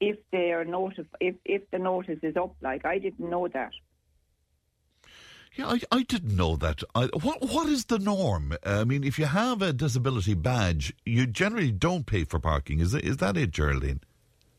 [0.00, 2.54] if they are notif- if if the notice is up.
[2.60, 3.72] Like I didn't know that.
[5.56, 6.82] Yeah, I, I didn't know that.
[6.94, 8.56] I, what what is the norm?
[8.64, 12.80] I mean, if you have a disability badge, you generally don't pay for parking.
[12.80, 14.00] Is it, is that it, Geraldine?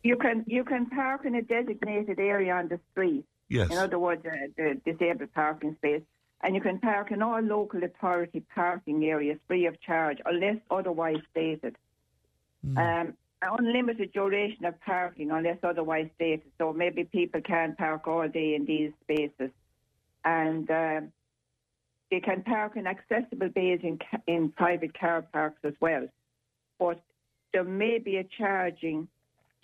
[0.03, 3.25] You can you can park in a designated area on the street.
[3.49, 3.69] Yes.
[3.69, 6.03] In other words, uh, the disabled parking space,
[6.41, 11.17] and you can park in all local authority parking areas free of charge, unless otherwise
[11.31, 11.75] stated.
[12.77, 16.51] Um, unlimited duration of parking, unless otherwise stated.
[16.57, 19.51] So maybe people can park all day in these spaces,
[20.23, 21.11] and um
[22.09, 26.07] they can park in accessible bays in in private car parks as well.
[26.77, 27.01] But
[27.53, 29.07] there may be a charging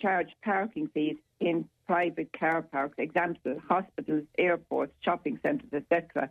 [0.00, 6.30] charge parking fees in private car parks, example, hospitals, airports, shopping centres, etc.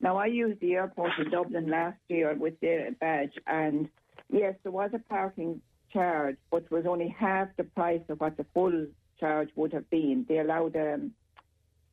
[0.00, 3.88] Now, I used the airport in Dublin last year with the badge, and
[4.30, 5.60] yes, there was a parking
[5.92, 8.86] charge, but was only half the price of what the full
[9.18, 10.26] charge would have been.
[10.28, 11.12] They allowed um,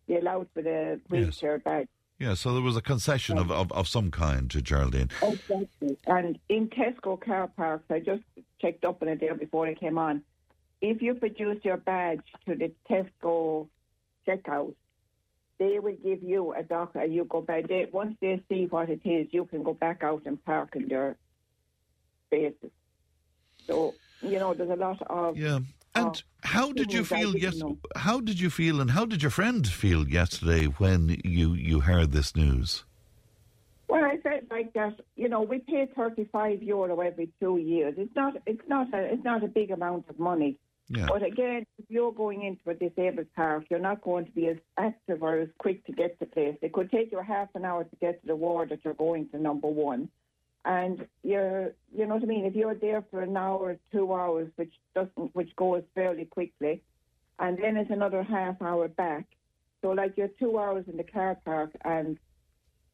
[0.07, 1.87] they allowed for the wheelchair badge.
[2.19, 5.09] Yeah, so there was a concession of, of, of some kind to Geraldine.
[5.21, 5.97] Exactly.
[6.07, 8.23] And in Tesco car parks, I just
[8.61, 10.21] checked up on it there before I came on.
[10.79, 13.67] If you produce your badge to the Tesco
[14.25, 14.75] checkout,
[15.57, 16.91] they will give you a doc.
[16.95, 17.67] and You go back.
[17.67, 20.87] They, once they see what it is, you can go back out and park in
[20.87, 21.17] their
[22.27, 22.71] spaces.
[23.67, 25.59] So you know, there's a lot of Yeah.
[25.95, 27.37] And how did you feel?
[27.37, 27.61] Yes.
[27.95, 32.11] How did you feel, and how did your friend feel yesterday when you you heard
[32.11, 32.83] this news?
[33.87, 34.99] Well, I felt like that.
[35.15, 37.93] You know, we pay thirty-five euro every two years.
[37.97, 38.35] It's not.
[38.45, 38.93] It's not.
[38.93, 40.57] A, it's not a big amount of money.
[40.89, 41.05] Yeah.
[41.07, 44.57] But again, if you're going into a disabled park, you're not going to be as
[44.77, 46.57] active or as quick to get to place.
[46.61, 49.29] It could take you half an hour to get to the ward that you're going
[49.29, 49.39] to.
[49.39, 50.09] Number one,
[50.65, 52.45] and you're, you know what I mean.
[52.45, 56.81] If you're there for an hour, two hours, which doesn't, which goes fairly quickly,
[57.39, 59.25] and then it's another half hour back.
[59.81, 62.17] So like you're two hours in the car park, and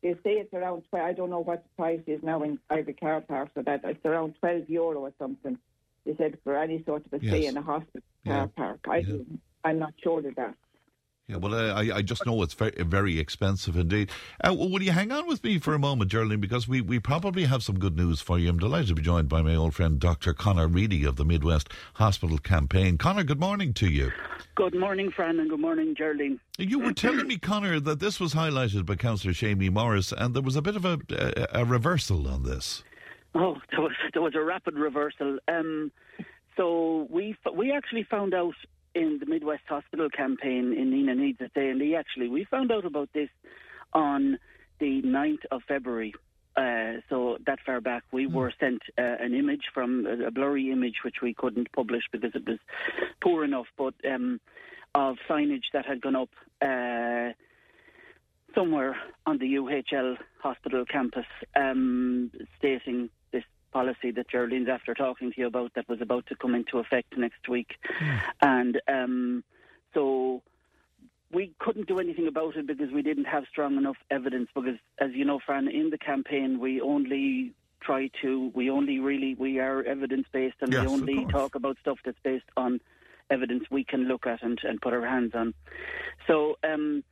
[0.04, 0.84] they say it's around.
[0.90, 3.82] 12, I don't know what the price is now in private car parks, so that
[3.86, 5.58] it's around twelve euro or something.
[6.06, 7.52] They said for any sort of a stay Yes.
[7.52, 8.32] in a hospital Yeah.
[8.34, 8.80] car park.
[8.90, 9.06] I,
[9.64, 10.56] I'm not sure of that.
[11.28, 14.10] Yeah, well, I, I just know it's very, very expensive indeed.
[14.44, 17.46] Uh, will you hang on with me for a moment, Geraldine, because we, we probably
[17.46, 18.50] have some good news for you.
[18.50, 20.34] I'm delighted to be joined by my old friend, Dr.
[20.34, 22.98] Conor Reidy of the Midwest Hospital Campaign.
[22.98, 24.12] Conor, good morning to you.
[24.56, 26.38] Good morning, Fran, and good morning, Geraldine.
[26.58, 30.44] You were telling me, Conor, that this was highlighted by Councillor Seamie Morris, and there
[30.44, 32.84] was a bit of a, a, a reversal on this.
[33.34, 35.40] Oh, there was there was a rapid reversal.
[35.48, 35.94] Um,
[36.58, 38.56] so we we actually found out
[38.94, 43.10] in the Midwest Hospital campaign in Nenagh Needs a A&E, actually, we found out about
[43.14, 43.30] this
[43.94, 44.38] on
[44.80, 46.14] the 9th of February.
[46.58, 50.72] Uh, so that far back, we were sent uh, an image from a, a blurry
[50.72, 52.60] image, which we couldn't publish because it was
[53.22, 54.40] poor enough, but um,
[54.94, 56.30] of signage that had gone up
[56.62, 57.32] uh,
[58.54, 63.10] somewhere on the UHL hospital campus, um, stating
[63.72, 67.18] policy that Geraldine's after talking to you about that was about to come into effect
[67.18, 67.76] next week.
[68.42, 69.44] And um,
[69.94, 70.42] so
[71.32, 74.50] we couldn't do anything about it because we didn't have strong enough evidence.
[74.54, 79.36] Because, as you know, Fran, in the campaign, we only try to, we only really,
[79.36, 82.80] we are evidence based and Yes, we only talk about stuff that's based on
[83.30, 85.54] evidence we can look at and, and put our hands on.
[86.28, 87.04] So, um,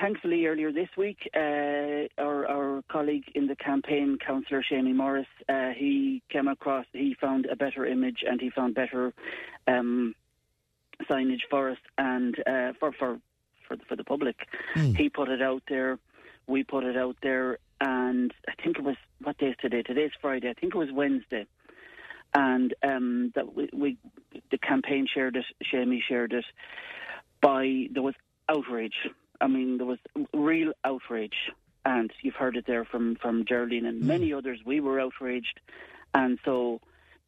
[0.00, 5.70] thankfully, earlier this week, uh, our, our colleague in the campaign, Councillor Seamie Morris, uh,
[5.76, 9.12] he came across, he found a better image and he found better
[9.66, 10.14] um,
[11.10, 13.18] signage for us and uh, for for
[13.66, 14.36] for the, for the public.
[14.74, 14.94] Hmm.
[14.94, 15.98] He put it out there.
[16.46, 19.82] We put it out there, and I think it was what day is today?
[19.82, 20.48] Today's Friday.
[20.48, 21.46] I think it was Wednesday,
[22.34, 23.98] and um, that we, we
[24.50, 25.44] the campaign shared it.
[25.72, 26.44] Seamie shared it.
[27.42, 28.14] By there was
[28.48, 28.94] outrage.
[29.40, 29.98] I mean, there was
[30.32, 31.52] real outrage,
[31.84, 34.60] and you've heard it there from from Geraldine and many others.
[34.64, 35.60] We were outraged,
[36.14, 36.80] and so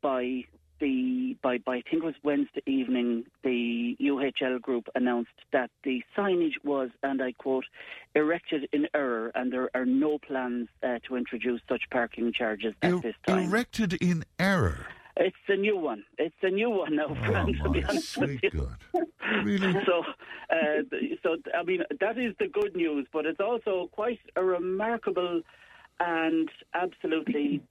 [0.02, 0.44] by
[0.80, 6.02] the by by I think it was Wednesday evening, the UHL group announced that the
[6.16, 7.66] signage was, and I quote,
[8.14, 13.02] erected in error, and there are no plans uh, to introduce such parking charges at
[13.02, 13.48] this time.
[13.48, 14.86] Erected in error.
[15.16, 16.04] It's a new one.
[16.18, 18.68] It's a new one now, Fran, to be honest with you.
[19.44, 19.74] Really?
[19.86, 20.04] So,
[20.50, 20.82] uh,
[21.22, 25.42] so I mean, that is the good news, but it's also quite a remarkable
[26.00, 27.62] and absolutely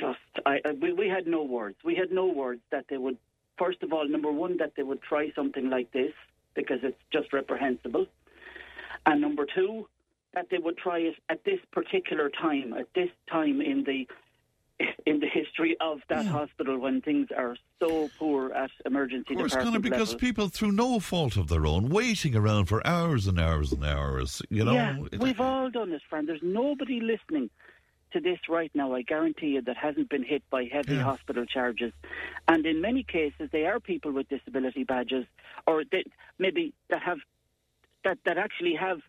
[0.00, 0.18] just.
[0.46, 1.76] I, I we, we had no words.
[1.84, 3.16] We had no words that they would.
[3.58, 6.12] First of all, number one, that they would try something like this
[6.54, 8.06] because it's just reprehensible,
[9.06, 9.86] and number two,
[10.34, 14.06] that they would try it at this particular time, at this time in the
[15.06, 19.52] in the history of that hospital when things are so poor at emergency Of course,
[19.52, 20.20] department Conor, because level.
[20.20, 24.42] people, through no fault of their own, waiting around for hours and hours and hours,
[24.50, 24.72] you know.
[24.72, 26.28] yeah, we've all done this, friend.
[26.28, 27.50] There's nobody listening
[28.12, 31.02] to this right now, I guarantee you, that hasn't been hit by heavy Yeah.
[31.02, 31.92] hospital charges.
[32.48, 35.26] And in many cases, they are people with disability badges,
[35.66, 35.84] or
[36.38, 37.18] maybe that have
[38.04, 39.00] that that actually have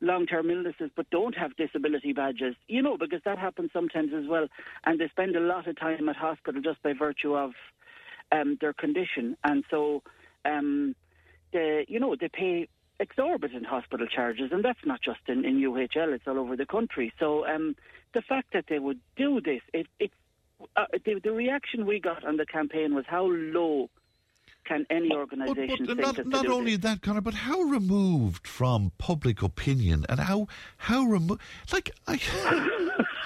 [0.00, 2.54] long-term illnesses but don't have disability badges.
[2.68, 4.48] You know, because that happens sometimes as well,
[4.84, 7.52] and they spend a lot of time at hospital just by virtue of
[8.32, 10.02] um, their condition, and so
[10.44, 10.94] um,
[11.52, 12.68] they, you know, they pay
[12.98, 17.12] exorbitant hospital charges, and that's not just in, in UHL; it's all over the country.
[17.18, 17.74] So um,
[18.14, 20.10] the fact that they would do this, it, it
[20.76, 23.88] uh, the, the reaction we got on the campaign was how low
[24.64, 28.46] can any organisation But think not, to not do only that, Conor, but how removed
[28.46, 30.46] from public opinion and how
[30.76, 31.40] how removed.
[31.72, 32.20] Like I,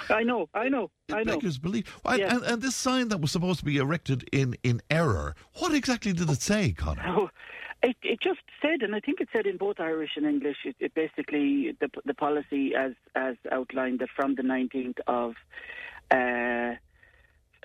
[0.10, 1.34] I know, I know, I know.
[1.36, 1.92] beggars believe.
[2.04, 2.34] And, Yeah.
[2.36, 5.34] and, and this sign that was supposed to be erected in in error.
[5.58, 7.02] What exactly did it say, Conor?
[7.06, 7.30] Oh,
[7.82, 10.76] it, it just said, and I think it said in both Irish and English, it,
[10.80, 15.34] it basically the the policy as as outlined that from the 19th of
[16.10, 16.76] uh,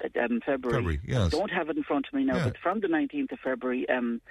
[0.03, 0.97] um, February.
[0.97, 1.27] February, yes.
[1.33, 2.43] I don't have it in front of me now, Yeah.
[2.45, 4.21] but from the 19th of February, um,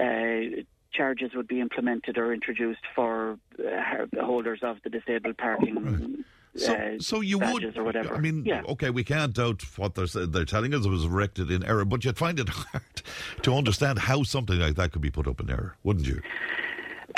[0.00, 0.62] uh,
[0.92, 6.24] charges would be implemented or introduced for uh, holders of the disabled parking.
[6.56, 7.76] So, uh, so you would.
[7.76, 8.14] or whatever.
[8.14, 8.62] I mean, yeah.
[8.68, 10.86] okay, we can't doubt what they're they're telling us.
[10.86, 13.02] It was erected in error, but you'd find it hard
[13.42, 16.22] to understand how something like that could be put up in error, wouldn't you?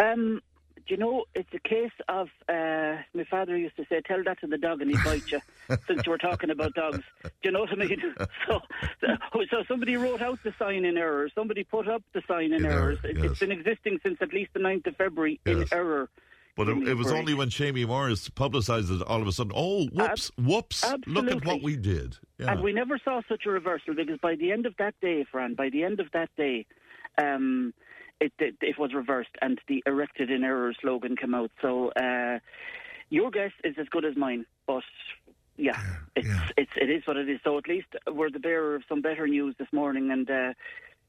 [0.02, 0.40] Um,
[0.86, 4.40] do you know, it's a case of, uh, my father used to say, tell that
[4.40, 5.40] to the dog and he'll bite you,
[5.86, 7.00] since we're talking about dogs.
[7.22, 8.02] Do you know what I mean?
[8.48, 8.60] So,
[9.50, 12.66] so somebody wrote out the sign in error, somebody put up the sign in, In
[12.66, 12.92] error.
[12.92, 13.00] yes.
[13.24, 15.56] It's been existing since at least the 9th of February Yes.
[15.56, 16.08] in error.
[16.56, 19.52] But it, it was only when Seamie Morris publicised it all of a sudden.
[19.54, 20.84] Oh, whoops, whoops!
[20.84, 21.34] absolutely.
[21.34, 22.16] Look at what we did.
[22.38, 22.52] Yeah.
[22.52, 25.54] And we never saw such a reversal because by the end of that day, Fran,
[25.54, 26.64] by the end of that day,
[27.18, 27.74] um,
[28.20, 31.51] it, it, it was reversed and the erected in error slogan came out.
[31.60, 32.38] So uh,
[33.10, 34.82] your guess is as good as mine, but
[35.56, 35.80] yeah,
[36.14, 37.40] it's, it's it is what it is.
[37.44, 40.52] So at least we're the bearer of some better news this morning, and uh,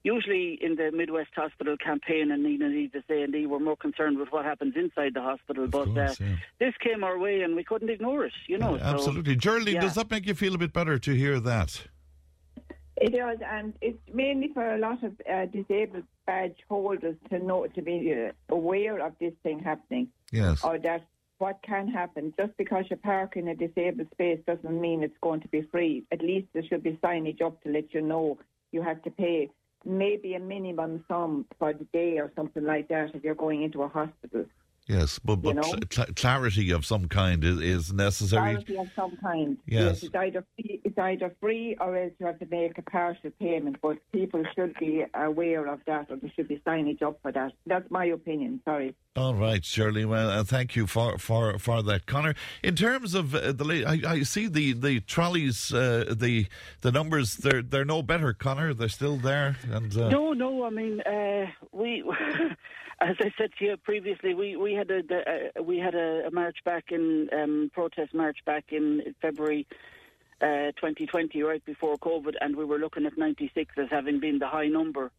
[0.03, 3.75] usually in the Midwest Hospital campaign, and Nenagh needs to say, and E, we're more
[3.75, 5.67] concerned with what happens inside the hospital.
[5.67, 6.35] but course, uh, yeah.
[6.59, 8.33] this came our way, and we couldn't ignore it.
[8.47, 9.35] You know, Yeah, so, absolutely.
[9.35, 9.81] Geraldine, yeah.
[9.81, 11.87] does that make you feel a bit better to hear that?
[12.99, 17.67] It does, and it's mainly for a lot of uh, disabled badge holders to know
[17.67, 20.63] to be uh, aware of this thing happening, Yes.
[20.63, 21.05] or that
[21.37, 22.33] what can happen.
[22.39, 26.03] Just because you park in a disabled space doesn't mean it's going to be free.
[26.11, 28.39] At least there should be signage up to let you know
[28.71, 29.49] you have to pay
[29.85, 33.83] maybe a minimum sum for the day or something like that if you're going into
[33.83, 34.45] a hospital.
[34.87, 35.63] Yes, but, but know?
[35.63, 38.53] cl- cl- clarity of some kind is, is necessary.
[38.53, 39.57] Clarity of some kind.
[39.65, 40.01] Yes.
[40.01, 43.77] it's either free, it's either free or else you have to make a partial payment.
[43.81, 47.51] But people should be aware of that, or there should be signage up for that.
[47.65, 48.61] That's my opinion.
[48.63, 48.95] Sorry.
[49.17, 50.05] All right, Shirley.
[50.05, 52.35] Well, uh, thank you for, for, for that, Conor.
[52.63, 56.47] In terms of uh, the, la- I, I see the the trolleys, uh, the
[56.81, 57.35] the numbers.
[57.35, 58.73] They're they're no better, Conor.
[58.73, 60.63] They're still there, and uh, No, no.
[60.65, 62.03] I mean, uh, we,
[62.99, 66.27] as I said to you previously, we, we had a the, uh, we had a,
[66.27, 69.67] a march back in um, protest march back in February.
[70.39, 74.47] Uh, 2020, right before COVID, and we were looking at 96 as having been the
[74.47, 75.09] high number.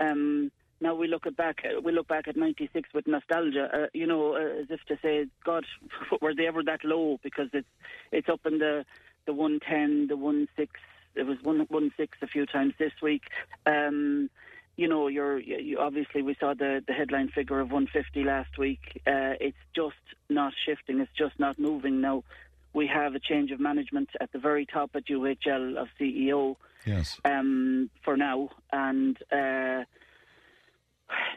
[0.00, 0.50] Um,
[0.80, 4.04] now we look at back, uh, we look back at 96 with nostalgia, uh, you
[4.04, 5.64] know, uh, as if to say, God,
[6.20, 7.20] were they ever that low?
[7.22, 7.68] Because it's
[8.10, 8.84] it's up in the
[9.26, 10.68] the 110, the 16.
[11.14, 13.22] It was one one six a few times this week.
[13.66, 14.28] Um,
[14.76, 19.02] you know, you're you, obviously we saw the the headline figure of 150 last week.
[19.06, 19.94] Uh, it's just
[20.28, 21.00] not shifting.
[21.00, 22.24] It's just not moving now.
[22.72, 27.18] We have a change of management at the very top at UHL of CEO Yes.
[27.24, 29.84] um, for now, and uh,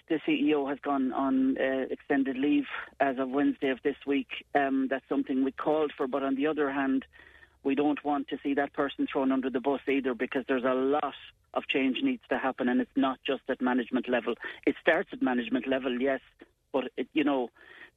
[0.10, 2.66] the CEO has gone on uh, extended leave
[3.00, 4.28] as of Wednesday of this week.
[4.56, 7.06] Um, that's something we called for, but on the other hand,
[7.64, 10.74] we don't want to see that person thrown under the bus either because there's a
[10.74, 11.14] lot
[11.54, 14.36] of change needs to happen, and it's not just at management level.
[14.66, 16.22] It starts at management level, yes,
[16.72, 17.50] but it, you know.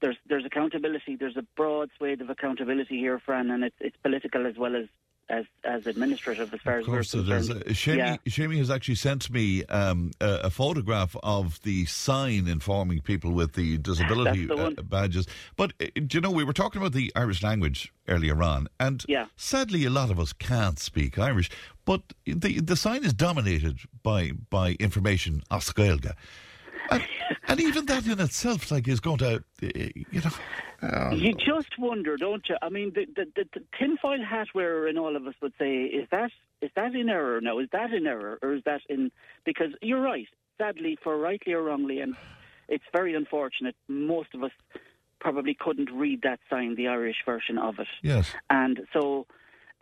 [0.02, 1.16] There's there's accountability.
[1.16, 4.86] There's a broad swathe of accountability here, Fran, and it's it's political as well as
[5.28, 7.48] as as administrative as far Of as we're course it is.
[7.48, 7.64] concerned.
[7.76, 8.16] Seamie, Yeah.
[8.28, 13.52] Seamie has actually sent me um, a, a photograph of the sign informing people with
[13.52, 15.26] the disability the uh, badges.
[15.56, 19.04] But, uh, do you know, we were talking about the Irish language earlier on, and
[19.08, 19.26] Yeah.
[19.36, 21.48] sadly, a lot of us can't speak Irish,
[21.84, 26.12] but the, the sign is dominated by, by information as Gaeilge.
[26.90, 27.02] And,
[27.48, 30.30] and even that in itself, like, is going to, uh, you know.
[30.88, 32.56] uh, You just wonder, don't you?
[32.62, 35.82] I mean, the, the, the, the tinfoil hat wearer in all of us would say,
[35.84, 36.30] is that
[36.60, 37.58] is that in error now?
[37.58, 39.10] Is that in error, or is that in?
[39.44, 40.28] Because you're right.
[40.58, 42.14] Sadly, for rightly or wrongly, and
[42.68, 43.74] it's very unfortunate.
[43.88, 44.52] Most of us
[45.20, 48.30] probably couldn't read that sign, the Irish version of it, yes.
[48.50, 49.26] and so.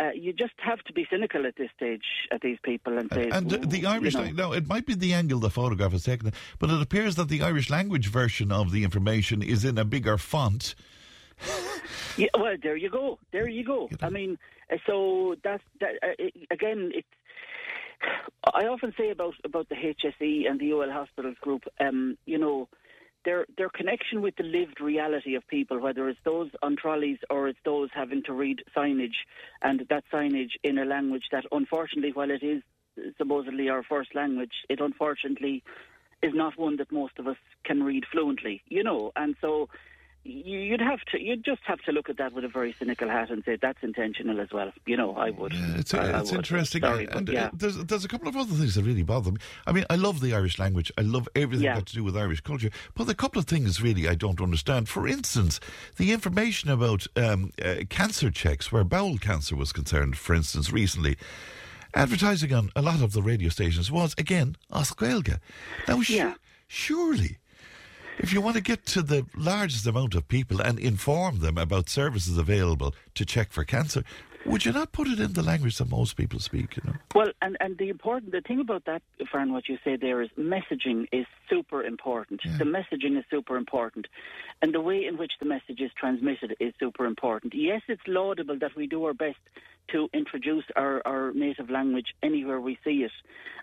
[0.01, 3.29] Uh, you just have to be cynical at this stage at these people and say,
[3.31, 4.51] And uh, the Irish, you know.
[4.51, 7.43] now it might be the angle the photograph is taken, but it appears that the
[7.43, 10.75] Irish language version of the information is in a bigger font.
[12.17, 13.19] Yeah, well, there you go.
[13.31, 13.89] There you go.
[14.03, 14.39] I mean,
[14.73, 16.91] uh, so that's that, uh, it, again.
[16.93, 17.05] It.
[18.55, 21.63] I often say about about the HSE and the UL Hospitals Group.
[21.79, 22.69] Um, you know,
[23.29, 27.49] their their connection with the lived reality of people, whether it's those on trolleys or
[27.49, 29.19] it's those having to read signage,
[29.61, 32.63] and that signage in a language that, unfortunately, while it is
[33.19, 35.63] supposedly our first language, it unfortunately
[36.23, 38.63] is not one that most of us can read fluently.
[38.67, 39.69] You know, and so
[40.25, 43.31] you'd have to you'd just have to look at that with a very cynical hat
[43.31, 44.71] and say that's intentional as well.
[44.87, 45.53] You know, I would.
[45.55, 46.33] It's, I- I would.
[46.35, 46.83] interesting.
[46.83, 47.51] Sorry, and uh, yeah.
[47.55, 49.39] there's, there's a couple of other things that really bother me.
[49.67, 50.93] I mean, I love the Irish language.
[50.99, 51.75] I love everything Yeah.
[51.77, 52.71] got to do with Irish culture.
[52.95, 54.89] But a couple of things really I don't understand.
[54.89, 55.61] For instance,
[55.97, 61.17] the information about um, uh, cancer checks, where bowel cancer was concerned, for instance, recently.
[61.95, 65.39] Advertising on a lot of the radio stations was, again, as Gaeilge.
[65.89, 66.35] Now, su- Yeah.
[66.67, 67.39] surely,
[68.19, 71.89] if you want to get to the largest amount of people and inform them about
[71.89, 74.03] services available to check for cancer,
[74.47, 76.77] would you not put it in the language that most people speak?
[76.77, 79.97] You know, Well, and, and the important the thing about that, Fran, what you say
[79.97, 82.41] there is messaging is super important.
[82.59, 84.07] The messaging is super important,
[84.63, 87.53] and the way in which the message is transmitted is super important.
[87.55, 89.39] Yes, it's laudable that we do our best
[89.89, 93.13] to introduce our, our native language anywhere we see it,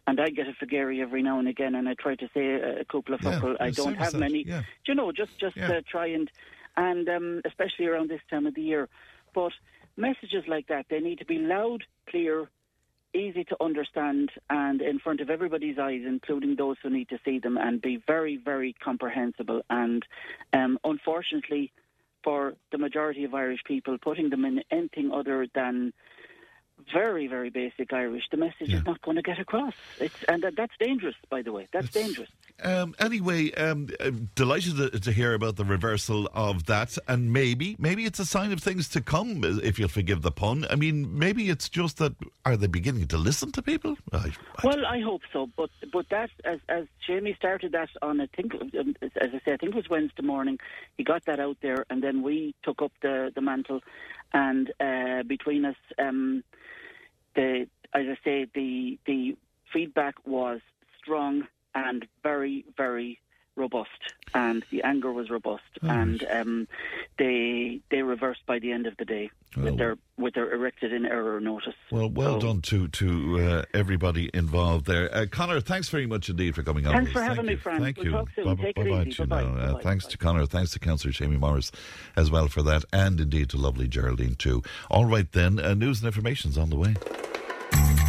[0.07, 2.81] and I get a Figari every now and again, and I try to say a,
[2.81, 3.55] a couple of Yeah.
[3.59, 4.43] I don't have many.
[4.45, 4.61] yeah.
[4.83, 5.71] Do you know, just just Yeah.
[5.71, 6.29] uh, try and
[6.77, 8.89] and um, especially around this time of the year,
[9.33, 9.53] but
[9.97, 12.49] messages like that they need to be loud, clear,
[13.13, 17.39] easy to understand and in front of everybody's eyes, including those who need to see
[17.39, 19.61] them, and be very, very comprehensible.
[19.69, 20.03] And
[20.51, 21.71] um, unfortunately,
[22.25, 25.93] for the majority of Irish people, putting them in anything other than
[26.93, 29.73] very, very basic Irish, the message is not going to get across.
[29.99, 31.67] It's, and that, that's dangerous, by the way.
[31.71, 32.29] That's dangerous.
[32.63, 37.75] Um, anyway, um, uh, delighted to, to hear about the reversal of that, and maybe,
[37.79, 40.65] maybe it's a sign of things to come, uh, if you'll forgive the pun.
[40.69, 42.13] I mean, maybe it's just that
[42.45, 43.97] are they beginning to listen to people?
[44.13, 44.31] I,
[44.63, 48.53] Well, I hope so, but but that as as Seamie started that on I think
[48.53, 50.59] um, as I say I think it was Wednesday morning.
[50.97, 53.81] He got that out there, and then we took up the the mantle,
[54.35, 56.43] and uh, between us, um,
[57.35, 59.37] the as I say the the
[59.71, 60.59] feedback was
[61.01, 63.19] strong and very very
[63.55, 63.89] robust,
[64.33, 66.67] and the anger was robust, and um,
[67.17, 71.05] they they reversed by the end of the day with their with their erected in
[71.05, 71.73] error notice.
[71.91, 75.13] well, well So- done to to uh, everybody involved there.
[75.15, 76.93] Uh, Conor, thanks very much indeed for coming on.
[76.93, 77.57] Thanks for having Thank me, you.
[77.59, 77.81] Fran.
[77.81, 78.11] Thank We'll you.
[78.11, 78.45] talk soon.
[78.55, 79.41] Bye, Take bye, bye, you Bye-bye.
[79.43, 79.47] now.
[79.57, 79.81] Uh, Bye-bye.
[79.83, 80.45] thanks to Conor.
[80.45, 81.71] Thanks to Councillor Seamie Morris
[82.15, 84.61] as well for that, and indeed to lovely Geraldine too.
[84.89, 86.95] All right then, uh, news and information's on the way.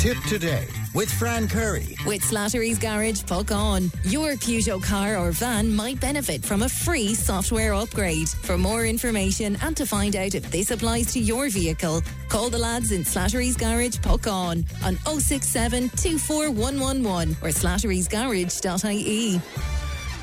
[0.00, 1.94] Tipp Today with Fran Curry.
[2.06, 3.94] With Slattery's Garage, Puckane.
[4.10, 8.30] Your Peugeot car or van might benefit from a free software upgrade.
[8.30, 12.00] For more information and to find out if this applies to your vehicle,
[12.30, 19.38] call the lads in Slattery's Garage, Puckane on 067 24111 or slatterysgarage.ie.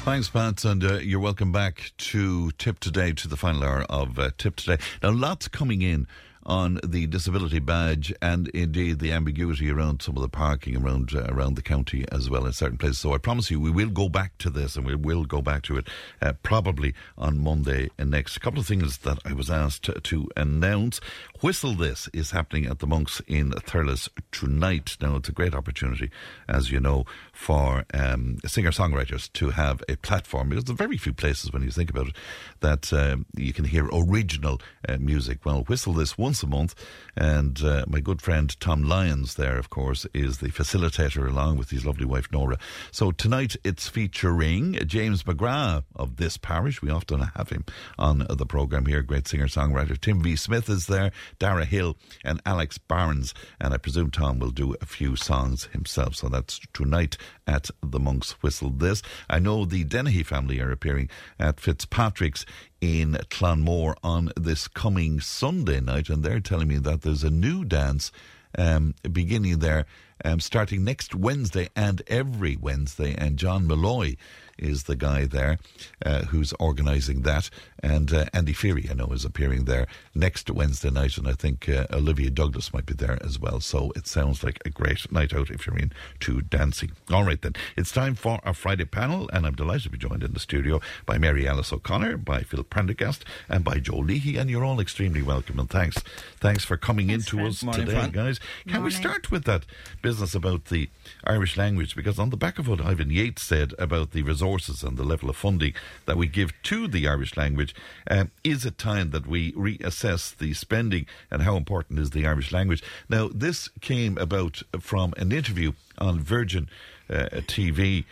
[0.05, 4.17] Thanks, Pat, and uh, you're welcome back to Tipp Today, to the final hour of
[4.17, 4.81] uh, Tipp Today.
[5.03, 6.07] Now, lots coming in
[6.47, 11.25] on the disability badge and indeed the ambiguity around some of the parking around uh,
[11.29, 12.99] around the county as well in certain places.
[12.99, 15.63] So I promise you, we will go back to this and we will go back
[15.63, 15.87] to it
[16.21, 18.37] uh, probably on Monday next.
[18.37, 21.01] A couple of things that I was asked to, to announce.
[21.41, 24.97] Whistle This is happening at the Monks in Thurles tonight.
[25.01, 26.09] Now, it's a great opportunity,
[26.47, 27.05] as you know,
[27.37, 31.69] for um, singer songwriters to have a platform because there very few places, when you
[31.69, 32.15] think about it,
[32.61, 34.59] that um, you can hear original
[34.89, 35.45] uh, music.
[35.45, 36.73] Well, Whistle This once a month,
[37.15, 41.69] and uh, my good friend Tom Lyons, there, of course, is the facilitator along with
[41.69, 42.57] his lovely wife Nora.
[42.91, 46.81] So tonight it's featuring James McGrath of this parish.
[46.81, 47.65] We often have him
[47.99, 49.99] on the programme here, great singer songwriter.
[49.99, 50.35] Tim V.
[50.35, 51.11] Smith is there.
[51.37, 53.35] Dara Hill and Alex Barnes.
[53.61, 56.15] And I presume Tom will do a few songs himself.
[56.15, 57.15] So that's tonight
[57.45, 59.01] at the Monk's Whistle This.
[59.29, 61.09] I know the Dennehy family are appearing
[61.39, 62.45] at Fitzpatrick's
[62.81, 67.65] in Clonmore on this coming Sunday night, and they're telling me that there's a new
[67.65, 68.11] dance
[68.57, 69.85] um, beginning there
[70.23, 73.15] um, starting next Wednesday and every Wednesday.
[73.15, 74.15] And John Malloy
[74.57, 75.59] is the guy there
[76.05, 77.49] uh, who's organising that.
[77.83, 81.17] And uh, Andy Feary, I know, is appearing there next Wednesday night.
[81.17, 83.59] And I think uh, Olivia Douglas might be there as well.
[83.59, 86.91] So it sounds like a great night out if you're into dancing.
[87.11, 87.53] All right, then.
[87.75, 89.29] It's time for our Friday panel.
[89.31, 92.63] And I'm delighted to be joined in the studio by Mary Alice O'Connor, by Phil
[92.63, 94.37] Prendergast, and by Joe Leahy.
[94.37, 95.59] And you're all extremely welcome.
[95.59, 95.97] And thanks.
[96.39, 97.47] Thanks for coming Thanks, into Fran.
[97.47, 98.11] us Morning, today, Fran.
[98.11, 98.39] guys.
[98.67, 99.65] Can we start with that
[100.01, 100.89] business about the
[101.23, 101.95] Irish language?
[101.95, 105.29] Because on the back of what Ivan Yates said about the resources and the level
[105.29, 105.73] of funding
[106.05, 107.75] that we give to the Irish language,
[108.09, 112.51] um, is it time that we reassess the spending and how important is the Irish
[112.51, 112.83] language?
[113.09, 116.69] Now, this came about from an interview on Virgin
[117.09, 118.05] uh, TV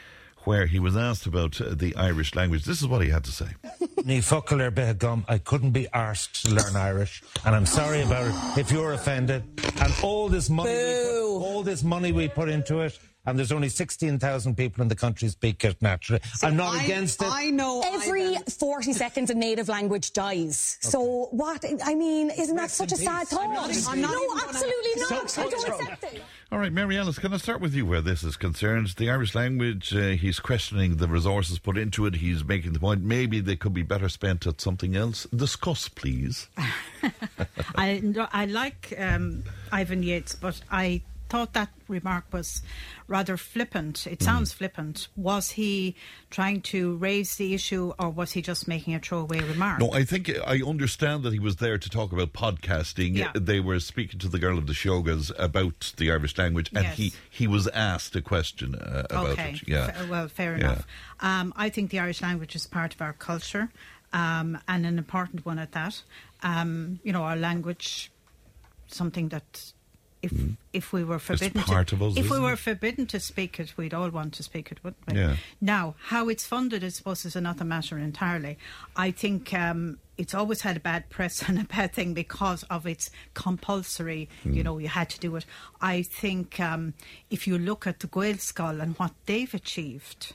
[0.45, 2.63] where he was asked about uh, the Irish language.
[2.65, 3.47] This is what he had to say.
[4.05, 8.01] Ní focail ar bith gum, I couldn't be arsed to learn Irish, and I'm sorry
[8.01, 9.43] about it if you're offended.
[9.81, 13.51] And all this money, we put, all this money we put into it, and there's
[13.51, 16.21] only 16,000 people in the country speak it naturally.
[16.43, 17.27] I'm not I- against it.
[17.31, 20.77] I know every 40 seconds a native language dies.
[20.81, 21.65] So what?
[21.83, 23.47] I mean, isn't that such a sad thought?
[23.47, 25.37] I'm not no, even gonna- absolutely So- not.
[25.39, 26.21] I don't accept it.
[26.51, 28.89] All right, Mary Alice, can I start with you where this is concerned?
[28.97, 32.15] The Irish language, uh, he's questioning the resources put into it.
[32.15, 35.25] He's making the point maybe they could be better spent at something else.
[35.35, 36.47] Discuss, please.
[37.75, 42.61] I, I like um, Ivan Yates, but I thought that remark was
[43.07, 44.05] rather flippant.
[44.07, 45.07] It sounds flippant.
[45.15, 45.95] Was he
[46.29, 49.79] trying to raise the issue or was he just making a throwaway remark?
[49.79, 53.15] No, I think I understand that he was there to talk about podcasting.
[53.17, 53.31] Yeah.
[53.33, 56.97] They were speaking to the girl of the Shogas about the Irish language, and Yes.
[56.97, 59.51] he, he was asked a question uh, about okay.
[59.53, 59.67] it.
[59.67, 59.91] Yeah.
[59.91, 60.59] Fa- well, fair Yeah.
[60.59, 60.87] enough.
[61.19, 63.69] Um, I think the Irish language is part of our culture
[64.13, 66.01] um, and an important one at that.
[66.43, 68.11] Um, you know, our language,
[68.87, 69.71] something that.
[70.25, 70.33] If,
[70.73, 72.59] if we were forbidden to, us, if we were it?
[72.59, 75.19] forbidden to speak it, we'd all want to speak it, wouldn't we?
[75.19, 75.35] Yeah.
[75.61, 78.57] Now, how it's funded, I suppose, is another matter entirely.
[78.95, 82.85] I think um, it's always had a bad press and a bad thing because of
[82.85, 85.45] its compulsory, you know, you had to do it.
[85.81, 86.93] I think um,
[87.29, 90.33] if you look at the Gaelscoil and what they've achieved,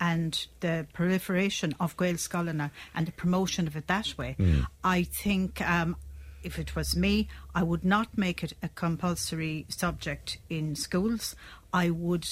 [0.00, 4.66] and the proliferation of Gaelscoil and, and the promotion of it that way, Mm.
[4.82, 5.96] I think um,
[6.44, 11.34] if it was me, I would not make it a compulsory subject in schools.
[11.72, 12.26] I would.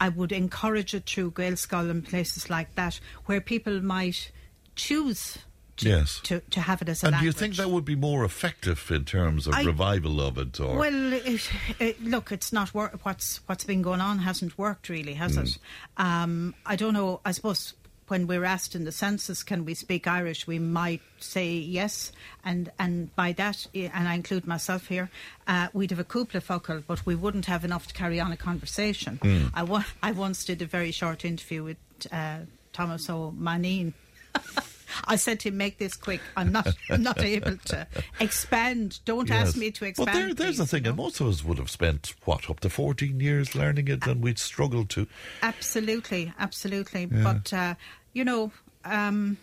[0.00, 4.30] I would encourage it through Gaelscoil and places like that, where people might
[4.76, 5.38] choose
[5.78, 6.20] to, Yes.
[6.24, 8.90] to, to have it as a And do you think that would be more effective
[8.92, 10.60] in terms of I- revival of it?
[10.60, 11.50] Or Well, it,
[11.80, 15.42] it, look, it's not wor- what's what's been going on hasn't worked really, has Mm.
[15.46, 15.58] it?
[15.96, 17.20] Um, I don't know.
[17.24, 17.74] I suppose
[18.08, 20.46] when we're asked in the census, can we speak Irish?
[20.46, 22.12] We might say yes,
[22.44, 25.10] and and by that, eh, and I include myself here,
[25.46, 28.32] uh, we'd have a couple of focal, but we wouldn't have enough to carry on
[28.32, 29.18] a conversation.
[29.22, 29.50] Mm.
[29.54, 31.76] I, wa- I once did a very short interview with
[32.12, 32.40] uh,
[32.72, 33.94] Thomas O'Manine.
[35.04, 36.20] I said to him, "Make this quick.
[36.36, 37.86] I'm not I'm not able to
[38.20, 39.00] expand.
[39.04, 41.44] Don't ask me to expand." Well, there, there's the please." thing, and most of us
[41.44, 45.06] would have spent what up to 14 years learning it, and we'd struggle to.
[45.42, 47.08] Absolutely, absolutely.
[47.10, 47.22] Yeah.
[47.22, 47.74] But uh,
[48.12, 48.52] you know,
[48.84, 49.38] um,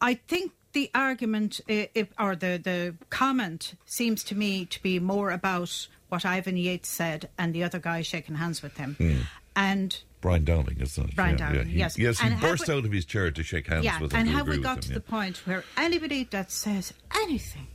[0.00, 4.98] I think the argument uh, if, or the the comment seems to me to be
[4.98, 8.96] more about what Ivan Yates said and the other guy shaking hands with him.
[8.98, 9.20] Mm.
[9.56, 11.16] And Brian Dowling, isn't it?
[11.16, 11.72] Brian yeah, Dowling, yeah.
[11.72, 11.98] He, yes.
[11.98, 14.12] Yes, he And have burst we- out of his chair to shake hands yeah, with
[14.12, 14.20] him.
[14.20, 17.68] and have we got with to him, the point where anybody that says anything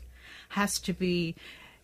[0.50, 1.36] has to be,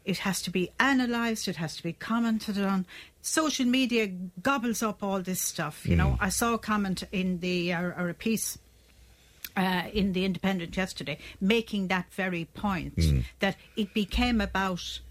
[0.05, 2.85] it has to be analysed, it has to be commented on.
[3.23, 4.07] Social media
[4.41, 5.85] gobbles up all this stuff.
[5.85, 5.97] You Hmm.
[5.99, 8.57] know, I saw a comment in the or, or a piece.
[9.57, 13.25] Uh, in the Independent yesterday, making that very point Mm.
[13.39, 15.01] that it became about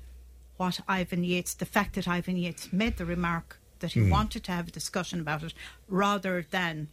[0.57, 4.11] what Ivan Yates, the fact that Ivan Yates made the remark that he Mm.
[4.11, 5.53] wanted to have a discussion about it,
[5.89, 6.89] rather than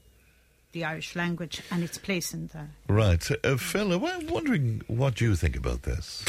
[0.73, 3.25] the Irish language and its place in the Right.
[3.43, 6.25] Uh, Phil, I'm wondering what you think about this.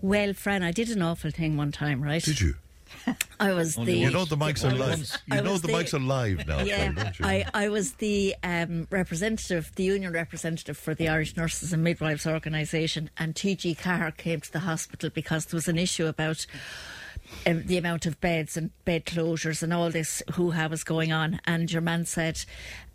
[0.00, 2.22] Well, Fran, I did an awful thing one time, right?
[2.22, 2.54] Did you?
[3.40, 3.92] I was the.
[3.92, 5.10] You know the mics are live.
[5.26, 7.26] You know was the mics are live now, Yeah, Phil, don't you?
[7.26, 12.26] I, I was the um, representative, the union representative for the Irish Nurses and Midwives
[12.26, 16.46] organisation, and TG4 came to the hospital because there was an issue about
[17.46, 21.40] um, the amount of beds and bed closures and all this hoo-ha was going on.
[21.44, 22.44] And your man said,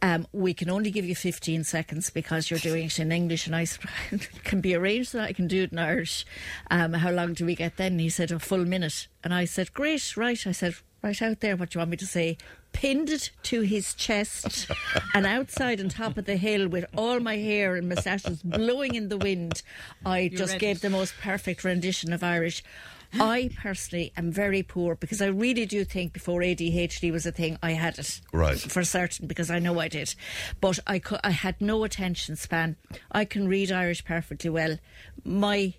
[0.01, 3.55] um, "We can only give you 15 seconds because you're doing it in English." And
[3.55, 3.65] I
[4.43, 6.25] "Can be arranged that I can do it in Irish."
[6.69, 7.99] Um, how long do we get then?
[7.99, 11.55] He said, "A full minute." And I said, "Great, right." I said, "Right out there,
[11.55, 12.37] what do you want me to say?"
[12.73, 14.71] Pinned it to his chest,
[15.13, 19.09] and outside on top of the hill with all my hair and moustaches blowing in
[19.09, 19.61] the wind,
[20.05, 20.81] I You just read gave it.
[20.81, 22.63] the most perfect rendition of Irish.
[23.19, 27.57] I personally am very poor because I really do think before ADHD was a thing,
[27.61, 28.21] I had it.
[28.31, 28.57] Right.
[28.59, 30.15] For certain, because I know I did.
[30.59, 32.77] But I, I had no attention span.
[33.11, 34.77] I can read Irish perfectly well.
[35.23, 35.73] My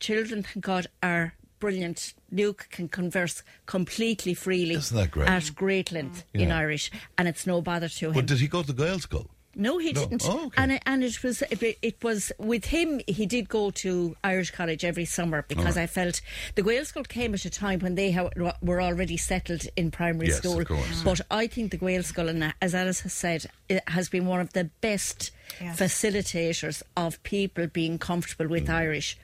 [0.00, 2.14] children, thank God, are brilliant.
[2.32, 4.74] Luke can converse completely freely.
[4.74, 5.28] Isn't that great?
[5.28, 6.50] At great length in.
[6.50, 8.14] Irish, and it's no bother to him.
[8.14, 9.28] But did he go to Gaelscoil?
[9.54, 10.00] No, he No.
[10.00, 10.22] didn't.
[10.26, 10.62] Oh, okay.
[10.62, 13.00] And it, and it was it, it was with him.
[13.06, 15.82] He did go to Irish College every summer because Alright.
[15.84, 16.20] I felt
[16.54, 18.30] the Gaelscoil came at a time when they ha-
[18.62, 20.64] were already settled in primary Yes, of school.
[20.64, 21.02] course.
[21.02, 24.52] But I think the Gaelscoil, and as Alice has said, it has been one of
[24.54, 25.30] the best
[25.60, 25.78] Yes.
[25.78, 28.74] facilitators of people being comfortable with Mm.
[28.74, 29.18] Irish.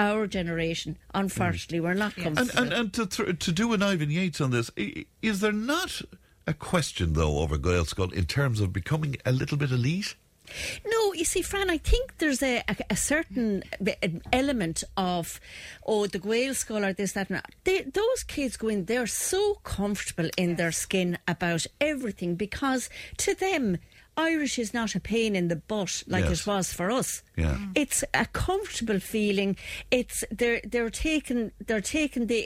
[0.00, 2.62] Our generation, unfortunately, we're not And, comfortable.
[2.62, 4.70] and, and to, th- to do an Ivan Yates on this,
[5.22, 6.02] is there not
[6.48, 10.14] a question, though, over Gaelscoil in terms of becoming a little bit elite?
[10.86, 13.62] No, you see, Fran, I think there's a, a, a certain
[14.32, 15.40] element of,
[15.86, 17.50] oh, the Gael scholar, this, that, and that.
[17.64, 22.88] They, those kids go in, they're so comfortable in their skin about everything because
[23.18, 23.76] to them,
[24.18, 26.40] Irish is not a pain in the butt like Yes.
[26.40, 27.22] it was for us.
[27.36, 27.56] Yeah.
[27.74, 29.56] It's a comfortable feeling.
[29.90, 32.42] It's they're they're taking they're taking the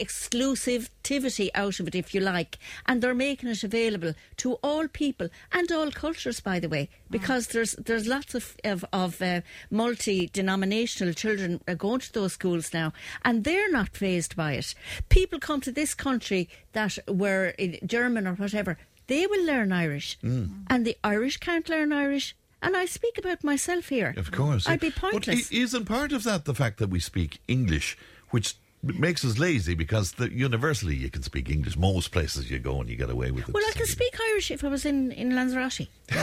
[0.60, 5.28] exclusivity out of it, if you like, and they're making it available to all people
[5.52, 9.40] and all cultures, by the way, because there's there's lots of of, of uh,
[9.70, 12.92] multi denominational children uh, going to those schools now,
[13.24, 14.74] and they're not phased by it.
[15.08, 18.76] People come to this country that were in German or whatever.
[19.12, 20.64] They will learn Irish, mm.
[20.68, 22.34] and the Irish can't learn Irish.
[22.62, 24.14] And I speak about myself here.
[24.16, 24.66] Of course.
[24.66, 25.52] I'd be pointless.
[25.52, 27.98] i- isn't part of that the fact that we speak English,
[28.30, 31.76] which makes us lazy because the, universally you can speak English.
[31.76, 33.54] Most places you go and you get away with it.
[33.54, 35.88] Well, I can speak Irish if I was in, in Lanzarote.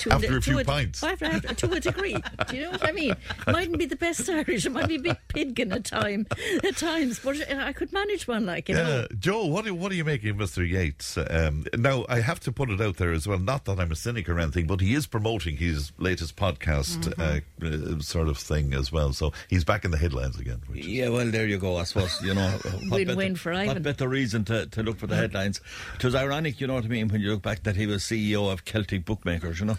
[0.00, 1.02] To After a few to pints.
[1.02, 2.16] After, after- to a degree.
[2.48, 3.14] Do you know what I mean?
[3.46, 4.66] Mightn't be the best Irish.
[4.66, 6.26] It might be a bit pidgin at, time,
[6.62, 9.06] at times, but uh, I could manage one, like, you know.
[9.10, 10.68] Yeah, Joe, what do, what are you making of Mr.
[10.68, 11.16] Yates?
[11.16, 13.38] Um, now, I have to put it out there as well.
[13.38, 17.40] Not that I'm a cynic or anything, but he is promoting his latest podcast uh,
[17.64, 19.12] uh, sort of thing as well.
[19.14, 20.60] So he's back in the headlines again.
[20.74, 21.73] Yeah, well, there you go.
[21.76, 22.48] I suppose you know.
[22.88, 23.82] what Win-win better- for What Ivan.
[23.82, 25.60] better reason to, to look for the headlines?
[25.96, 28.02] It was ironic, you know what I mean, when you look back that he was
[28.02, 29.60] CEO of Celtic Bookmakers.
[29.60, 29.78] You know,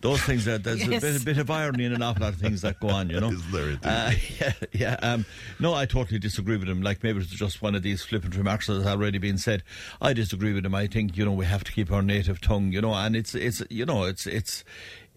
[0.00, 0.44] those things.
[0.44, 1.02] That there's Yes.
[1.02, 3.10] a bit, a bit of irony in an awful lot of things that go on.
[3.10, 3.78] You know, Is there?
[3.82, 4.96] Uh, yeah, yeah.
[5.02, 5.24] Um,
[5.58, 6.82] no, I totally disagree with him.
[6.82, 9.62] Like maybe it's just one of these flippant remarks that has already been said.
[10.00, 10.74] I disagree with him.
[10.74, 12.72] I think you know we have to keep our native tongue.
[12.72, 14.64] You know, and it's it's you know it's it's.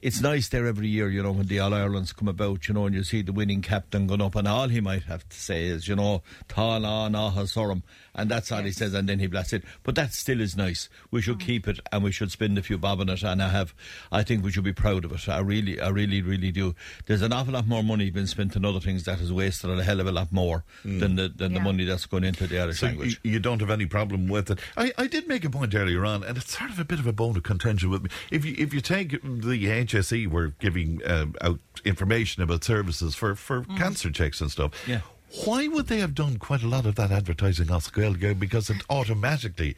[0.03, 2.85] It's nice there every year, you know, when the All Irelands come about, you know,
[2.85, 5.63] and you see the winning captain going up, and all he might have to say
[5.63, 7.83] is, you know, ná ná Sorum,
[8.15, 9.63] and that's all he says, and then he blasts it.
[9.83, 10.89] But that still is nice.
[11.11, 11.45] We should mm.
[11.45, 13.73] keep it, and we should spend a few bob on it, and I have,
[14.11, 15.27] I think we should be proud of it.
[15.29, 16.75] I really, I really, really do.
[17.05, 19.83] There's an awful lot more money being spent on other things that is wasted a
[19.83, 20.99] hell of a lot more mm.
[20.99, 23.19] than the than the money that's going into the Irish So language.
[23.23, 24.59] you, you don't have any problem with it.
[24.77, 27.07] I, I did make a point earlier on, and it's sort of a bit of
[27.07, 28.09] a bone of contention with me.
[28.31, 33.35] If you if you take the HSE, we're giving um, out information about services for
[33.35, 33.77] for mm.
[33.77, 34.71] cancer checks and stuff.
[34.87, 35.01] Yeah.
[35.45, 38.37] Why would they have done quite a lot of that advertising Gaeilge?
[38.39, 39.75] Because it automatically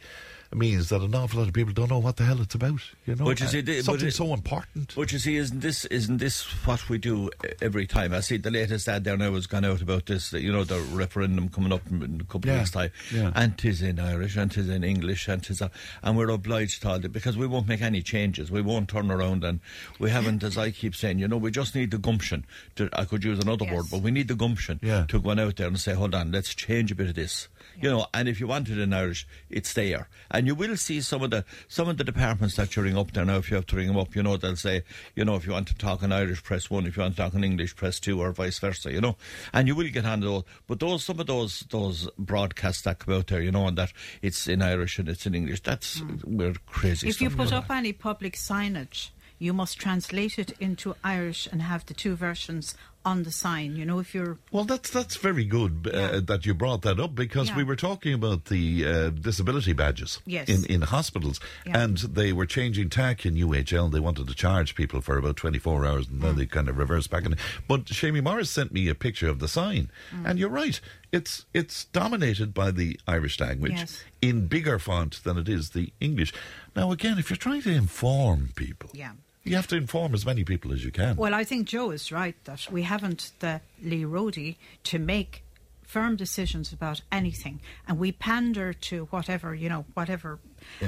[0.54, 2.80] means that an awful lot of people don't know what the hell it's about.
[3.06, 4.92] You know, But you see, uh, And something but it- so important.
[4.94, 8.12] But you see, isn't this isn't this what we do every time?
[8.12, 10.32] I see the latest ad there now has gone out about this.
[10.32, 13.32] You know, the referendum coming up in a couple Yeah, of weeks' time, yeah.
[13.34, 15.70] and 'tis in Irish, and 'tis in English, and 'tis a,
[16.02, 18.50] and we're obliged to all that because we won't make any changes.
[18.50, 19.60] We won't turn around, and
[19.98, 22.44] we haven't, as I keep saying, you know, we just need the gumption.
[22.76, 25.04] To, I could use another word, but we need the gumption Yeah.
[25.08, 27.48] to go out there and say, hold on, let's change a bit of this.
[27.80, 31.00] You know, and if you want it in Irish, it's there, and you will see
[31.00, 33.36] some of the some of the departments that you ring up there now.
[33.36, 34.82] If you have to ring them up, you know they'll say,
[35.14, 36.86] you know, if you want to talk in Irish, press one.
[36.86, 38.92] If you want to talk in English, press two, or vice versa.
[38.92, 39.16] You know,
[39.52, 40.44] and you will get on those.
[40.66, 43.92] But those some of those those broadcasts that come out there, you know, and that
[44.22, 45.62] it's in Irish and it's in English.
[45.62, 46.16] That's hmm.
[46.24, 47.08] we're crazy.
[47.08, 51.84] If you put up any public signage, you must translate it into Irish and have
[51.86, 52.74] the two versions
[53.06, 53.76] on the sign.
[53.76, 57.14] You know, if you're Well, that's that's very good uh, that you brought that up
[57.14, 57.56] because Yeah.
[57.56, 60.48] we were talking about the uh, disability badges Yes.
[60.48, 61.82] in, in hospitals, Yeah.
[61.82, 63.88] and they were changing tack in UHL.
[63.90, 66.38] They wanted to charge people for about twenty four hours, and then Mm.
[66.38, 67.24] they kind of reversed back.
[67.24, 67.36] And
[67.68, 70.26] but Seamie Morris sent me a picture of the sign, Mm.
[70.28, 70.80] and you're right.
[71.12, 74.02] It's it's dominated by the Irish language Yes.
[74.20, 76.32] in bigger font than it is the English.
[76.74, 79.12] Now, again, if you're trying to inform people, yeah.
[79.46, 81.16] You have to inform as many people as you can.
[81.16, 85.44] Well, I think Joe is right that we haven't the Lee Rody to make
[85.84, 90.40] firm decisions about anything, and we pander to whatever you know, whatever.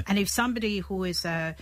[0.07, 1.53] And if somebody who is uh,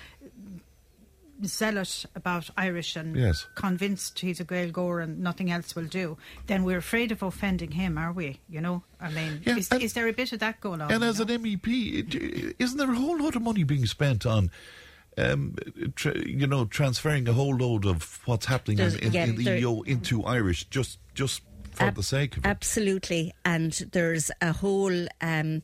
[1.43, 3.45] a zealot about Irish and Yes.
[3.53, 6.17] convinced he's a Gaeilgeoir and nothing else will do,
[6.47, 8.39] then we're afraid of offending him, are we?
[8.49, 10.91] You know, I mean, Yeah, is, and- is there a bit of that going on?
[10.91, 11.31] And as know?
[11.31, 14.49] an MEP, isn't there a whole lot of money being spent on,
[15.17, 15.55] um,
[15.95, 19.59] tra- you know, transferring a whole load of what's happening in, in, yeah, in the
[19.59, 21.41] EU into Irish just just
[21.77, 22.47] for Ab- the sake of it?
[22.47, 25.07] Absolutely, and there's a whole.
[25.21, 25.61] Um,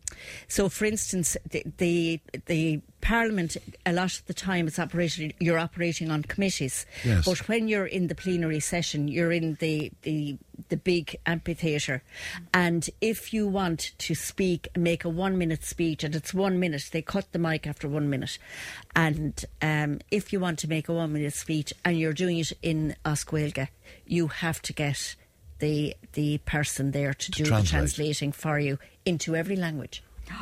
[0.48, 5.34] so, for instance, the, the the Parliament a lot of the time it's operating.
[5.40, 7.26] You're operating on committees, Yes.
[7.26, 10.38] but when you're in the plenary session, you're in the the
[10.70, 12.02] the big amphitheatre,
[12.54, 16.90] and if you want to speak, make a one minute speech, and it's one minute,
[16.94, 18.38] they cut the mic after one minute,
[18.96, 22.54] and um, if you want to make a one minute speech and you're doing it
[22.62, 23.68] in as Gaeilge,
[24.06, 25.16] you have to get
[25.64, 30.04] the the person there to, do the translating for you into every language.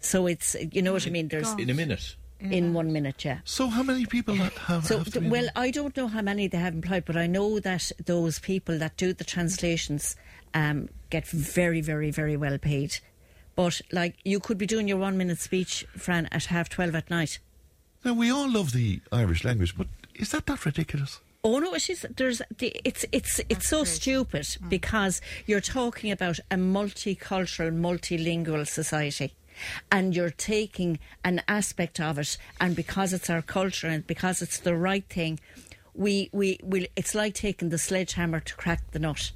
[0.00, 1.28] So it's you know what I mean.
[1.28, 2.16] There's In a minute.
[2.40, 3.38] In one minute, yeah.
[3.44, 4.84] So how many people have?
[4.84, 7.26] So have to be well, I don't know how many they have employed, but I
[7.26, 10.14] know that those people that do the translations
[10.52, 12.98] um, get very, very, very well paid.
[13.56, 17.08] But like you could be doing your one minute speech, Fran, at half twelve at
[17.08, 17.38] night.
[18.04, 21.20] Now we all love the Irish language, but is that not ridiculous?
[21.46, 22.06] Oh no, it is.
[22.16, 24.68] There's the, it's it's it's so stupid mm.
[24.70, 29.34] because you're talking about a multicultural, multilingual society.
[29.92, 34.58] And you're taking an aspect of it, and because it's our culture and because it's
[34.58, 35.38] the right thing,
[35.94, 36.86] we we will.
[36.96, 39.30] It's like taking the sledgehammer to crack the nut.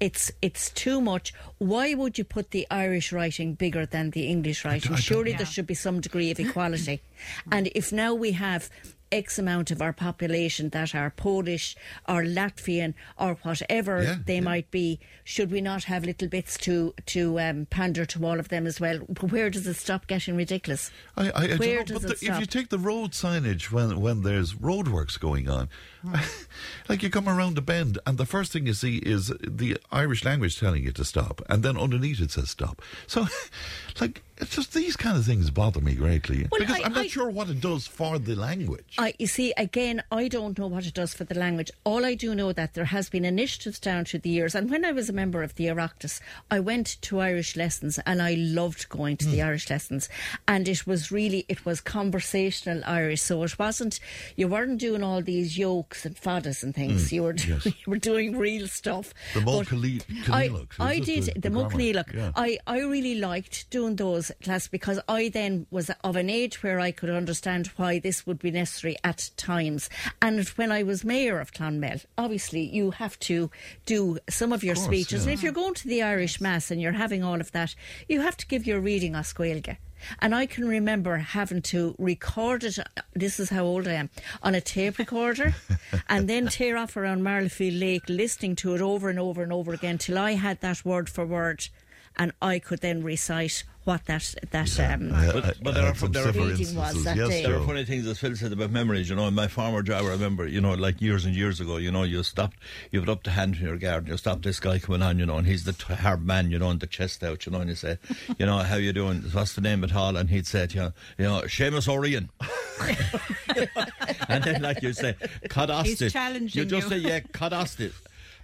[0.00, 1.32] It's it's too much.
[1.58, 4.96] Why would you put the Irish writing bigger than the English writing?
[4.96, 7.00] Surely there should be some degree of equality.
[7.52, 8.68] and if now we have
[9.12, 11.76] X amount of our population that are Polish
[12.08, 16.94] or Latvian or whatever Yeah, they might be, should we not have little bits to
[17.06, 18.98] to um, pander to all of them as well?
[18.98, 20.90] Where does it stop getting ridiculous?
[21.16, 23.12] I, I, I don't Where know, does but it the, if you take the road
[23.12, 25.68] signage when when there's roadworks going on,
[26.88, 30.24] like you come around a bend and the first thing you see is the Irish
[30.24, 32.82] language telling you to stop, and then underneath it says stop.
[33.06, 33.26] So,
[34.00, 37.04] like, it's just these kind of things bother me greatly Well, because I- am not
[37.04, 38.94] I- sure what it does for the language.
[38.98, 41.70] I, you see, again, I don't know what it does for the language.
[41.84, 44.54] All I do know that there has been initiatives down through the years.
[44.54, 46.20] And when I was a member of the Oireachtas,
[46.50, 50.08] I went to Irish lessons and I loved going to the Irish lessons.
[50.48, 53.22] And it was really, it was conversational Irish.
[53.22, 54.00] So it wasn't,
[54.36, 57.08] you weren't doing all these yokes and fadas and things.
[57.08, 57.66] Mm, you, were, yes.
[57.66, 59.12] you were doing real stuff.
[59.34, 60.50] The Mulcahy- I,
[60.80, 62.04] I did the- the, the?
[62.14, 62.32] Yeah.
[62.36, 66.80] I, I really liked doing those classes because I then was of an age where
[66.80, 69.88] I could understand why this would be necessary at times.
[70.20, 73.50] And when I was mayor of Clonmel, obviously you have to
[73.86, 75.24] do some of your course, speeches.
[75.24, 75.30] yeah.
[75.30, 77.74] And if you're going to the Irish Mass and you're having all of that,
[78.08, 79.76] you have to give your reading as Gaeilge.
[80.20, 82.78] And I can remember having to record it,
[83.14, 84.10] this is how old I am,
[84.42, 85.54] on a tape recorder
[86.08, 89.72] and then tear off around Marlefield Lake listening to it over and over and over
[89.72, 91.68] again till I had that word for word.
[92.16, 96.32] And I could then recite what that that um, But, but there, are, there, are,
[96.32, 97.42] reading was that day.
[97.42, 99.10] there are funny things as Phil said about memories.
[99.10, 101.76] You know, in my former job, I remember, you know, like years and years ago,
[101.76, 102.56] you know, you stopped,
[102.90, 105.26] you put up the hand in your garden, you stop this guy coming on, you
[105.26, 107.60] know, and he's the t- hard man, you know, and the chest out, you know,
[107.60, 107.98] and you say,
[108.38, 109.20] you know, how you doing?
[109.20, 110.16] What's the name at all?
[110.16, 112.30] And he'd say, to you, you know, Seamus O'Ryan.
[114.28, 115.14] and then, like you say,
[115.48, 116.00] Cadastit.
[116.00, 117.00] He's challenging You just you.
[117.02, 117.92] say, yeah, Cadastit.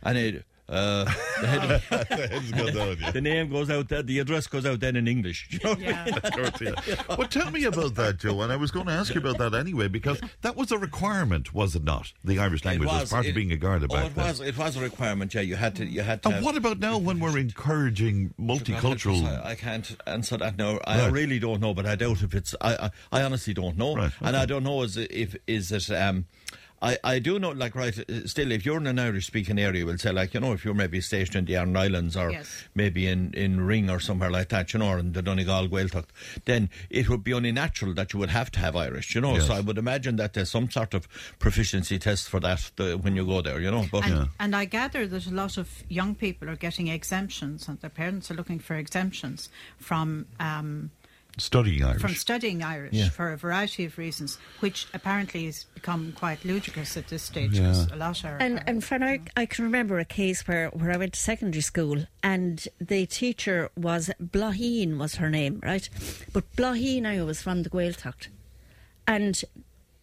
[0.03, 0.45] And it.
[0.71, 1.05] Uh,
[1.41, 3.11] the, head The heads go down, yeah.
[3.11, 5.49] the name goes out there, the address goes out then in English.
[5.53, 5.77] You know?
[5.81, 6.05] Yeah.
[7.09, 8.41] Well, tell me about that, Joe.
[8.43, 11.53] And I was going to ask you about that anyway, because that was a requirement,
[11.53, 12.13] was it not?
[12.25, 14.27] The Irish language was, was, part it- of being a Garda Oh, back it then.
[14.29, 14.41] was.
[14.41, 15.35] It was a requirement.
[15.35, 15.85] Yeah, you had to.
[15.85, 16.29] You had to.
[16.29, 19.25] And what about now when we're encouraging multicultural?
[19.45, 20.79] I, I can't answer that now.
[20.85, 21.13] I Right.
[21.13, 22.55] really don't know, but I doubt if it's.
[22.61, 24.39] I I, I honestly don't know, Right, and okay.
[24.43, 25.91] I don't know is it- if is it.
[25.91, 26.27] Um,
[26.83, 29.85] I, I do know, like, right, uh, still, if you're in an Irish speaking area,
[29.85, 32.65] we'll say, like, you know, if you're maybe stationed in the Aran Islands or Yes.
[32.75, 36.07] maybe in, in Ring or somewhere like that, you know, or in the Donegal Gaeltacht,
[36.47, 39.35] then it would be only natural that you would have to have Irish, you know.
[39.35, 39.47] Yes.
[39.49, 41.07] So I would imagine that there's some sort of
[41.39, 43.85] proficiency test for that the, when you go there, you know.
[43.91, 47.79] But And, and I gather that a lot of young people are getting exemptions, and
[47.81, 50.91] their parents are looking for exemptions from um,
[51.39, 52.01] Studying Irish.
[52.03, 53.09] from studying Irish Yeah.
[53.09, 57.59] for a variety of reasons, which apparently has become quite ludicrous at this stage.
[57.59, 57.67] Yeah.
[57.73, 58.37] 'cause a lot are.
[58.39, 61.63] And and Fran, I, I can remember a case where, where I went to secondary
[61.63, 65.89] school and the teacher was Blaheen was her name, right?
[66.33, 68.29] But Blaheen now was from the Gaeltacht.
[69.07, 69.43] And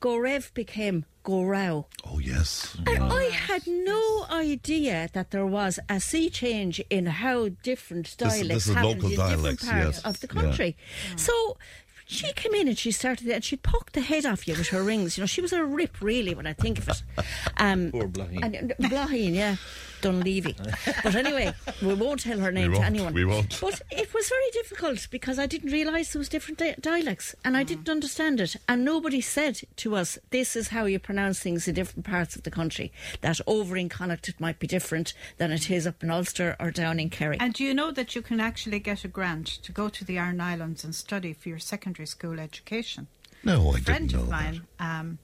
[0.01, 1.85] Gorev became Gorau.
[2.05, 2.77] Oh, yes.
[2.87, 8.15] And I had no idea that there was a sea change in how different This-
[8.15, 10.05] dialects this is happened local in dialects, different parts yes.
[10.05, 10.41] of the Yeah.
[10.41, 10.77] country.
[11.17, 11.57] So
[12.05, 14.81] she came in and she started and she'd poke the head off you with her
[14.81, 15.17] rings.
[15.17, 17.03] You know, she was a rip really when I think of it.
[17.57, 18.39] Um, Poor Blaheen.
[18.45, 19.55] and- and- Blaheen, yeah.
[20.01, 20.55] Dunleavy.
[21.03, 23.13] But anyway, we won't tell her name to anyone.
[23.13, 23.59] we won't.
[23.59, 27.57] But it was very difficult because I didn't realise there was different di- dialects and
[27.57, 28.55] I didn't understand it.
[28.67, 32.43] And nobody said to us, this is how you pronounce things in different parts of
[32.43, 32.91] the country.
[33.21, 36.71] That over in Connacht it might be different than it is up in Ulster or
[36.71, 37.37] down in Kerry.
[37.39, 40.17] And do you know that you can actually get a grant to go to the
[40.17, 43.07] Aran Islands and study for your secondary school education?
[43.43, 45.17] No, I a friend didn't know of mine, um,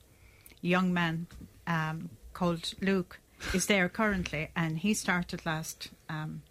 [0.62, 1.28] young man
[1.68, 3.20] um, called Luke,
[3.54, 6.42] is there currently, and he started last um,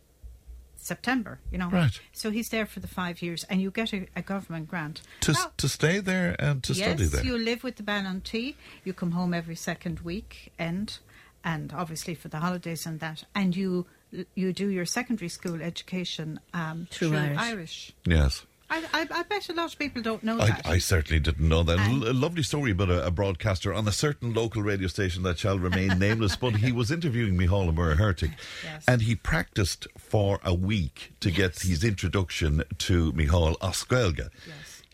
[0.76, 1.38] September.
[1.50, 1.98] You know, Right.
[2.12, 5.02] So he's there for the five years, and you get a, a government grant.
[5.20, 7.24] To, Now, to stay there and to yes, study there.
[7.24, 8.54] Yes, you live with the bean an tí.
[8.84, 10.98] You come home every second week end,
[11.44, 13.86] and obviously for the holidays and that, and you
[14.34, 17.38] you do your secondary school education um, Through through, Irish.
[17.38, 17.92] Irish.
[18.04, 18.46] Yes.
[18.72, 20.66] I, I, I bet a lot of people don't know I, that.
[20.66, 21.78] I certainly didn't know that.
[21.78, 25.38] L- a lovely story about a, a broadcaster on a certain local radio station that
[25.38, 28.32] shall remain nameless, but he was interviewing Michal and Hertig,
[28.64, 28.84] Yes.
[28.88, 34.28] and he practiced for a week to get his introduction to Michal as Gaeilge.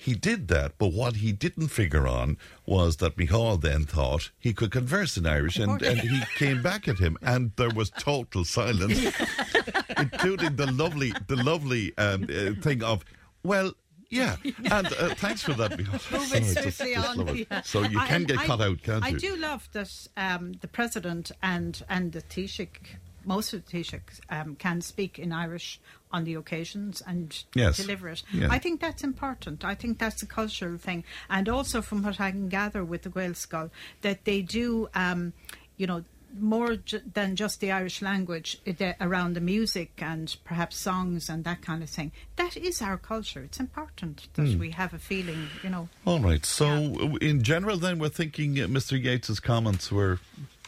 [0.00, 2.36] He did that, but what he didn't figure on
[2.66, 6.88] was that Michal then thought he could converse in Irish, and, and he came back
[6.88, 8.98] at him, and there was total silence,
[9.96, 13.04] including the lovely, the lovely um, uh, thing of,
[13.48, 13.72] well,
[14.10, 14.36] yeah,
[14.70, 15.70] and uh, thanks for that.
[16.12, 17.36] Moving So swiftly on.
[17.36, 17.60] yeah.
[17.62, 19.18] So you I- can get I- cut out, can't I you?
[19.18, 24.54] do love that um, the president and and the Taoiseach, most of the Taoiseach, um,
[24.56, 25.80] can speak in Irish
[26.10, 27.76] on the occasions and Yes.
[27.76, 28.22] deliver it.
[28.32, 28.48] Yeah.
[28.50, 29.62] I think that's important.
[29.62, 33.10] I think that's a cultural thing, and also from what I can gather with the
[33.10, 33.70] Gaelscoil,
[34.00, 35.32] that they do, um,
[35.76, 36.04] you know.
[36.38, 41.42] More ju- than just the Irish language uh, around the music and perhaps songs and
[41.44, 42.12] that kind of thing.
[42.36, 43.42] That is our culture.
[43.42, 44.58] It's important that Hmm.
[44.58, 46.44] we have a feeling, you know, All right.
[46.44, 49.02] So, in general, then we're thinking uh, Mr.
[49.02, 50.18] Yates's comments were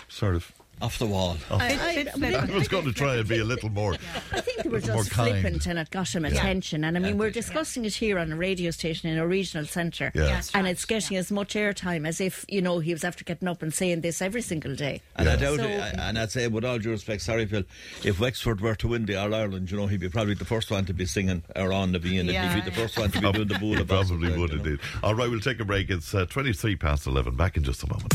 [0.08, 0.50] sort of
[0.82, 1.36] off the wall.
[1.50, 3.94] Off- I- I- but I was going to try and be a little more.
[4.32, 5.32] I think they were little more just kind.
[5.40, 6.30] flippant and it got him Yeah.
[6.32, 6.84] attention.
[6.84, 10.10] And I mean, we're discussing it here on a radio station in a regional centre.
[10.14, 10.22] Yeah.
[10.26, 13.48] That's And it's getting as much airtime as if, you know, he was after getting
[13.48, 15.02] up and saying this every single day.
[15.16, 17.64] And I doubt So- it, and I'd say, with all due respect, sorry, Phil,
[18.04, 20.70] if Wexford were to win the All Ireland, you know, he'd be probably the first
[20.70, 23.20] one to be singing around the being, and Yeah, he'd be the first one to
[23.20, 24.78] be doing the bull He about probably would indeed.
[25.02, 25.90] All right, we'll take a break.
[25.90, 27.36] It's uh, 23 past 11.
[27.36, 28.14] Back in just a moment.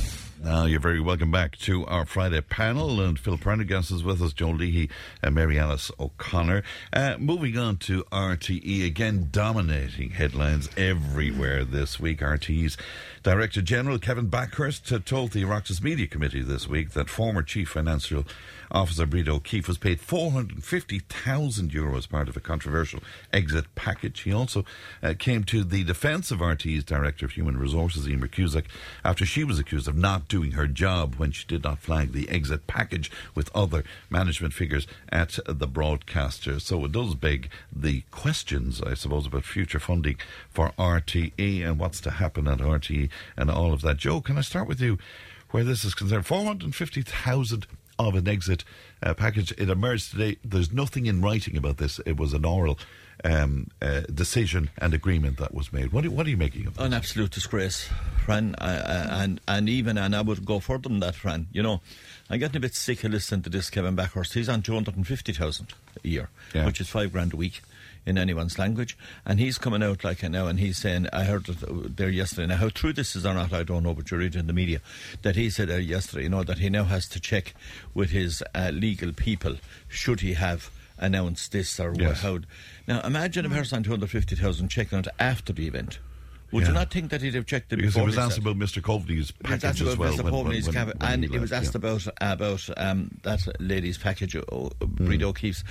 [0.43, 2.99] Now, you're very welcome back to our Friday panel.
[2.99, 4.89] And Phil Prendergast is with us, Joe Leahy,
[5.21, 6.63] and Mary Alice O'Connor.
[6.91, 12.21] Uh, moving on to RTE, again dominating headlines everywhere this week.
[12.21, 12.75] RTE's
[13.21, 18.25] Director General Kevin Bakhurst told the Oireachtas Media Committee this week that former Chief Financial
[18.71, 23.01] Officer Breda O'Keeffe was paid 450,000 euro as part of a controversial
[23.33, 24.21] exit package.
[24.21, 24.65] He also
[25.03, 28.65] uh, came to the defence of RTE's Director of Human Resources, Emer Cusack,
[29.03, 32.29] after she was accused of not doing her job when she did not flag the
[32.29, 36.59] exit package with other management figures at the broadcaster.
[36.59, 40.17] So it does beg the questions, I suppose, about future funding
[40.49, 43.97] for RTE and what's to happen at RTE and all of that.
[43.97, 44.97] Joe, can I start with you?
[45.49, 47.67] Where this is concerned, 450,000
[48.07, 48.63] of an exit
[49.03, 49.51] uh, package.
[49.57, 50.37] It emerged today.
[50.43, 51.99] There's nothing in writing about this.
[52.05, 52.77] It was an oral
[53.23, 55.91] um, uh, decision and agreement that was made.
[55.91, 56.85] What are, what are you making of this?
[56.85, 57.89] An absolute disgrace,
[58.25, 58.55] Fran.
[58.55, 61.47] Uh, and and even and I would go further than that, Fran.
[61.51, 61.81] You know,
[62.29, 64.33] I'm getting a bit sick of listening to this Kevin Bakhurst.
[64.33, 65.73] He's on two hundred and fifty thousand
[66.03, 66.65] a year, Yeah.
[66.65, 67.61] which is five grand a week.
[68.03, 68.97] In anyone's language,
[69.27, 72.47] and he's coming out like now, and he's saying, I heard it there yesterday.
[72.47, 74.53] Now, how true this is or not, I don't know, but you read in the
[74.53, 74.81] media
[75.21, 77.53] that he said uh, yesterday, you know, that he now has to check
[77.93, 79.57] with his uh, legal people
[79.87, 82.21] should he have announced this or Yes.
[82.21, 82.39] how.
[82.87, 85.99] Now, imagine a person on 250,000 checking it after the event.
[86.51, 88.37] Would you not think that he'd have checked it Because before it was he asked
[88.37, 88.81] about Mr.
[88.81, 90.13] Coveney's package asked as well.
[90.13, 90.29] Mr.
[90.29, 91.77] Coveney's when- cava- when and he it was asked yeah.
[91.77, 95.63] about about um, that lady's package, oh, Breda O'Keeffe's.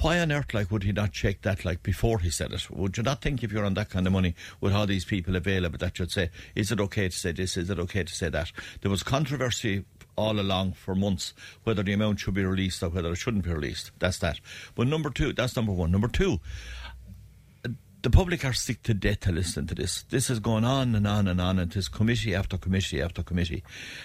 [0.00, 2.70] Why on earth, like, would he not check that, like, before he said it?
[2.70, 5.36] Would you not think if you're on that kind of money with all these people
[5.36, 7.56] available that you'd say, is it okay to say this?
[7.56, 8.52] Is it okay to say that?
[8.80, 9.84] There was controversy
[10.18, 11.32] all along for months
[11.62, 13.92] whether the amount should be released or whether it shouldn't be released.
[14.00, 14.40] That's that.
[14.74, 15.92] But number two, that's number one.
[15.92, 16.40] Number two,
[18.08, 20.02] the public are sick to death to listen to this.
[20.04, 23.62] This has gone on and on and on, and it's committee after committee after committee,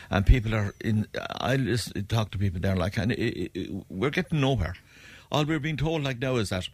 [0.09, 1.07] and people are in.
[1.39, 4.75] I listen, talk to people there like, and it, it, we're getting nowhere.
[5.31, 6.67] All we're being told like now is that.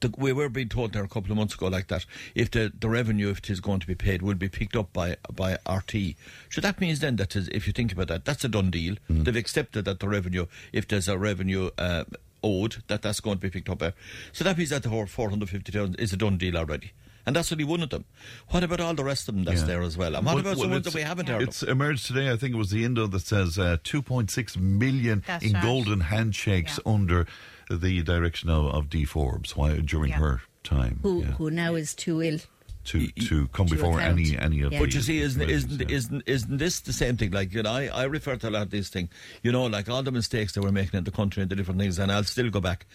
[0.00, 2.72] The, we were being told there a couple of months ago, like that, if the,
[2.80, 5.58] the revenue, if it is going to be paid, will be picked up by by
[5.68, 6.16] RT.
[6.50, 8.96] So that means then that is, if you think about that, that's a done deal.
[9.24, 12.04] They've accepted that the revenue, if there's a revenue uh,
[12.42, 13.78] owed, that that's going to be picked up.
[13.78, 13.92] By.
[14.32, 16.92] So that means that the whole 450,000 is a done deal already.
[17.26, 18.06] And that's only one of them.
[18.48, 19.66] What about all the rest of them that's Yeah.
[19.66, 20.16] there as well?
[20.16, 21.68] And what Well- about well, the ones that we haven't heard It's of?
[21.68, 22.30] emerged today.
[22.30, 25.62] I think it was the Indo that says uh, 2.6 million That's in right.
[25.62, 27.26] golden handshakes under
[27.70, 30.18] the direction of, of Dee Forbes while, during Yeah.
[30.18, 30.98] her time.
[31.02, 32.40] Who, yeah, who now is too ill.
[32.84, 34.18] To to come to before account.
[34.18, 34.78] any any of Yeah.
[34.78, 35.96] the But you see, isn't isn't yeah.
[35.96, 37.30] isn't isn't this the same thing?
[37.30, 39.10] Like you know, I, I refer to a lot of these things.
[39.42, 41.78] You know, like all the mistakes that we're making in the country and the different
[41.80, 42.86] things, and I'll still go back.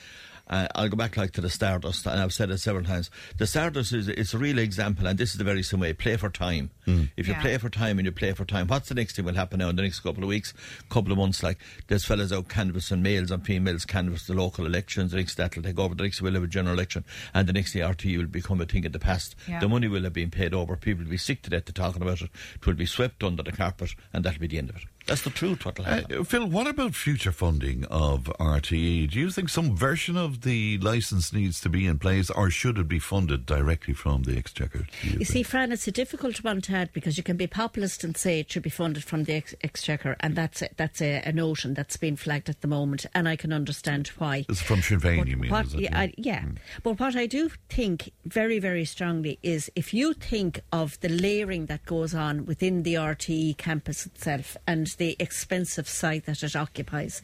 [0.48, 3.10] Uh, I'll go back like to the Stardust, and I've said it several times.
[3.38, 5.94] The Stardust is it's a real example, and this is the very same way.
[5.94, 6.70] Play for time.
[6.86, 7.42] If you Yeah.
[7.42, 9.70] play for time and you play for time, what's the next thing will happen now
[9.70, 10.54] in the next couple of weeks,
[10.90, 11.42] couple of months?
[11.42, 11.58] Like
[11.88, 15.12] there's fellas out canvassing males and females canvass the local elections.
[15.12, 15.96] The next that'll take over.
[15.96, 18.66] The next we'll have a general election, and the next the RTE will become a
[18.66, 19.36] thing of the past.
[19.48, 19.60] Yeah.
[19.60, 20.76] The money will have been paid over.
[20.78, 22.30] People will be sick to death to talking about it.
[22.56, 24.84] It will be swept under the carpet, and that'll be the end of it.
[25.07, 25.65] That's the truth.
[25.65, 26.18] What'll happen.
[26.19, 29.11] Uh, Phil, what about future funding of RTE?
[29.11, 32.77] Do you think some version of the license needs to be in place, or should
[32.80, 34.88] it be funded directly from the Exchequer?
[35.03, 38.03] you You see, Fran, it's a difficult one to add because you can be populist
[38.03, 41.22] and say it should be funded from the ex- exchequer, and that's a, that's a,
[41.23, 44.45] a notion that's been flagged at the moment, and I can understand why.
[44.49, 45.52] It's from Sinn Féin, you mean?
[45.52, 45.82] what- is it?
[45.82, 46.45] yeah, I- yeah.
[46.82, 51.68] but what I do think very, very strongly is if you think of the layering
[51.68, 57.22] that goes on within the RTE campus itself and the expensive site that it occupies,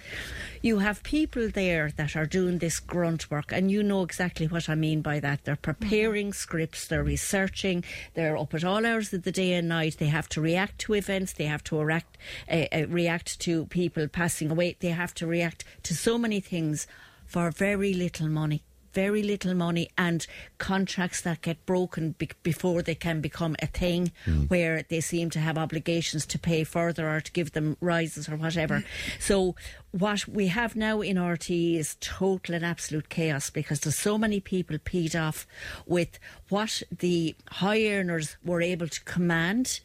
[0.61, 4.69] you have people there that are doing this grunt work, and you know exactly what
[4.69, 5.43] I mean by that.
[5.43, 7.83] They're preparing scripts, they're researching,
[8.13, 9.97] they're up at all hours of the day and night.
[9.97, 12.17] They have to react to events, they have to react,
[12.49, 16.87] uh, uh, react to people passing away, they have to react to so many things
[17.25, 18.63] for very little money.
[18.93, 20.25] Very little money and
[20.57, 24.49] contracts that get broken be- before they can become a thing mm.
[24.49, 28.35] where they seem to have obligations to pay further or to give them rises or
[28.35, 28.83] whatever.
[29.19, 29.55] So,
[29.91, 34.39] what we have now in RTE is total and absolute chaos because there's so many
[34.39, 35.45] people peed off
[35.85, 36.17] with
[36.49, 39.81] what the high earners were able to command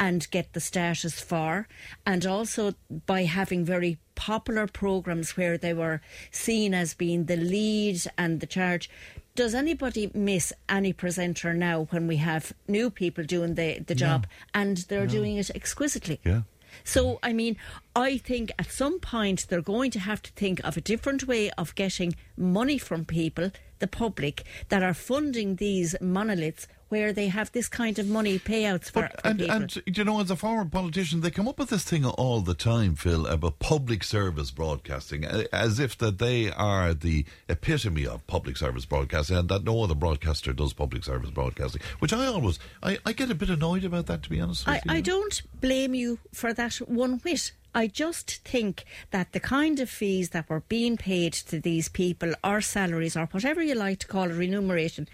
[0.00, 1.66] and get the status for,
[2.06, 2.74] and also
[3.06, 6.00] by having very popular programs where they were
[6.30, 8.90] seen as being the lead and the charge.
[9.34, 14.26] Does anybody miss any presenter now when we have new people doing the, the job
[14.52, 16.20] and they're doing it exquisitely?
[16.24, 16.42] Yeah.
[16.84, 17.56] So, I mean,
[17.98, 21.50] I think at some point they're going to have to think of a different way
[21.58, 23.50] of getting money from people,
[23.80, 28.90] the public, that are funding these monoliths where they have this kind of money payouts
[28.90, 29.54] for, But, for and, people.
[29.56, 32.54] and you know, as a former politician, they come up with this thing all the
[32.54, 38.56] time, Phil, about public service broadcasting, as if that they are the epitome of public
[38.56, 41.82] service broadcasting, and that no other broadcaster does public service broadcasting.
[41.98, 44.66] Which I always, I, I get a bit annoyed about that, to be honest.
[44.66, 44.98] With I, you.
[44.98, 47.52] I don't blame you for that one whit.
[47.74, 52.34] I just think that the kind of fees that were being paid to these people,
[52.42, 55.08] or salaries, or whatever you like to call it, remuneration,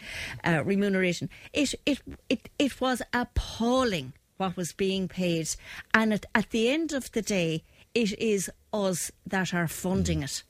[0.44, 5.48] uh, remuneration, it, it it it was appalling what was being paid,
[5.93, 7.62] and at, at the end of the day,
[7.94, 10.43] it is us that are funding it.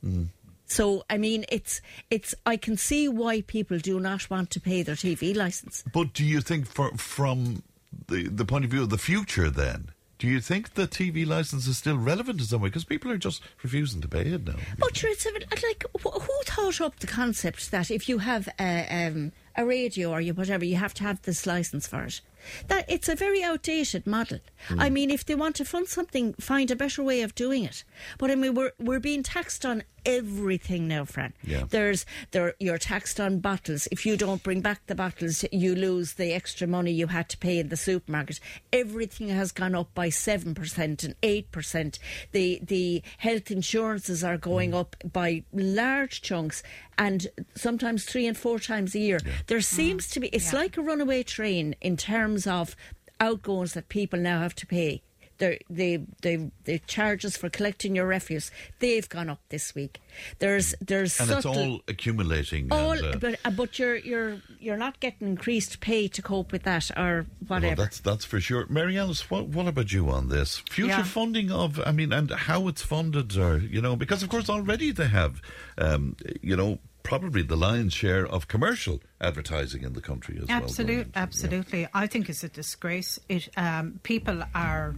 [0.66, 2.34] So I mean, it's it's.
[2.46, 5.84] I can see why people do not want to pay their TV license.
[5.92, 7.62] But do you think, for, from
[8.08, 9.90] the the point of view of the future, then?
[10.24, 12.68] Do you think the TV license is still relevant in some way?
[12.68, 14.54] Because people are just refusing to pay it now.
[14.78, 15.30] But sure, it's a,
[15.66, 20.22] like who thought up the concept that if you have a, um, a radio or
[20.22, 22.22] you whatever, you have to have this license for it.
[22.68, 24.40] That it's a very outdated model.
[24.68, 24.80] Hmm.
[24.80, 27.84] I mean, if they want to fund something, find a better way of doing it.
[28.18, 31.32] But I mean, we're we're being taxed on everything now, Fran.
[31.42, 31.64] Yeah.
[31.68, 33.88] There's there you're taxed on bottles.
[33.90, 37.38] If you don't bring back the bottles, you lose the extra money you had to
[37.38, 38.38] pay in the supermarket.
[38.72, 41.98] Everything has gone up by seven percent and eight percent.
[42.32, 44.80] The the health insurances are going Mm.
[44.80, 46.62] up by large chunks
[46.96, 47.20] and
[47.54, 49.20] sometimes three and four times a year.
[49.48, 52.74] There seems to be it's like a runaway train in terms of
[53.20, 55.02] outgoings that people now have to pay.
[55.38, 60.00] The, the the the charges for collecting your refuse they've gone up this week.
[60.38, 62.68] There's there's And it's all accumulating.
[62.72, 66.52] all, and, uh, but uh, but you're you're you're not getting increased pay to cope
[66.52, 67.82] with that or Well, whatever.
[67.82, 68.66] that's that's for sure.
[68.68, 71.02] Mary Alice, what, what about you on this future Yeah.
[71.02, 71.80] funding of?
[71.84, 75.42] I mean, and how it's funded, or you know, because of course already they have,
[75.78, 80.56] um, you know, probably the lion's share of commercial advertising in the country as well.
[80.62, 81.86] Absolutely, absolutely.
[81.94, 83.20] I think it's a disgrace.
[83.28, 84.96] It um, people are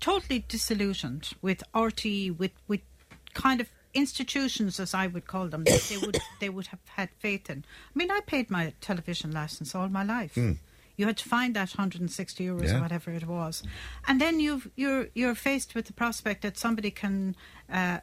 [0.00, 2.80] totally disillusioned with RTE, with with
[3.32, 7.08] kind of institutions, as I would call them, that they would they would have had
[7.18, 7.64] faith in.
[7.94, 10.34] I mean, I paid my television license all my life.
[10.34, 10.58] Mm.
[10.98, 12.78] You had to find that 160 euros Yeah.
[12.78, 13.62] or whatever it was,
[14.08, 17.36] and then you've, you're you're faced with the prospect that somebody can.
[17.72, 17.98] Uh,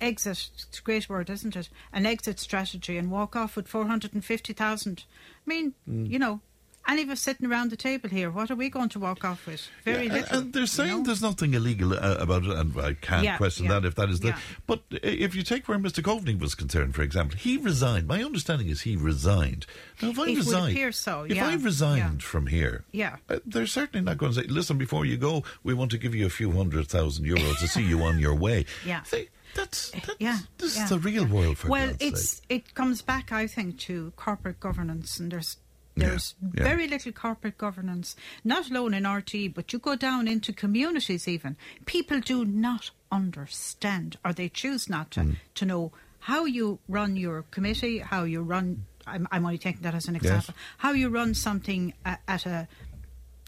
[0.00, 5.04] exit it's a great word isn't it an exit strategy and walk off with 450,000
[5.46, 6.08] I mean Mm.
[6.10, 6.40] you know
[6.86, 9.46] any of us sitting around the table here what are we going to walk off
[9.46, 12.92] with very Yeah, little And they're saying there's nothing illegal uh, about it, and I
[12.92, 14.34] can't Yeah, question yeah, that if that is the.
[14.66, 16.02] But uh, if you take where Mr.
[16.02, 18.06] Coveney was concerned, for example, he resigned.
[18.06, 19.64] My understanding is he resigned.
[20.02, 23.38] Now, if I It would resign, appear so, if I resigned from here, yeah uh,
[23.46, 26.26] they're certainly not going to say, "Listen, before you go, we want to give you
[26.26, 30.10] a few hundred thousand euros to see you on your way." yeah See, that's, that's
[30.18, 32.44] yeah this yeah, is the real world for well God's it's sake.
[32.48, 35.56] it comes back I think to corporate governance and there's
[35.96, 36.64] there's yeah.
[36.64, 41.56] very little corporate governance not alone in RT but you go down into communities even
[41.86, 45.36] people do not understand or they choose not to Mm.
[45.54, 49.94] to know how you run your committee how you run I'm, I'm only taking that
[49.94, 50.22] as an Yes.
[50.24, 52.66] example how you run something at, at a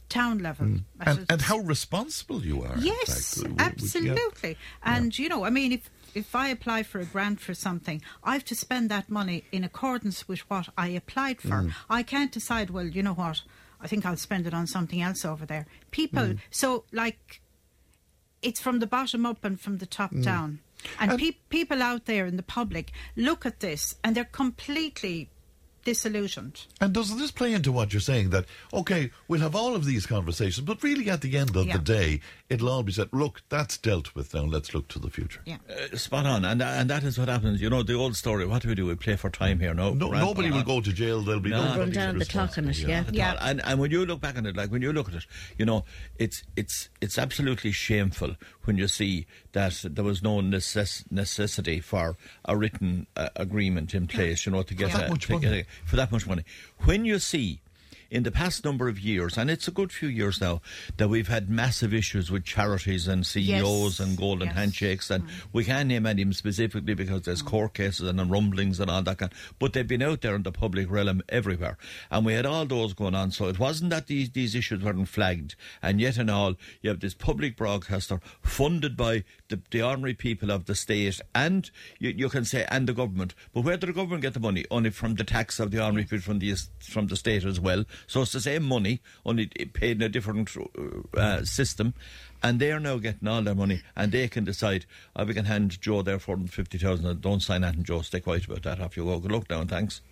[0.08, 0.66] town level
[1.00, 2.76] at and, a and how responsible you are.
[2.78, 3.42] Yes, fact.
[3.42, 3.64] We- we- yeah.
[3.66, 4.56] absolutely.
[4.84, 8.32] And you know, I mean, if if I apply for a grant for something, I
[8.32, 11.58] have to spend that money in accordance with what I applied for.
[11.62, 11.72] Mm.
[11.90, 12.70] I can't decide.
[12.70, 13.42] Well, you know what?
[13.80, 15.66] I think I'll spend it on something else over there.
[15.90, 16.38] People, Mm.
[16.50, 17.40] so like,
[18.42, 20.12] it's from the bottom up and from the top.
[20.12, 20.24] Mm.
[20.24, 20.58] down.
[21.00, 25.28] And pe- people out there in the public look at this and they're completely
[25.86, 26.66] disillusioned.
[26.80, 30.04] And does this play into what you're saying that okay, we'll have all of these
[30.06, 31.78] conversations, but really at the end of Yeah.
[31.78, 34.42] the day, it'll all be said, look, that's dealt with now.
[34.44, 35.40] Let's look to the future.
[35.46, 35.58] Yeah.
[35.70, 37.60] Uh, spot on, and and that is what happens.
[37.62, 38.44] You know the old story.
[38.46, 38.86] What do we do?
[38.86, 39.74] We play for time here.
[39.74, 41.22] No, No, nobody will go to jail.
[41.22, 41.62] There'll be No.
[41.64, 43.04] nobody Run down the clock on it, yeah.
[43.08, 43.36] At Yeah.
[43.40, 45.26] And and when you look back on it, like when you look at it,
[45.58, 45.84] you know,
[46.18, 48.36] it's it's it's absolutely shameful
[48.66, 54.06] when you see that there was no necess- necessity for a written uh, agreement in
[54.06, 56.44] place, you know, to get a- to get a- for that much money.
[56.80, 57.60] When you see
[58.10, 60.60] in the past number of years, and it's a good few years now,
[60.96, 64.00] that we've had massive issues with charities and CEOs Yes.
[64.00, 64.56] and golden Yes.
[64.56, 65.30] handshakes, and mm.
[65.52, 67.46] we can't name any them specifically because there's mm.
[67.46, 69.32] court cases and rumblings and all that kind.
[69.58, 71.78] But they've been out there in the public realm everywhere,
[72.10, 73.30] and we had all those going on.
[73.30, 77.00] So it wasn't that these these issues weren't flagged, and yet and all, you have
[77.00, 82.28] this public broadcaster funded by the, the ordinary people of the state, and you, you
[82.28, 83.34] can say and the government.
[83.52, 84.64] But where did the government get the money?
[84.70, 87.84] Only from the tax of the ordinary people from the from the state as well.
[88.06, 90.50] So it's the same money, only paid in a different
[91.16, 91.94] uh, system.
[92.42, 94.84] And they're now getting all their money, and they can decide,
[95.16, 98.62] oh, we can hand Joe their 450,000, don't sign that, and Joe, stay quiet about
[98.64, 98.78] that.
[98.80, 99.18] Off you go.
[99.18, 100.02] Good luck now, and thanks.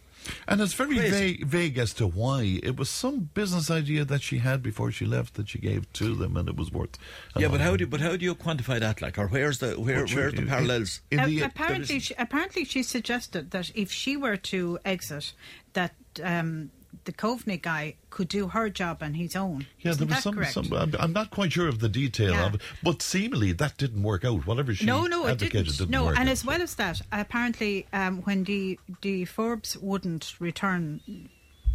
[0.48, 2.59] And it's very vague, vague as to why.
[2.62, 6.15] It was some business idea that she had before she left that she gave to
[6.15, 6.97] them, and it was worth.
[7.36, 9.02] Yeah, but how do but how do you quantify that?
[9.02, 11.02] Like, or where's the where Well, sure, where's the in- parallels?
[11.11, 15.35] in Uh, the- apparently, she, apparently, she suggested that if she were to exit,
[15.74, 16.70] that um,
[17.04, 19.66] the Coveney guy could do her job on his own.
[19.80, 20.34] Yeah, Isn't there was some.
[20.34, 20.52] correct?
[20.52, 22.46] some I'm, I'm not quite sure of the detail Yeah.
[22.46, 24.46] of it, but seemingly that didn't work out.
[24.46, 25.66] Whatever she no, no, it didn't.
[25.66, 26.28] didn't no, and out.
[26.28, 31.00] as well as that, apparently, um, when the the Forbes wouldn't return,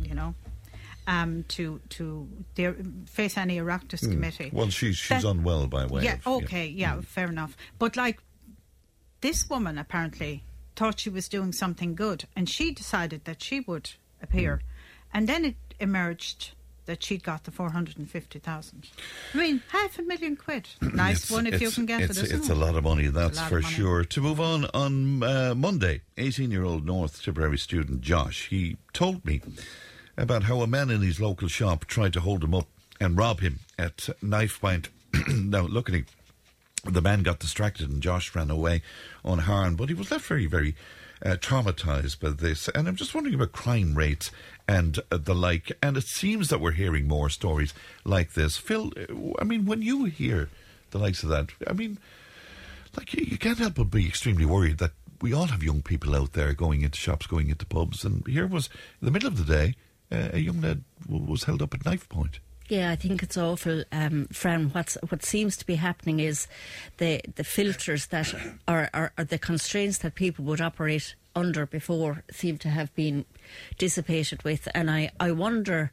[0.01, 0.35] you know,
[1.07, 2.75] um, to to their,
[3.07, 4.11] face any Oireachtas Hmm.
[4.11, 4.49] committee.
[4.53, 6.03] Well, she's she's that- unwell by the way.
[6.03, 7.57] yeah, of, okay, yeah, fair enough.
[7.79, 8.19] But like,
[9.21, 10.43] this woman apparently
[10.75, 13.91] thought she was doing something good, and she decided that she would
[14.21, 14.63] appear, Hmm.
[15.13, 16.51] And then it emerged
[16.85, 18.87] that she'd got the four hundred and fifty thousand.
[19.33, 20.67] I mean, half a million quid.
[20.81, 22.23] Nice It's- one if you can get it's, it.
[22.25, 22.51] isn't It's it?
[22.51, 23.73] a lot of money, that's for money.
[23.75, 24.03] sure.
[24.03, 29.23] To move on, on uh, Monday, 18 year old North Tipperary student Josh, he told
[29.23, 29.41] me
[30.17, 32.67] about how a man in his local shop tried to hold him up
[32.99, 34.89] and rob him at knife point.
[35.29, 36.05] now, look at him.
[36.85, 38.81] The man got distracted and Josh ran away
[39.23, 40.75] unharmed, but he was left very, very
[41.25, 42.67] uh, traumatized by this.
[42.69, 44.31] And I'm just wondering about crime rates
[44.69, 45.71] and the like.
[45.81, 47.73] And it seems that we're hearing more stories
[48.05, 48.55] like this.
[48.55, 48.93] Phil,
[49.39, 50.49] I mean, when you hear
[50.91, 51.97] the likes of that, I mean,
[52.95, 54.91] like you, you can't help but be extremely worried that
[55.21, 58.45] we all have young people out there going into shops, going into pubs, and here
[58.45, 58.69] was
[59.01, 59.75] in the middle of the day,
[60.11, 62.39] uh, a young lad w- was held up at knife point.
[62.69, 64.69] Yeah, I think it's awful, um, Fran.
[64.69, 66.47] What's what seems to be happening is
[66.97, 68.33] the the filters that
[68.67, 73.25] are, are, are the constraints that people would operate under before seem to have been
[73.77, 75.91] dissipated with, and I, I wonder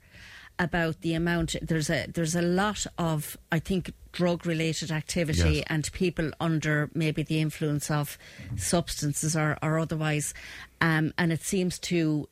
[0.59, 1.55] about the amount.
[1.63, 5.65] There's a there's a lot of I think drug related activity Yes.
[5.69, 8.17] and people under maybe the influence of
[8.57, 10.33] substances or, or otherwise,
[10.81, 12.29] um, and it seems to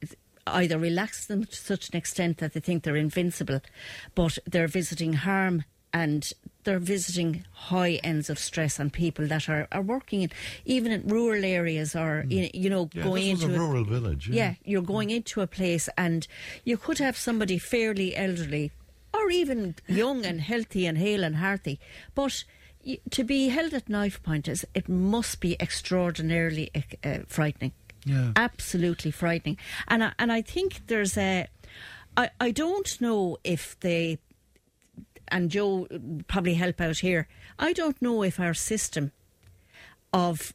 [0.47, 3.61] either relax them to such an extent that they think they're invincible,
[4.15, 6.33] but they're visiting harm and
[6.65, 10.31] they're visiting high ends of stress on people that are, are working in
[10.65, 14.29] even in rural areas or in, you know Yeah, going into a rural village.
[14.29, 14.35] Yeah.
[14.35, 16.27] yeah, you're going into a place and
[16.65, 18.73] you could have somebody fairly elderly
[19.13, 21.79] or even young and healthy and hale and hearty,
[22.15, 22.45] but
[23.11, 26.71] to be held at knife point is it must be extraordinarily
[27.05, 27.73] uh, frightening.
[28.05, 28.33] Yeah.
[28.37, 29.57] Absolutely frightening.
[29.89, 31.47] And I, and I think there's a
[32.17, 34.19] I, I don't know if they
[35.29, 35.87] and Joe
[36.29, 37.29] probably help out here.
[37.59, 39.13] I don't know if our system
[40.13, 40.55] of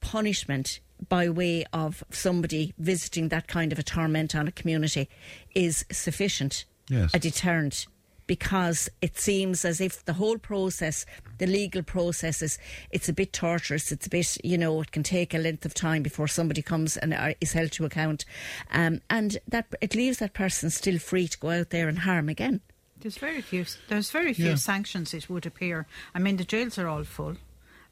[0.00, 5.08] punishment by way of somebody visiting that kind of a torment on a community
[5.54, 7.10] is sufficient, Yes.
[7.14, 7.86] a deterrent,
[8.26, 11.06] because it seems as if the whole process,
[11.38, 12.58] the legal process, is
[12.90, 13.90] it's a bit torturous.
[13.92, 16.96] It's a bit, you know, it can take a length of time before somebody comes
[16.96, 18.24] and are- is held to account,
[18.70, 22.28] um, and that it leaves that person still free to go out there and harm
[22.28, 22.60] again.
[23.00, 23.64] There's very few.
[23.88, 24.54] There's very few Yeah.
[24.56, 25.14] sanctions.
[25.14, 25.86] It would appear.
[26.14, 27.36] I mean, the jails are all full.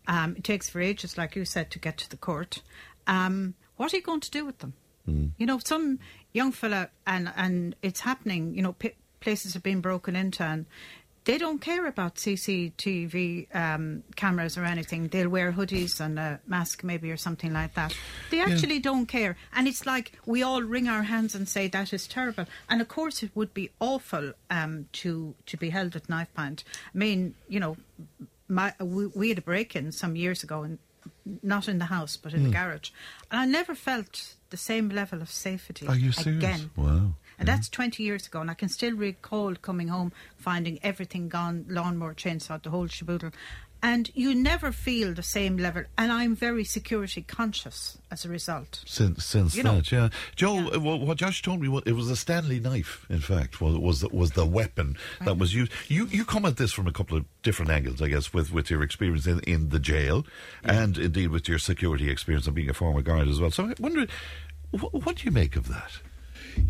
[0.09, 2.63] Um, it takes for ages, like you said, to get to the court.
[3.07, 4.75] Um, what are you going to do with them?
[5.39, 6.01] You know, some
[6.33, 8.55] young fella, and and it's happening.
[8.57, 10.67] You know, p- places have been broken into, and
[11.27, 15.09] they don't care about CCTV um, cameras or anything.
[15.09, 17.95] They'll wear hoodies and a mask, maybe, or something like that.
[18.31, 18.47] They Yeah.
[18.47, 22.07] actually don't care, and it's like we all wring our hands and say that is
[22.07, 22.47] terrible.
[22.69, 26.65] And of course, it would be awful um, to to be held at knife point.
[26.95, 27.77] I mean, you know,
[28.49, 30.79] my, we, we had a break-in some years ago, and
[31.43, 32.55] not in the house, but in the Hmm.
[32.69, 32.91] garage,
[33.31, 36.39] and I never felt the same level of safety Are you serious?
[36.45, 36.71] again.
[36.77, 37.15] Wow.
[37.39, 41.67] And that's 20 years ago, and I can still recall coming home, finding everything gone,
[41.69, 43.33] lawnmower, chainsaw, the whole shaboodle.
[43.83, 45.85] And you never feel the same level.
[45.99, 48.81] And I'm very security conscious as a result.
[48.87, 49.77] Since since You know.
[49.77, 50.71] that, yeah, Joe.
[50.75, 53.05] uh, Well, what Josh told me, wa- it was a Stanley knife.
[53.11, 55.71] In fact, was was the, was the weapon that was used.
[55.89, 58.71] You you come at this from a couple of different angles, I guess, with with
[58.71, 60.25] your experience in, in the jail,
[60.65, 63.51] and indeed with your security experience of being a former guard as well.
[63.51, 64.07] So I wonder,
[64.73, 65.93] wh- what do you make of that?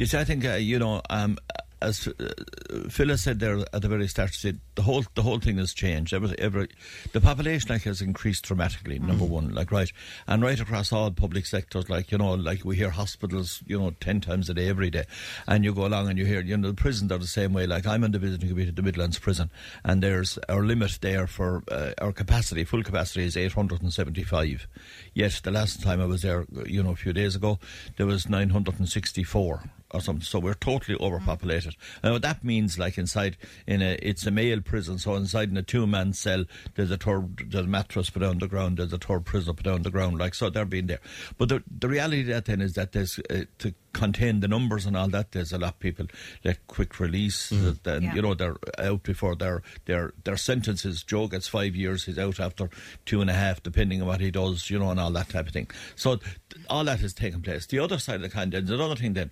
[0.04, 1.38] See, I think uh, you know, um,
[1.86, 5.38] as uh, Phil has said there at the very start, said the whole the whole
[5.38, 6.12] thing has changed.
[6.12, 6.68] Every, every
[7.12, 8.98] the population like has increased dramatically.
[8.98, 9.90] Number one, like right,
[10.26, 13.90] and right across all public sectors, like you know, like we hear hospitals, you know,
[14.00, 15.04] ten times a day, every day,
[15.46, 17.66] and you go along and you hear, you know, the prisons are the same way.
[17.66, 19.50] Like I'm in the visiting committee at the Midlands prison,
[19.84, 24.66] and there's our limit there for uh, our capacity, full capacity is 875.
[25.14, 27.58] Yet the last time I was there, you know, a few days ago,
[27.96, 30.22] there was 964 or something.
[30.22, 31.74] So we're totally overpopulated.
[32.02, 33.36] And what that means, like inside
[33.66, 34.98] in a, it's a male prison.
[34.98, 36.44] So inside in a two-man cell,
[36.74, 39.66] there's a third, there's a mattress put on the ground, there's a third prisoner put
[39.66, 40.18] on the ground.
[40.18, 41.00] Like so, they're being there.
[41.38, 44.84] But the the reality of that then is that there's uh, to contain the numbers
[44.84, 45.32] and all that.
[45.32, 46.06] There's a lot of people
[46.42, 47.50] that quick release.
[47.50, 47.82] Mm.
[47.82, 48.14] That, and Yeah.
[48.14, 51.02] you know they're out before their their their sentences.
[51.02, 52.04] Joe gets five years.
[52.04, 52.68] He's out after
[53.06, 54.68] two and a half, depending on what he does.
[54.70, 55.70] You know, and all that type of thing.
[55.94, 56.36] So th-
[56.68, 57.66] all that has taken place.
[57.66, 59.30] The other side of the coin, there's another thing then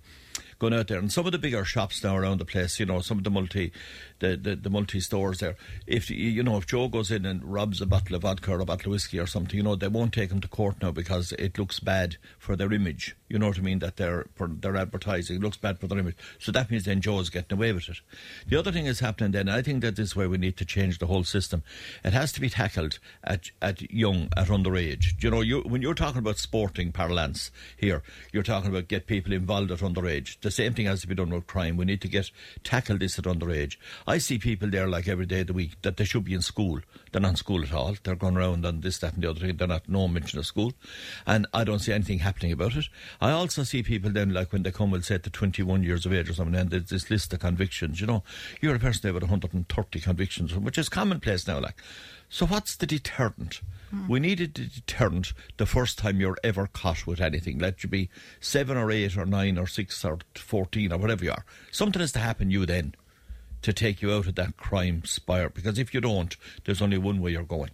[0.59, 2.79] going out there, and some of the bigger shops now around the place.
[2.79, 3.71] You know, some of the multi
[4.19, 5.55] the, the, the multi stores there.
[5.87, 8.65] If you know if Joe goes in and robs a bottle of vodka or a
[8.65, 11.31] bottle of whiskey or something, you know they won't take him to court now because
[11.33, 13.15] it looks bad for their image.
[13.29, 13.79] You know what I mean?
[13.79, 16.15] That they're for their advertising it looks bad for their image.
[16.39, 17.97] So that means then Joe's getting away with it.
[18.47, 19.49] The other thing is happening then.
[19.49, 21.63] I think that this is where we need to change the whole system.
[22.03, 25.21] It has to be tackled at at young at underage.
[25.23, 29.33] You know, you when you're talking about sporting parlance here, you're talking about get people
[29.33, 30.39] involved at underage.
[30.41, 31.77] The same thing has to be done with crime.
[31.77, 32.31] We need to get
[32.63, 33.77] tackle this at underage.
[34.07, 36.41] I see people there like every day of the week that they should be in
[36.41, 36.79] school.
[37.11, 37.95] They're not in school at all.
[38.03, 39.57] They're going around on this, that, and the other thing.
[39.57, 40.73] They're not no mention of school,
[41.25, 42.85] and I don't see anything happening about it.
[43.21, 46.13] I also see people then like when they come, we'll say to 21 years of
[46.13, 48.01] age or something, and there's this list of convictions.
[48.01, 48.23] You know,
[48.61, 51.59] you're a person there with 130 convictions, which is commonplace now.
[51.59, 51.81] Like,
[52.29, 53.61] so what's the deterrent?
[53.91, 54.07] Hmm.
[54.07, 57.59] We needed a deterrent the first time you're ever caught with anything.
[57.59, 58.09] Let you be
[58.39, 61.45] seven or eight or nine or six or fourteen or whatever you are.
[61.71, 62.95] Something has to happen you then
[63.65, 65.49] to take you out of that crime spire.
[65.49, 67.71] Because if you don't, there's only one way you're going.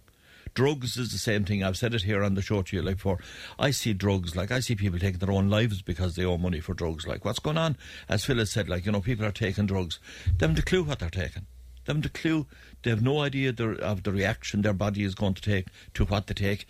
[0.54, 1.62] Drugs is the same thing.
[1.62, 3.18] I've said it here on the show to you like before.
[3.58, 6.60] I see drugs like I see people taking their own lives because they owe money
[6.60, 7.06] for drugs.
[7.06, 7.76] Like what's going on?
[8.08, 9.98] As Phil has said, like you know, people are taking drugs.
[10.38, 11.46] They haven't a clue what they're taking.
[11.84, 12.46] They haven't a clue.
[12.82, 16.26] They have no idea of the reaction their body is going to take to what
[16.26, 16.66] they take.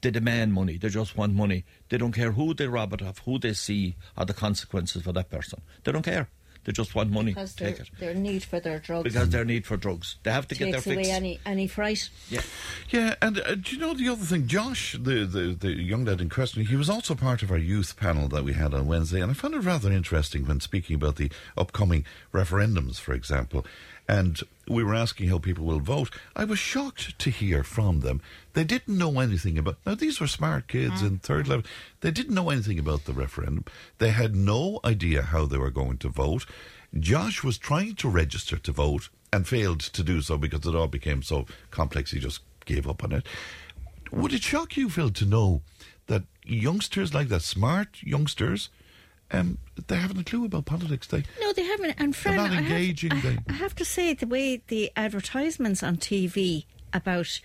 [0.00, 0.76] They demand money.
[0.76, 1.64] They just want money.
[1.88, 5.12] They don't care who they rob it of, who they see, or the consequences for
[5.12, 5.62] that person.
[5.84, 6.28] They don't care.
[6.66, 7.32] They just want money.
[7.32, 7.90] Because Take their, it.
[8.00, 10.16] their need for their drugs Because their need for drugs.
[10.24, 12.10] They have to get their takes away any any fright.
[12.28, 12.42] Yeah.
[12.90, 14.48] Yeah, and uh, do you know the other thing?
[14.48, 17.96] Josh, the, the, the young lad in question, he was also part of our youth
[17.96, 21.16] panel that we had on Wednesday, and I found it rather interesting when speaking about
[21.16, 23.64] the upcoming referendums, for example.
[24.08, 26.10] And we were asking how people will vote.
[26.34, 28.22] I was shocked to hear from them.
[28.52, 29.78] They didn't know anything about.
[29.84, 31.06] Now, these were smart kids mm.
[31.06, 31.66] in third level.
[32.00, 33.64] They didn't know anything about the referendum.
[33.98, 36.46] They had no idea how they were going to vote.
[36.98, 40.86] Josh was trying to register to vote and failed to do so because it all
[40.86, 43.26] became so complex he just gave up on it.
[44.12, 45.62] Would it shock you, Phil, to know
[46.06, 48.70] that youngsters like that, smart youngsters,
[49.32, 49.58] um,
[49.88, 51.06] they haven't a clue about politics?
[51.06, 51.94] They No, they haven't.
[51.98, 55.82] And Fran, not I have- engaging, I, I have to say, the way the advertisements
[55.82, 57.40] on TV about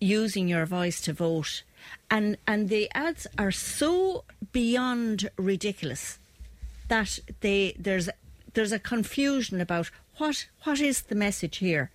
[0.00, 1.62] using your voice to vote,
[2.10, 6.18] and and the ads are so beyond ridiculous
[6.88, 8.08] that they there's
[8.54, 11.90] there's a confusion about what what is the message here.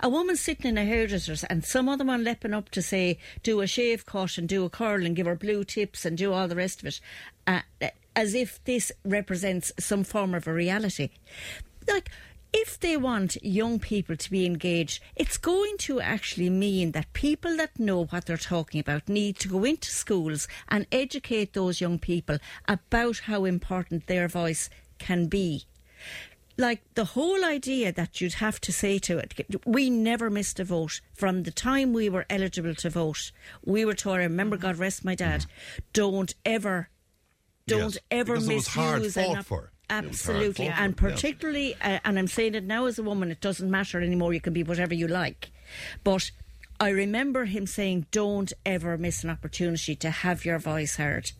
[0.00, 3.60] A woman sitting in a hairdresser's and some other one leaping up to say, do
[3.60, 6.48] a shave cut and do a curl and give her blue tips and do all
[6.48, 7.00] the rest of it,
[7.46, 7.60] uh,
[8.16, 11.10] as if this represents some form of a reality.
[11.86, 12.10] Like,
[12.52, 17.56] if they want young people to be engaged, it's going to actually mean that people
[17.58, 21.98] that know what they're talking about need to go into schools and educate those young
[21.98, 25.66] people about how important their voice can be
[26.58, 29.34] like the whole idea that you'd have to say to it,
[29.66, 33.30] we never missed a vote from the time we were eligible to vote.
[33.64, 35.46] We were told, I remember, God rest my dad,
[35.92, 36.88] don't ever,
[37.66, 39.58] don't Yes, ever because it was hard misuse an fought op- for.
[39.58, 43.30] It was hard Absolutely, and particularly, uh, and I'm saying it now as a woman,
[43.30, 44.32] it doesn't matter anymore.
[44.34, 45.50] You can be whatever you like,
[46.04, 46.30] but.
[46.78, 51.32] I remember him saying, "Don't ever miss an opportunity to have your voice heard,"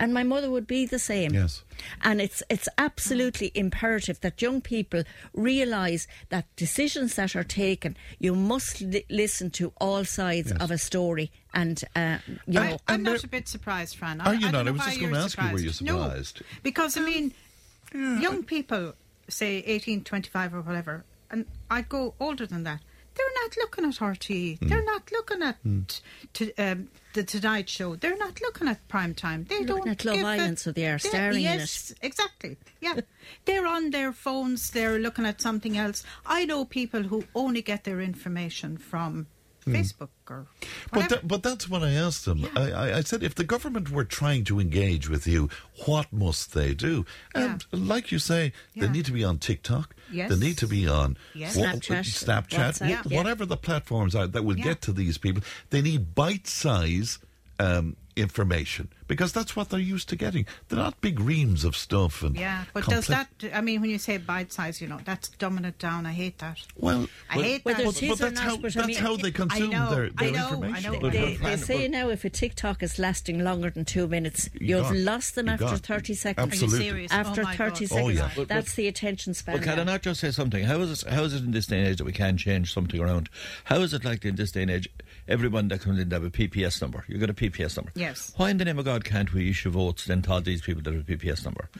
[0.00, 1.32] and my mother would be the same.
[1.34, 1.62] Yes.
[2.02, 5.04] And it's it's absolutely imperative that young people
[5.34, 10.78] realise that decisions that are taken, you must li- listen to all sides of a
[10.78, 11.30] story.
[11.54, 14.20] And uh, you know, I'm not a bit surprised, Fran.
[14.20, 14.66] Are I, you I not?
[14.66, 16.42] I was just gonna you're ask you, were you No, surprised?
[16.62, 17.32] because I mean,
[17.92, 18.94] young people
[19.28, 22.80] say 18, 25 or whatever, and I'd go older than that.
[23.14, 24.58] They're not looking at RTE.
[24.60, 25.56] They're not looking at
[26.34, 27.96] to, um, the Tonight Show.
[27.96, 29.44] They're not looking at prime time.
[29.48, 30.98] They They're don't looking at Love give a- Island, so they are
[31.34, 32.56] in yes, exactly.
[32.80, 33.00] Yeah,
[33.44, 34.70] they're on their phones.
[34.70, 36.04] They're looking at something else.
[36.26, 39.26] I know people who only get their information from
[39.66, 40.46] Facebook or
[40.92, 42.46] But that, but that's what I asked them.
[42.56, 45.48] I, I, I said, if the government were trying to engage with you,
[45.86, 47.04] what must they do?
[47.34, 49.94] And like you say, they need to be on TikTok.
[50.12, 50.30] Yes.
[50.30, 51.56] They need to be on Yes.
[51.56, 53.16] wha- Snapchat, Snapchat, WhatsApp, wh- yeah.
[53.18, 54.64] whatever the platforms are that will Yeah.
[54.64, 55.42] get to these people.
[55.70, 57.18] They need bite size.
[57.58, 60.46] Um, information because that's what they're used to getting.
[60.68, 63.56] They're not big reams of stuff and Yeah, but complex- does that?
[63.56, 66.06] I mean, when you say bite size, you know, that's dumbing it down.
[66.06, 66.58] I hate that.
[66.76, 67.84] Well, I well, hate but- that.
[67.84, 70.94] but- but that's how that's how they consume I know, their, their I know, information.
[70.94, 71.10] I know.
[71.10, 74.84] They, they say now if a TikTok is lasting longer than two minutes, You you've
[74.84, 75.04] gone.
[75.04, 75.78] lost them You after gone.
[75.78, 76.46] 30 seconds.
[76.52, 76.78] Absolutely.
[76.78, 77.12] Are you serious?
[77.12, 77.88] Oh after Oh, my 30 God.
[77.88, 77.92] seconds.
[78.06, 78.30] Oh, yeah.
[78.36, 79.56] But- That's the attention span.
[79.56, 80.64] But can I not just say something?
[80.64, 81.10] How is it?
[81.10, 83.28] How is it in this day and age that we can't change something around?
[83.64, 84.88] How is it like in this day and age?
[85.30, 87.04] Everyone that comes in to have a PPS number.
[87.06, 87.92] You got a PPS number.
[87.94, 88.32] Yes.
[88.36, 90.82] Why in the name of God can't we issue votes then to all these people
[90.82, 91.70] that have a PPS number?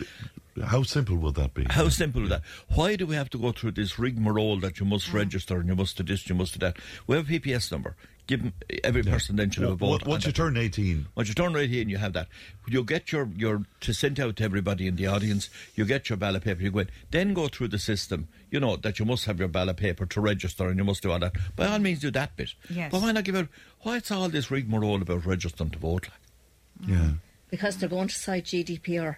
[0.65, 1.67] How simple would that be?
[1.69, 2.43] How simple is that?
[2.75, 5.15] Why do we have to go through this rigmarole that you must mm.
[5.15, 6.77] register and you must do this, you must do that?
[7.07, 7.97] We have a PPS number.
[8.31, 8.53] Give 'em-
[8.85, 10.07] every person then should have a Well, vote.
[10.07, 12.29] once you turn 18, Once you turn 18, you have that.
[12.69, 15.51] You get your, your to send out to everybody in the audience.
[15.75, 16.63] You get your ballot paper.
[16.63, 16.91] You go in.
[17.11, 18.29] Then go through the system.
[18.49, 21.11] You know that you must have your ballot paper to register, and you must do
[21.11, 21.35] all that.
[21.57, 22.55] By all means, do that bit.
[22.69, 22.93] Yes.
[22.93, 23.49] But why not give out?
[23.81, 26.09] Why it's all this rigmarole about registering to vote?
[26.09, 26.89] Like?
[26.91, 27.11] yeah.
[27.51, 29.17] Because they're going to cite GDPR.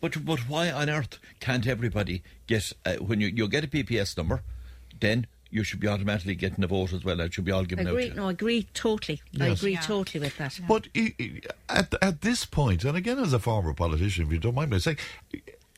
[0.00, 4.16] But but why on earth can't everybody get uh, when you you get a PPS
[4.16, 4.42] number,
[4.98, 7.20] then you should be automatically getting a vote as well.
[7.20, 7.92] It should be all given out.
[7.92, 8.20] Agree, to you.
[8.20, 9.22] no, agree totally.
[9.40, 9.80] I agree Yeah.
[9.82, 10.58] totally with that.
[10.68, 14.38] But i- i- at at this point, and again as a former politician, if you
[14.40, 14.98] don't mind me saying,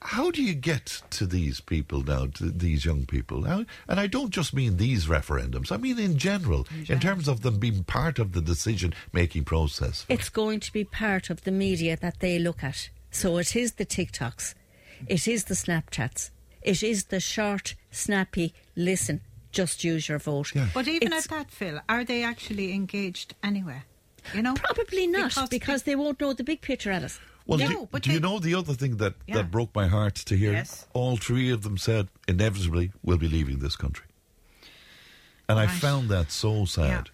[0.02, 3.44] how do you get to these people now, to these young people?
[3.44, 5.70] How, and I don't just mean these referendums.
[5.70, 10.06] I mean in general, in terms of them being part of the decision-making process.
[10.08, 12.88] It's going to be part of the media that they look at.
[13.10, 14.54] So it is the TikToks,
[15.06, 16.30] it is the Snapchats,
[16.62, 19.20] it is the short, snappy, listen,
[19.56, 20.52] just use your vote.
[20.54, 20.68] Yeah.
[20.74, 23.84] But even It's- at that, Phil, are they actually engaged anywhere?
[24.34, 27.18] You know, Probably not, Because because, they won't know the big picture, Alice.
[27.46, 29.36] Well, No, do, but do you know the other thing that, Yeah.
[29.36, 30.52] that broke my heart to hear?
[30.52, 30.86] Yes.
[30.94, 34.06] All three of them said, inevitably, we'll be leaving this country.
[35.48, 37.10] And I found that so sad.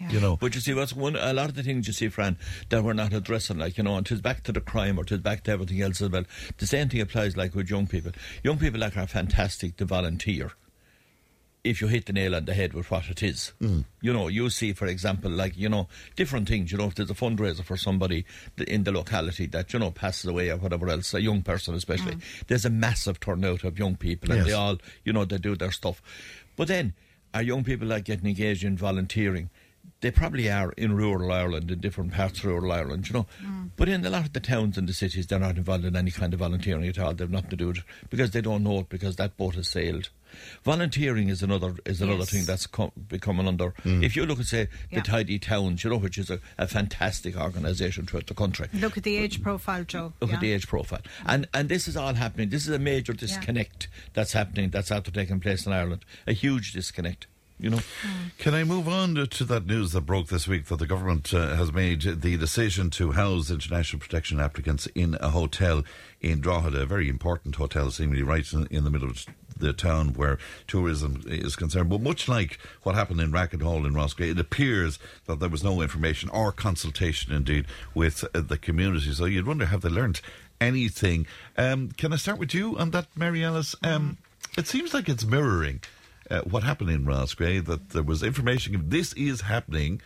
[0.00, 0.10] Yeah.
[0.10, 2.38] You know, But you see, what's one a lot of the things you see, Fran,
[2.70, 5.16] that we're not addressing, like you know, and it's back to the crime or it's
[5.18, 6.24] back to everything else as well.
[6.58, 8.12] The same thing applies like with young people.
[8.44, 10.52] Young people like are fantastic to volunteer.
[11.68, 13.84] If you hit the nail on the head with what it is, mm.
[14.00, 15.86] you know, you see, for example, like you know,
[16.16, 16.72] different things.
[16.72, 18.24] You know, if there's a fundraiser for somebody
[18.66, 22.16] in the locality that you know passes away or whatever else, a young person especially,
[22.16, 22.22] mm.
[22.46, 24.46] there's a massive turnout of young people, and Yes.
[24.46, 26.00] they all, you know, they do their stuff.
[26.56, 26.94] But then,
[27.34, 29.50] are young people like getting engaged in volunteering?
[30.00, 33.26] They probably are in rural Ireland, in different parts of rural Ireland, you know.
[33.44, 33.70] Mm.
[33.76, 36.12] But in a lot of the towns and the cities, they're not involved in any
[36.12, 37.14] kind of volunteering at all.
[37.14, 39.68] They've nothing to do with it because they don't know it because that boat has
[39.68, 40.10] sailed.
[40.64, 42.30] Volunteering is another is another Yes.
[42.30, 43.74] thing that's co- becoming under.
[43.84, 45.00] If you look at say Yeah.
[45.00, 48.68] the Tidy Towns, you know, which is a, a fantastic organisation throughout the country.
[48.72, 50.12] Look at the age profile, Joe.
[50.20, 50.36] Look yeah.
[50.36, 52.48] at the age profile, and and this is all happening.
[52.48, 54.70] This is a major disconnect that's happening.
[54.70, 56.04] That's after taking place in Ireland.
[56.26, 57.26] A huge disconnect.
[57.60, 57.80] You know.
[58.38, 61.34] Can I move on to, to that news that broke this week that the government
[61.34, 65.82] uh, has made the decision to house international protection applicants in a hotel
[66.20, 69.26] in Drogheda, a very important hotel, seemingly right in, in the middle of
[69.58, 71.90] the town where tourism is concerned.
[71.90, 75.64] But much like what happened in Racket Hall in Roscrea, it appears that there was
[75.64, 79.12] no information or consultation, indeed, with uh, the community.
[79.12, 80.20] So you'd wonder have they learnt
[80.60, 81.26] anything?
[81.56, 83.74] Um, can I start with you on that, Mary Alice?
[83.82, 84.18] Um,
[84.56, 85.80] it seems like it's mirroring
[86.30, 90.00] uh, what happened in Roscrea, that there was information, this is happening,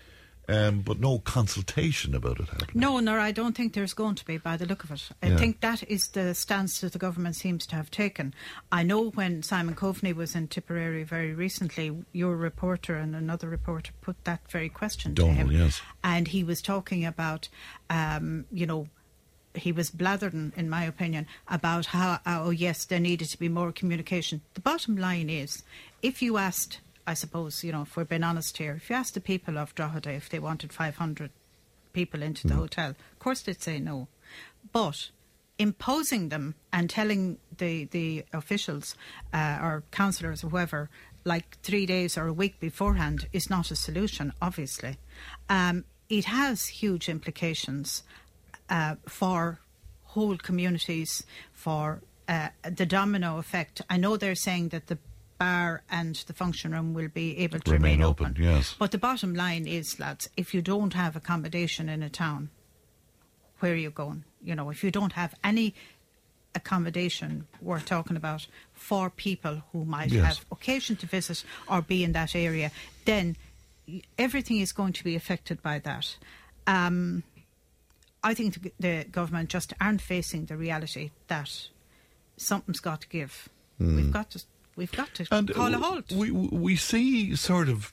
[0.48, 2.70] um, but no consultation about it happening.
[2.74, 5.08] No, nor I don't think there's going to be by the look of it.
[5.22, 5.36] I Yeah.
[5.36, 8.34] think that is the stance that the government seems to have taken.
[8.70, 13.92] I know when Simon Coveney was in Tipperary very recently, your reporter and another reporter
[14.00, 15.50] put that very question to him.
[15.50, 15.80] yes.
[16.02, 17.48] And he was talking about,
[17.88, 18.88] um, you know,
[19.54, 23.70] he was blathering, in my opinion, about how, oh, yes, there needed to be more
[23.70, 24.40] communication.
[24.54, 25.62] The bottom line is,
[26.00, 29.14] if you asked, I suppose, you know, if we're being honest here, if you asked
[29.14, 31.30] the people of Drogheda if they wanted 500
[31.92, 34.08] people into the hotel, of course they'd say no.
[34.72, 35.10] But
[35.58, 38.94] imposing them and telling the, the officials
[39.32, 40.90] uh, or councillors or whoever,
[41.24, 44.96] like three days or a week beforehand, is not a solution, obviously.
[45.48, 48.02] Um, it has huge implications
[48.68, 49.60] uh, for
[50.04, 53.82] whole communities, for uh, the domino effect.
[53.88, 54.98] I know they're saying that the
[55.42, 58.74] bar and the function room will be able to Remain remain, open, yes.
[58.78, 62.50] But the bottom line is, lads, if you don't have accommodation in a town,
[63.60, 64.24] where are you going?
[64.48, 65.74] You know, if you don't have any
[66.54, 70.24] accommodation we're talking about for people who might Yes.
[70.26, 72.70] have occasion to visit or be in that area,
[73.04, 73.36] then
[74.18, 76.16] everything is going to be affected by that.
[76.66, 77.22] Um,
[78.22, 81.50] I think the, the government just aren't facing the reality that
[82.36, 83.48] something's got to give.
[83.78, 84.38] We've got to.
[84.76, 85.26] We've got to.
[85.30, 86.12] And call a halt.
[86.12, 87.92] We we see sort of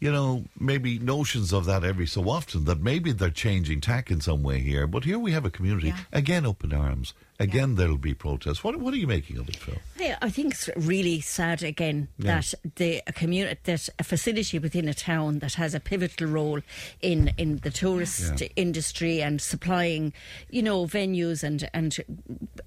[0.00, 4.20] you know, maybe notions of that every so often that maybe they're changing tack in
[4.20, 4.86] some way here.
[4.86, 7.14] But here we have a community again open arms.
[7.40, 8.62] Again, there'll be protests.
[8.62, 9.74] What What are you making of it, Phil?
[9.98, 12.36] Yeah, I think it's really sad again Yeah.
[12.40, 16.60] that the a community that a facility within a town that has a pivotal role
[17.00, 18.48] in in the tourist Yeah.
[18.54, 20.12] industry and supplying,
[20.48, 21.96] you know, venues and and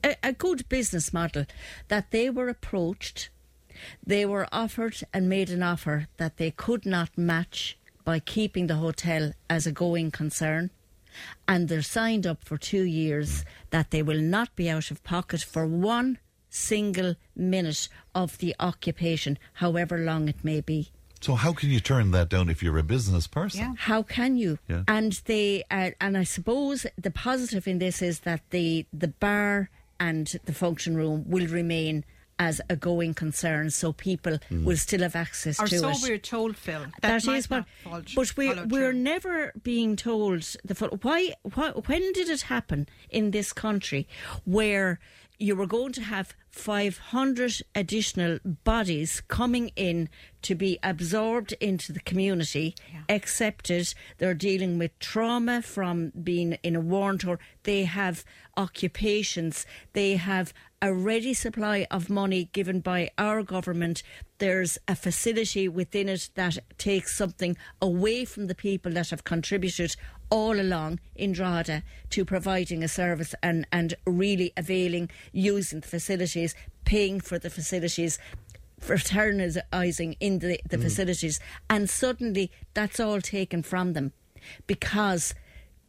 [0.04, 1.46] a, a good business model
[1.88, 3.30] that they were approached,
[4.06, 8.76] they were offered and made an offer that they could not match by keeping the
[8.76, 10.72] hotel as a going concern
[11.48, 15.42] and they're signed up for two years that they will not be out of pocket
[15.42, 16.18] for one
[16.50, 20.92] single minute of the occupation, however long it may be.
[21.22, 23.62] So how can you turn that down if you're a business person?
[23.62, 23.74] Yeah.
[23.78, 24.58] How can you?
[24.68, 24.84] Yeah.
[24.88, 29.70] And they, uh, and I suppose the positive in this is that the the bar
[30.00, 32.06] and the function room will remain
[32.48, 34.64] as a going concern, so people Mm.
[34.66, 35.98] will still have access Or to so it.
[36.02, 36.86] we're told, Phil.
[37.02, 39.00] That, That might is what, but we're follow we're through.
[39.14, 39.36] never
[39.72, 41.20] being told the fo- why,
[41.54, 41.70] why.
[41.90, 44.08] When did it happen in this country
[44.46, 45.00] where
[45.42, 50.08] you were going to have 500 additional bodies coming in
[50.44, 52.76] to be absorbed into the community,
[53.10, 53.94] accepted?
[54.20, 57.40] They're dealing with trauma from being in a war tour.
[57.64, 58.24] They have
[58.56, 59.66] occupations.
[59.94, 64.04] They have a ready supply of money given by our government.
[64.38, 69.96] There's a facility within it that takes something away from the people that have contributed
[70.32, 76.56] all along in Drogheda to providing a service and, and really availing, using the facilities,
[76.86, 78.18] paying for the facilities,
[78.80, 80.84] fraternising in the, the Mm.
[80.84, 81.40] facilities.
[81.70, 84.14] And suddenly that's all taken from them
[84.66, 85.36] because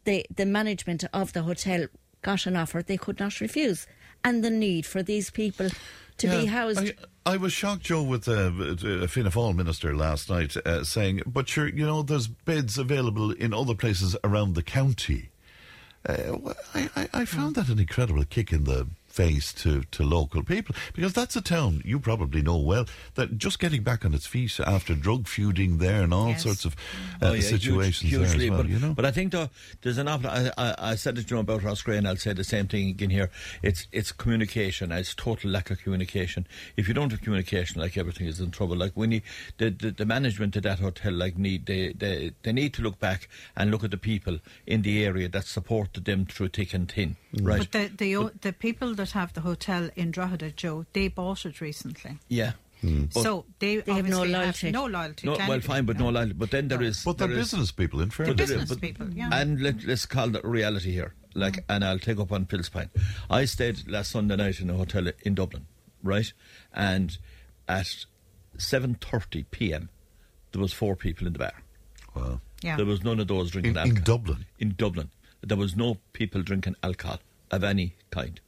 [0.03, 1.87] the, the management of the hotel
[2.21, 3.87] got an offer they could not refuse.
[4.23, 5.69] And the need for these people
[6.17, 6.79] to be housed.
[6.79, 6.93] I,
[7.25, 11.47] I was shocked, Joe, with uh, a Fianna Fáil minister last night uh, saying, "But
[11.47, 15.29] sure, you know, there's beds available in other places around the county."
[16.07, 16.37] Uh,
[16.73, 20.73] I, I, I found that an incredible kick in the face to, to local people
[20.95, 24.59] because that's a town you probably know well that just getting back on its feet
[24.65, 26.41] after drug feuding there and all Yes.
[26.43, 26.75] sorts of
[27.21, 28.61] uh, Oh, yeah, situations huge, there hugely, as well.
[28.63, 29.49] but, you know, but I think though
[29.83, 30.29] there's an awful.
[30.29, 32.89] I, I, I said it you know about Roscrea, and I'll say the same thing
[32.89, 33.29] again here.
[33.61, 34.91] It's it's communication.
[34.91, 36.47] It's total lack of communication.
[36.75, 38.75] If you don't have communication, like everything is in trouble.
[38.77, 39.21] Like when you
[39.59, 42.99] the, the, the management of that hotel, like need they, they they need to look
[42.99, 46.91] back and look at the people in the area that supported them through thick and
[46.91, 47.15] thin.
[47.41, 47.59] Right.
[47.59, 51.45] But the the, o the people that have the hotel in Drogheda, Joe, they bought
[51.45, 52.17] it recently.
[52.29, 52.53] yeah.
[52.81, 53.05] Hmm.
[53.13, 54.71] But- so they, They have no obviously loyalty.
[54.71, 55.27] no loyalty.
[55.27, 56.33] No, well, fine, but no loyalty.
[56.33, 57.01] But then there is.
[57.05, 58.35] But they're there is- business people, in but fairness.
[58.35, 59.29] there is- business but- people, yeah.
[59.31, 61.13] And let, let's call that reality here.
[61.33, 61.63] Like, mm.
[61.69, 62.89] and I'll take up on Phil's point.
[63.29, 65.65] I stayed last Sunday night in a hotel in Dublin,
[66.03, 66.31] right?
[66.73, 67.17] And
[67.69, 68.05] at
[68.57, 69.87] seven thirty p.m.,
[70.51, 71.53] there was four people in the bar.
[72.15, 72.41] Wow.
[72.61, 72.75] Yeah.
[72.75, 74.03] There was none of those drinking In- in.
[74.03, 74.45] Dublin?
[74.59, 75.09] In Dublin.
[75.41, 78.41] There was no people drinking alcohol of any kind.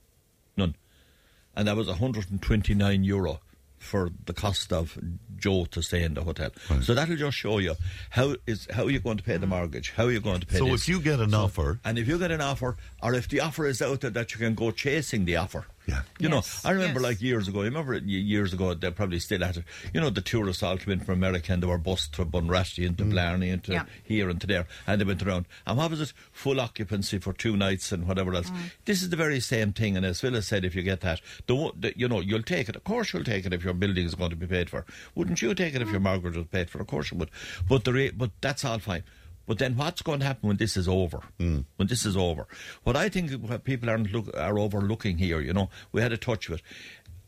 [1.56, 1.62] None.
[1.62, 3.40] And that was 129 euro
[3.78, 4.98] for the cost of
[5.38, 6.50] Joe to stay in the hotel.
[6.82, 7.76] So that'll just show you
[8.10, 9.50] how is how you're going to pay the mm.
[9.50, 10.82] mortgage, how are you're going to pay So this.
[10.82, 13.66] if you get an offer, and if you get an offer, or if the offer
[13.68, 15.66] is out there that you can go chasing the offer.
[15.88, 16.02] Yeah.
[16.20, 17.10] You Yes, know, I remember yes.
[17.10, 19.66] like years ago, I remember it years ago, they're probably still at it.
[19.94, 22.88] You know, the tourists all came in from America and they were bused to Bunratty
[22.88, 23.12] and to mm.
[23.12, 23.86] Blarney and to Yeah.
[24.04, 25.46] here and to there, and they went around.
[25.68, 26.14] And what was it?
[26.32, 28.50] Full occupancy for two nights and whatever else.
[28.50, 28.72] Mm.
[28.86, 29.96] This is the very same thing.
[29.96, 32.76] And as Phil said, if you get that, the, the, you know, you'll take it.
[32.76, 34.86] Of course, you'll take it if your building is going to be paid for.
[35.14, 36.04] Wouldn't you take it if your mm.
[36.04, 36.80] mortgage was paid for?
[36.82, 37.30] Of course you would.
[37.68, 39.04] But the rate, but that's all fine.
[39.46, 41.22] But then what's going to happen when this is over?
[41.40, 41.60] Hmm.
[41.76, 42.48] When this is over,
[42.84, 45.40] what I think what people aren't look, are overlooking here.
[45.40, 46.62] You know, we had a touch of it.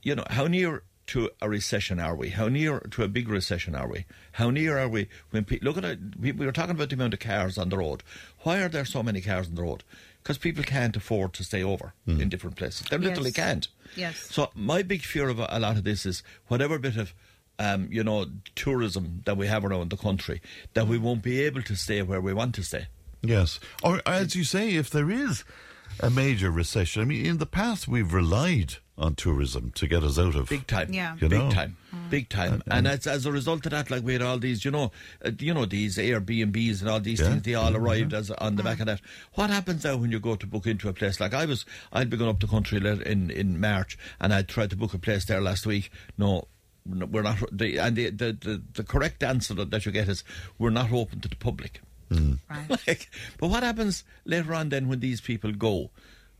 [0.01, 2.29] You know, how near to a recession are we?
[2.29, 4.05] How near to a big recession are we?
[4.33, 5.99] How near are we when pe- look at it?
[6.19, 8.03] We, we were talking about the amount of cars on the road.
[8.39, 9.83] Why are there so many cars on the road?
[10.21, 12.19] Because people can't afford to stay over hmm.
[12.19, 12.87] in different places.
[12.89, 13.67] They literally can't.
[13.95, 14.27] Yes.
[14.29, 17.13] So my big fear of a, a lot of this is whatever bit of
[17.60, 20.42] um, you know tourism that we have around the country
[20.74, 22.88] that we won't be able to stay where we want to stay.
[23.24, 23.60] Yes.
[23.84, 25.44] Or as you say, if there is
[26.00, 30.18] a major recession, I mean, in the past we've relied on tourism to get us
[30.18, 31.16] out of Big time, Yeah.
[31.19, 31.52] You big know.
[31.52, 31.77] time,
[32.10, 34.40] big time, And- and, and- as, as a result of that, like we had all
[34.40, 34.92] these, you know,
[35.26, 37.44] uh, you know these Airbnbs and all these Yeah, things.
[37.44, 39.02] They all yeah, arrived as on the back of that.
[39.34, 41.19] What happens now when you go to book into a place?
[41.19, 41.64] Like I was,
[41.94, 44.94] I'd be going up the country le- in in March, and I tried to book
[44.95, 45.92] a place there last week.
[46.18, 46.48] No.
[46.88, 50.07] No, We're not, the, and the, the, the, the correct answer that, that you get
[50.09, 50.24] is
[50.57, 51.82] we're not open to the public.
[52.88, 55.90] like, but what happens later on then when these people go?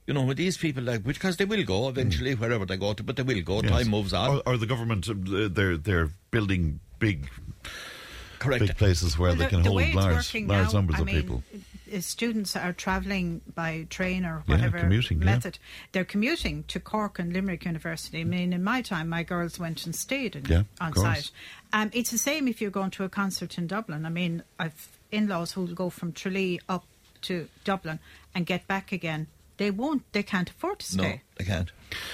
[0.06, 3.03] You know, when these people like because they will go eventually wherever they go to,
[3.03, 3.61] but they will go.
[3.61, 3.72] Yes.
[3.72, 4.38] Time moves on.
[4.38, 7.30] Or, or the government, uh, they're they're building big
[8.40, 8.66] Correct.
[8.66, 11.16] big places where Well, they can the hold large, large now, numbers I of mean,
[11.16, 11.43] people.
[11.93, 15.25] Uh, Students are travelling by train or Yeah, whatever commuting, yeah.
[15.25, 15.59] method.
[15.91, 18.22] They're commuting to Cork and Limerick University.
[18.22, 21.32] I mean, in my time, my girls went and stayed in, Yeah, on site.
[21.74, 24.06] Um, it's the same if you're going to a concert in Dublin.
[24.06, 26.85] I mean, I've in-laws who'll go from Tralee up
[27.24, 27.99] to Dublin
[28.35, 29.27] and get back again.
[29.58, 30.03] They won't.
[30.14, 30.98] They can't afford to stay.
[31.02, 31.22] No, stay.
[31.40, 31.72] I can't.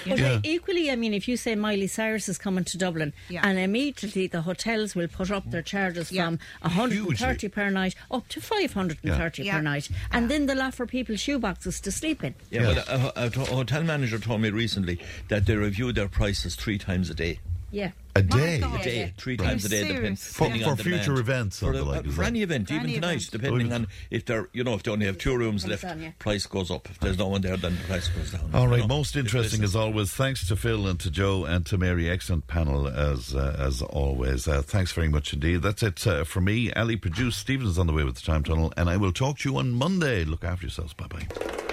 [0.07, 3.41] But uh, equally, I mean, if you say Miley Cyrus is coming to Dublin, Yeah.
[3.43, 8.39] and immediately the hotels will put up their charges from 130 per night up to
[8.41, 9.55] 530 Yeah.
[9.55, 12.35] per night, and then they'll offer people shoeboxes to sleep in.
[12.51, 14.99] Yeah, but a, a, a hotel manager told me recently
[15.29, 17.39] that they review their prices three times a day.
[17.73, 17.91] Yeah.
[18.15, 18.61] A day?
[18.61, 19.47] A day, three Right.
[19.49, 20.33] times a day, Are depend, serious?
[20.33, 21.03] depending For- on for demand.
[21.05, 23.11] future events For, and the like, is for that- any event, For even any tonight,
[23.15, 23.31] event.
[23.31, 23.73] depending Good.
[23.73, 26.11] on if they're, you know, if they only have two rooms left, on, yeah.
[26.19, 26.87] price goes up.
[26.91, 28.51] If there's no one there, then the price goes down.
[28.53, 28.95] All right, you know.
[28.95, 30.11] most interesting as always.
[30.11, 32.07] Thanks to Phil and to Joe and to Mary.
[32.07, 34.47] Excellent panel as uh, as always.
[34.47, 35.63] Uh, thanks very much indeed.
[35.63, 36.71] That's it uh, for me.
[36.73, 37.39] Ali produced.
[37.39, 39.71] Stephen's on the way with the time tunnel, and I will talk to you on
[39.71, 40.23] Monday.
[40.23, 40.93] Look after yourselves.
[40.93, 41.72] Bye bye.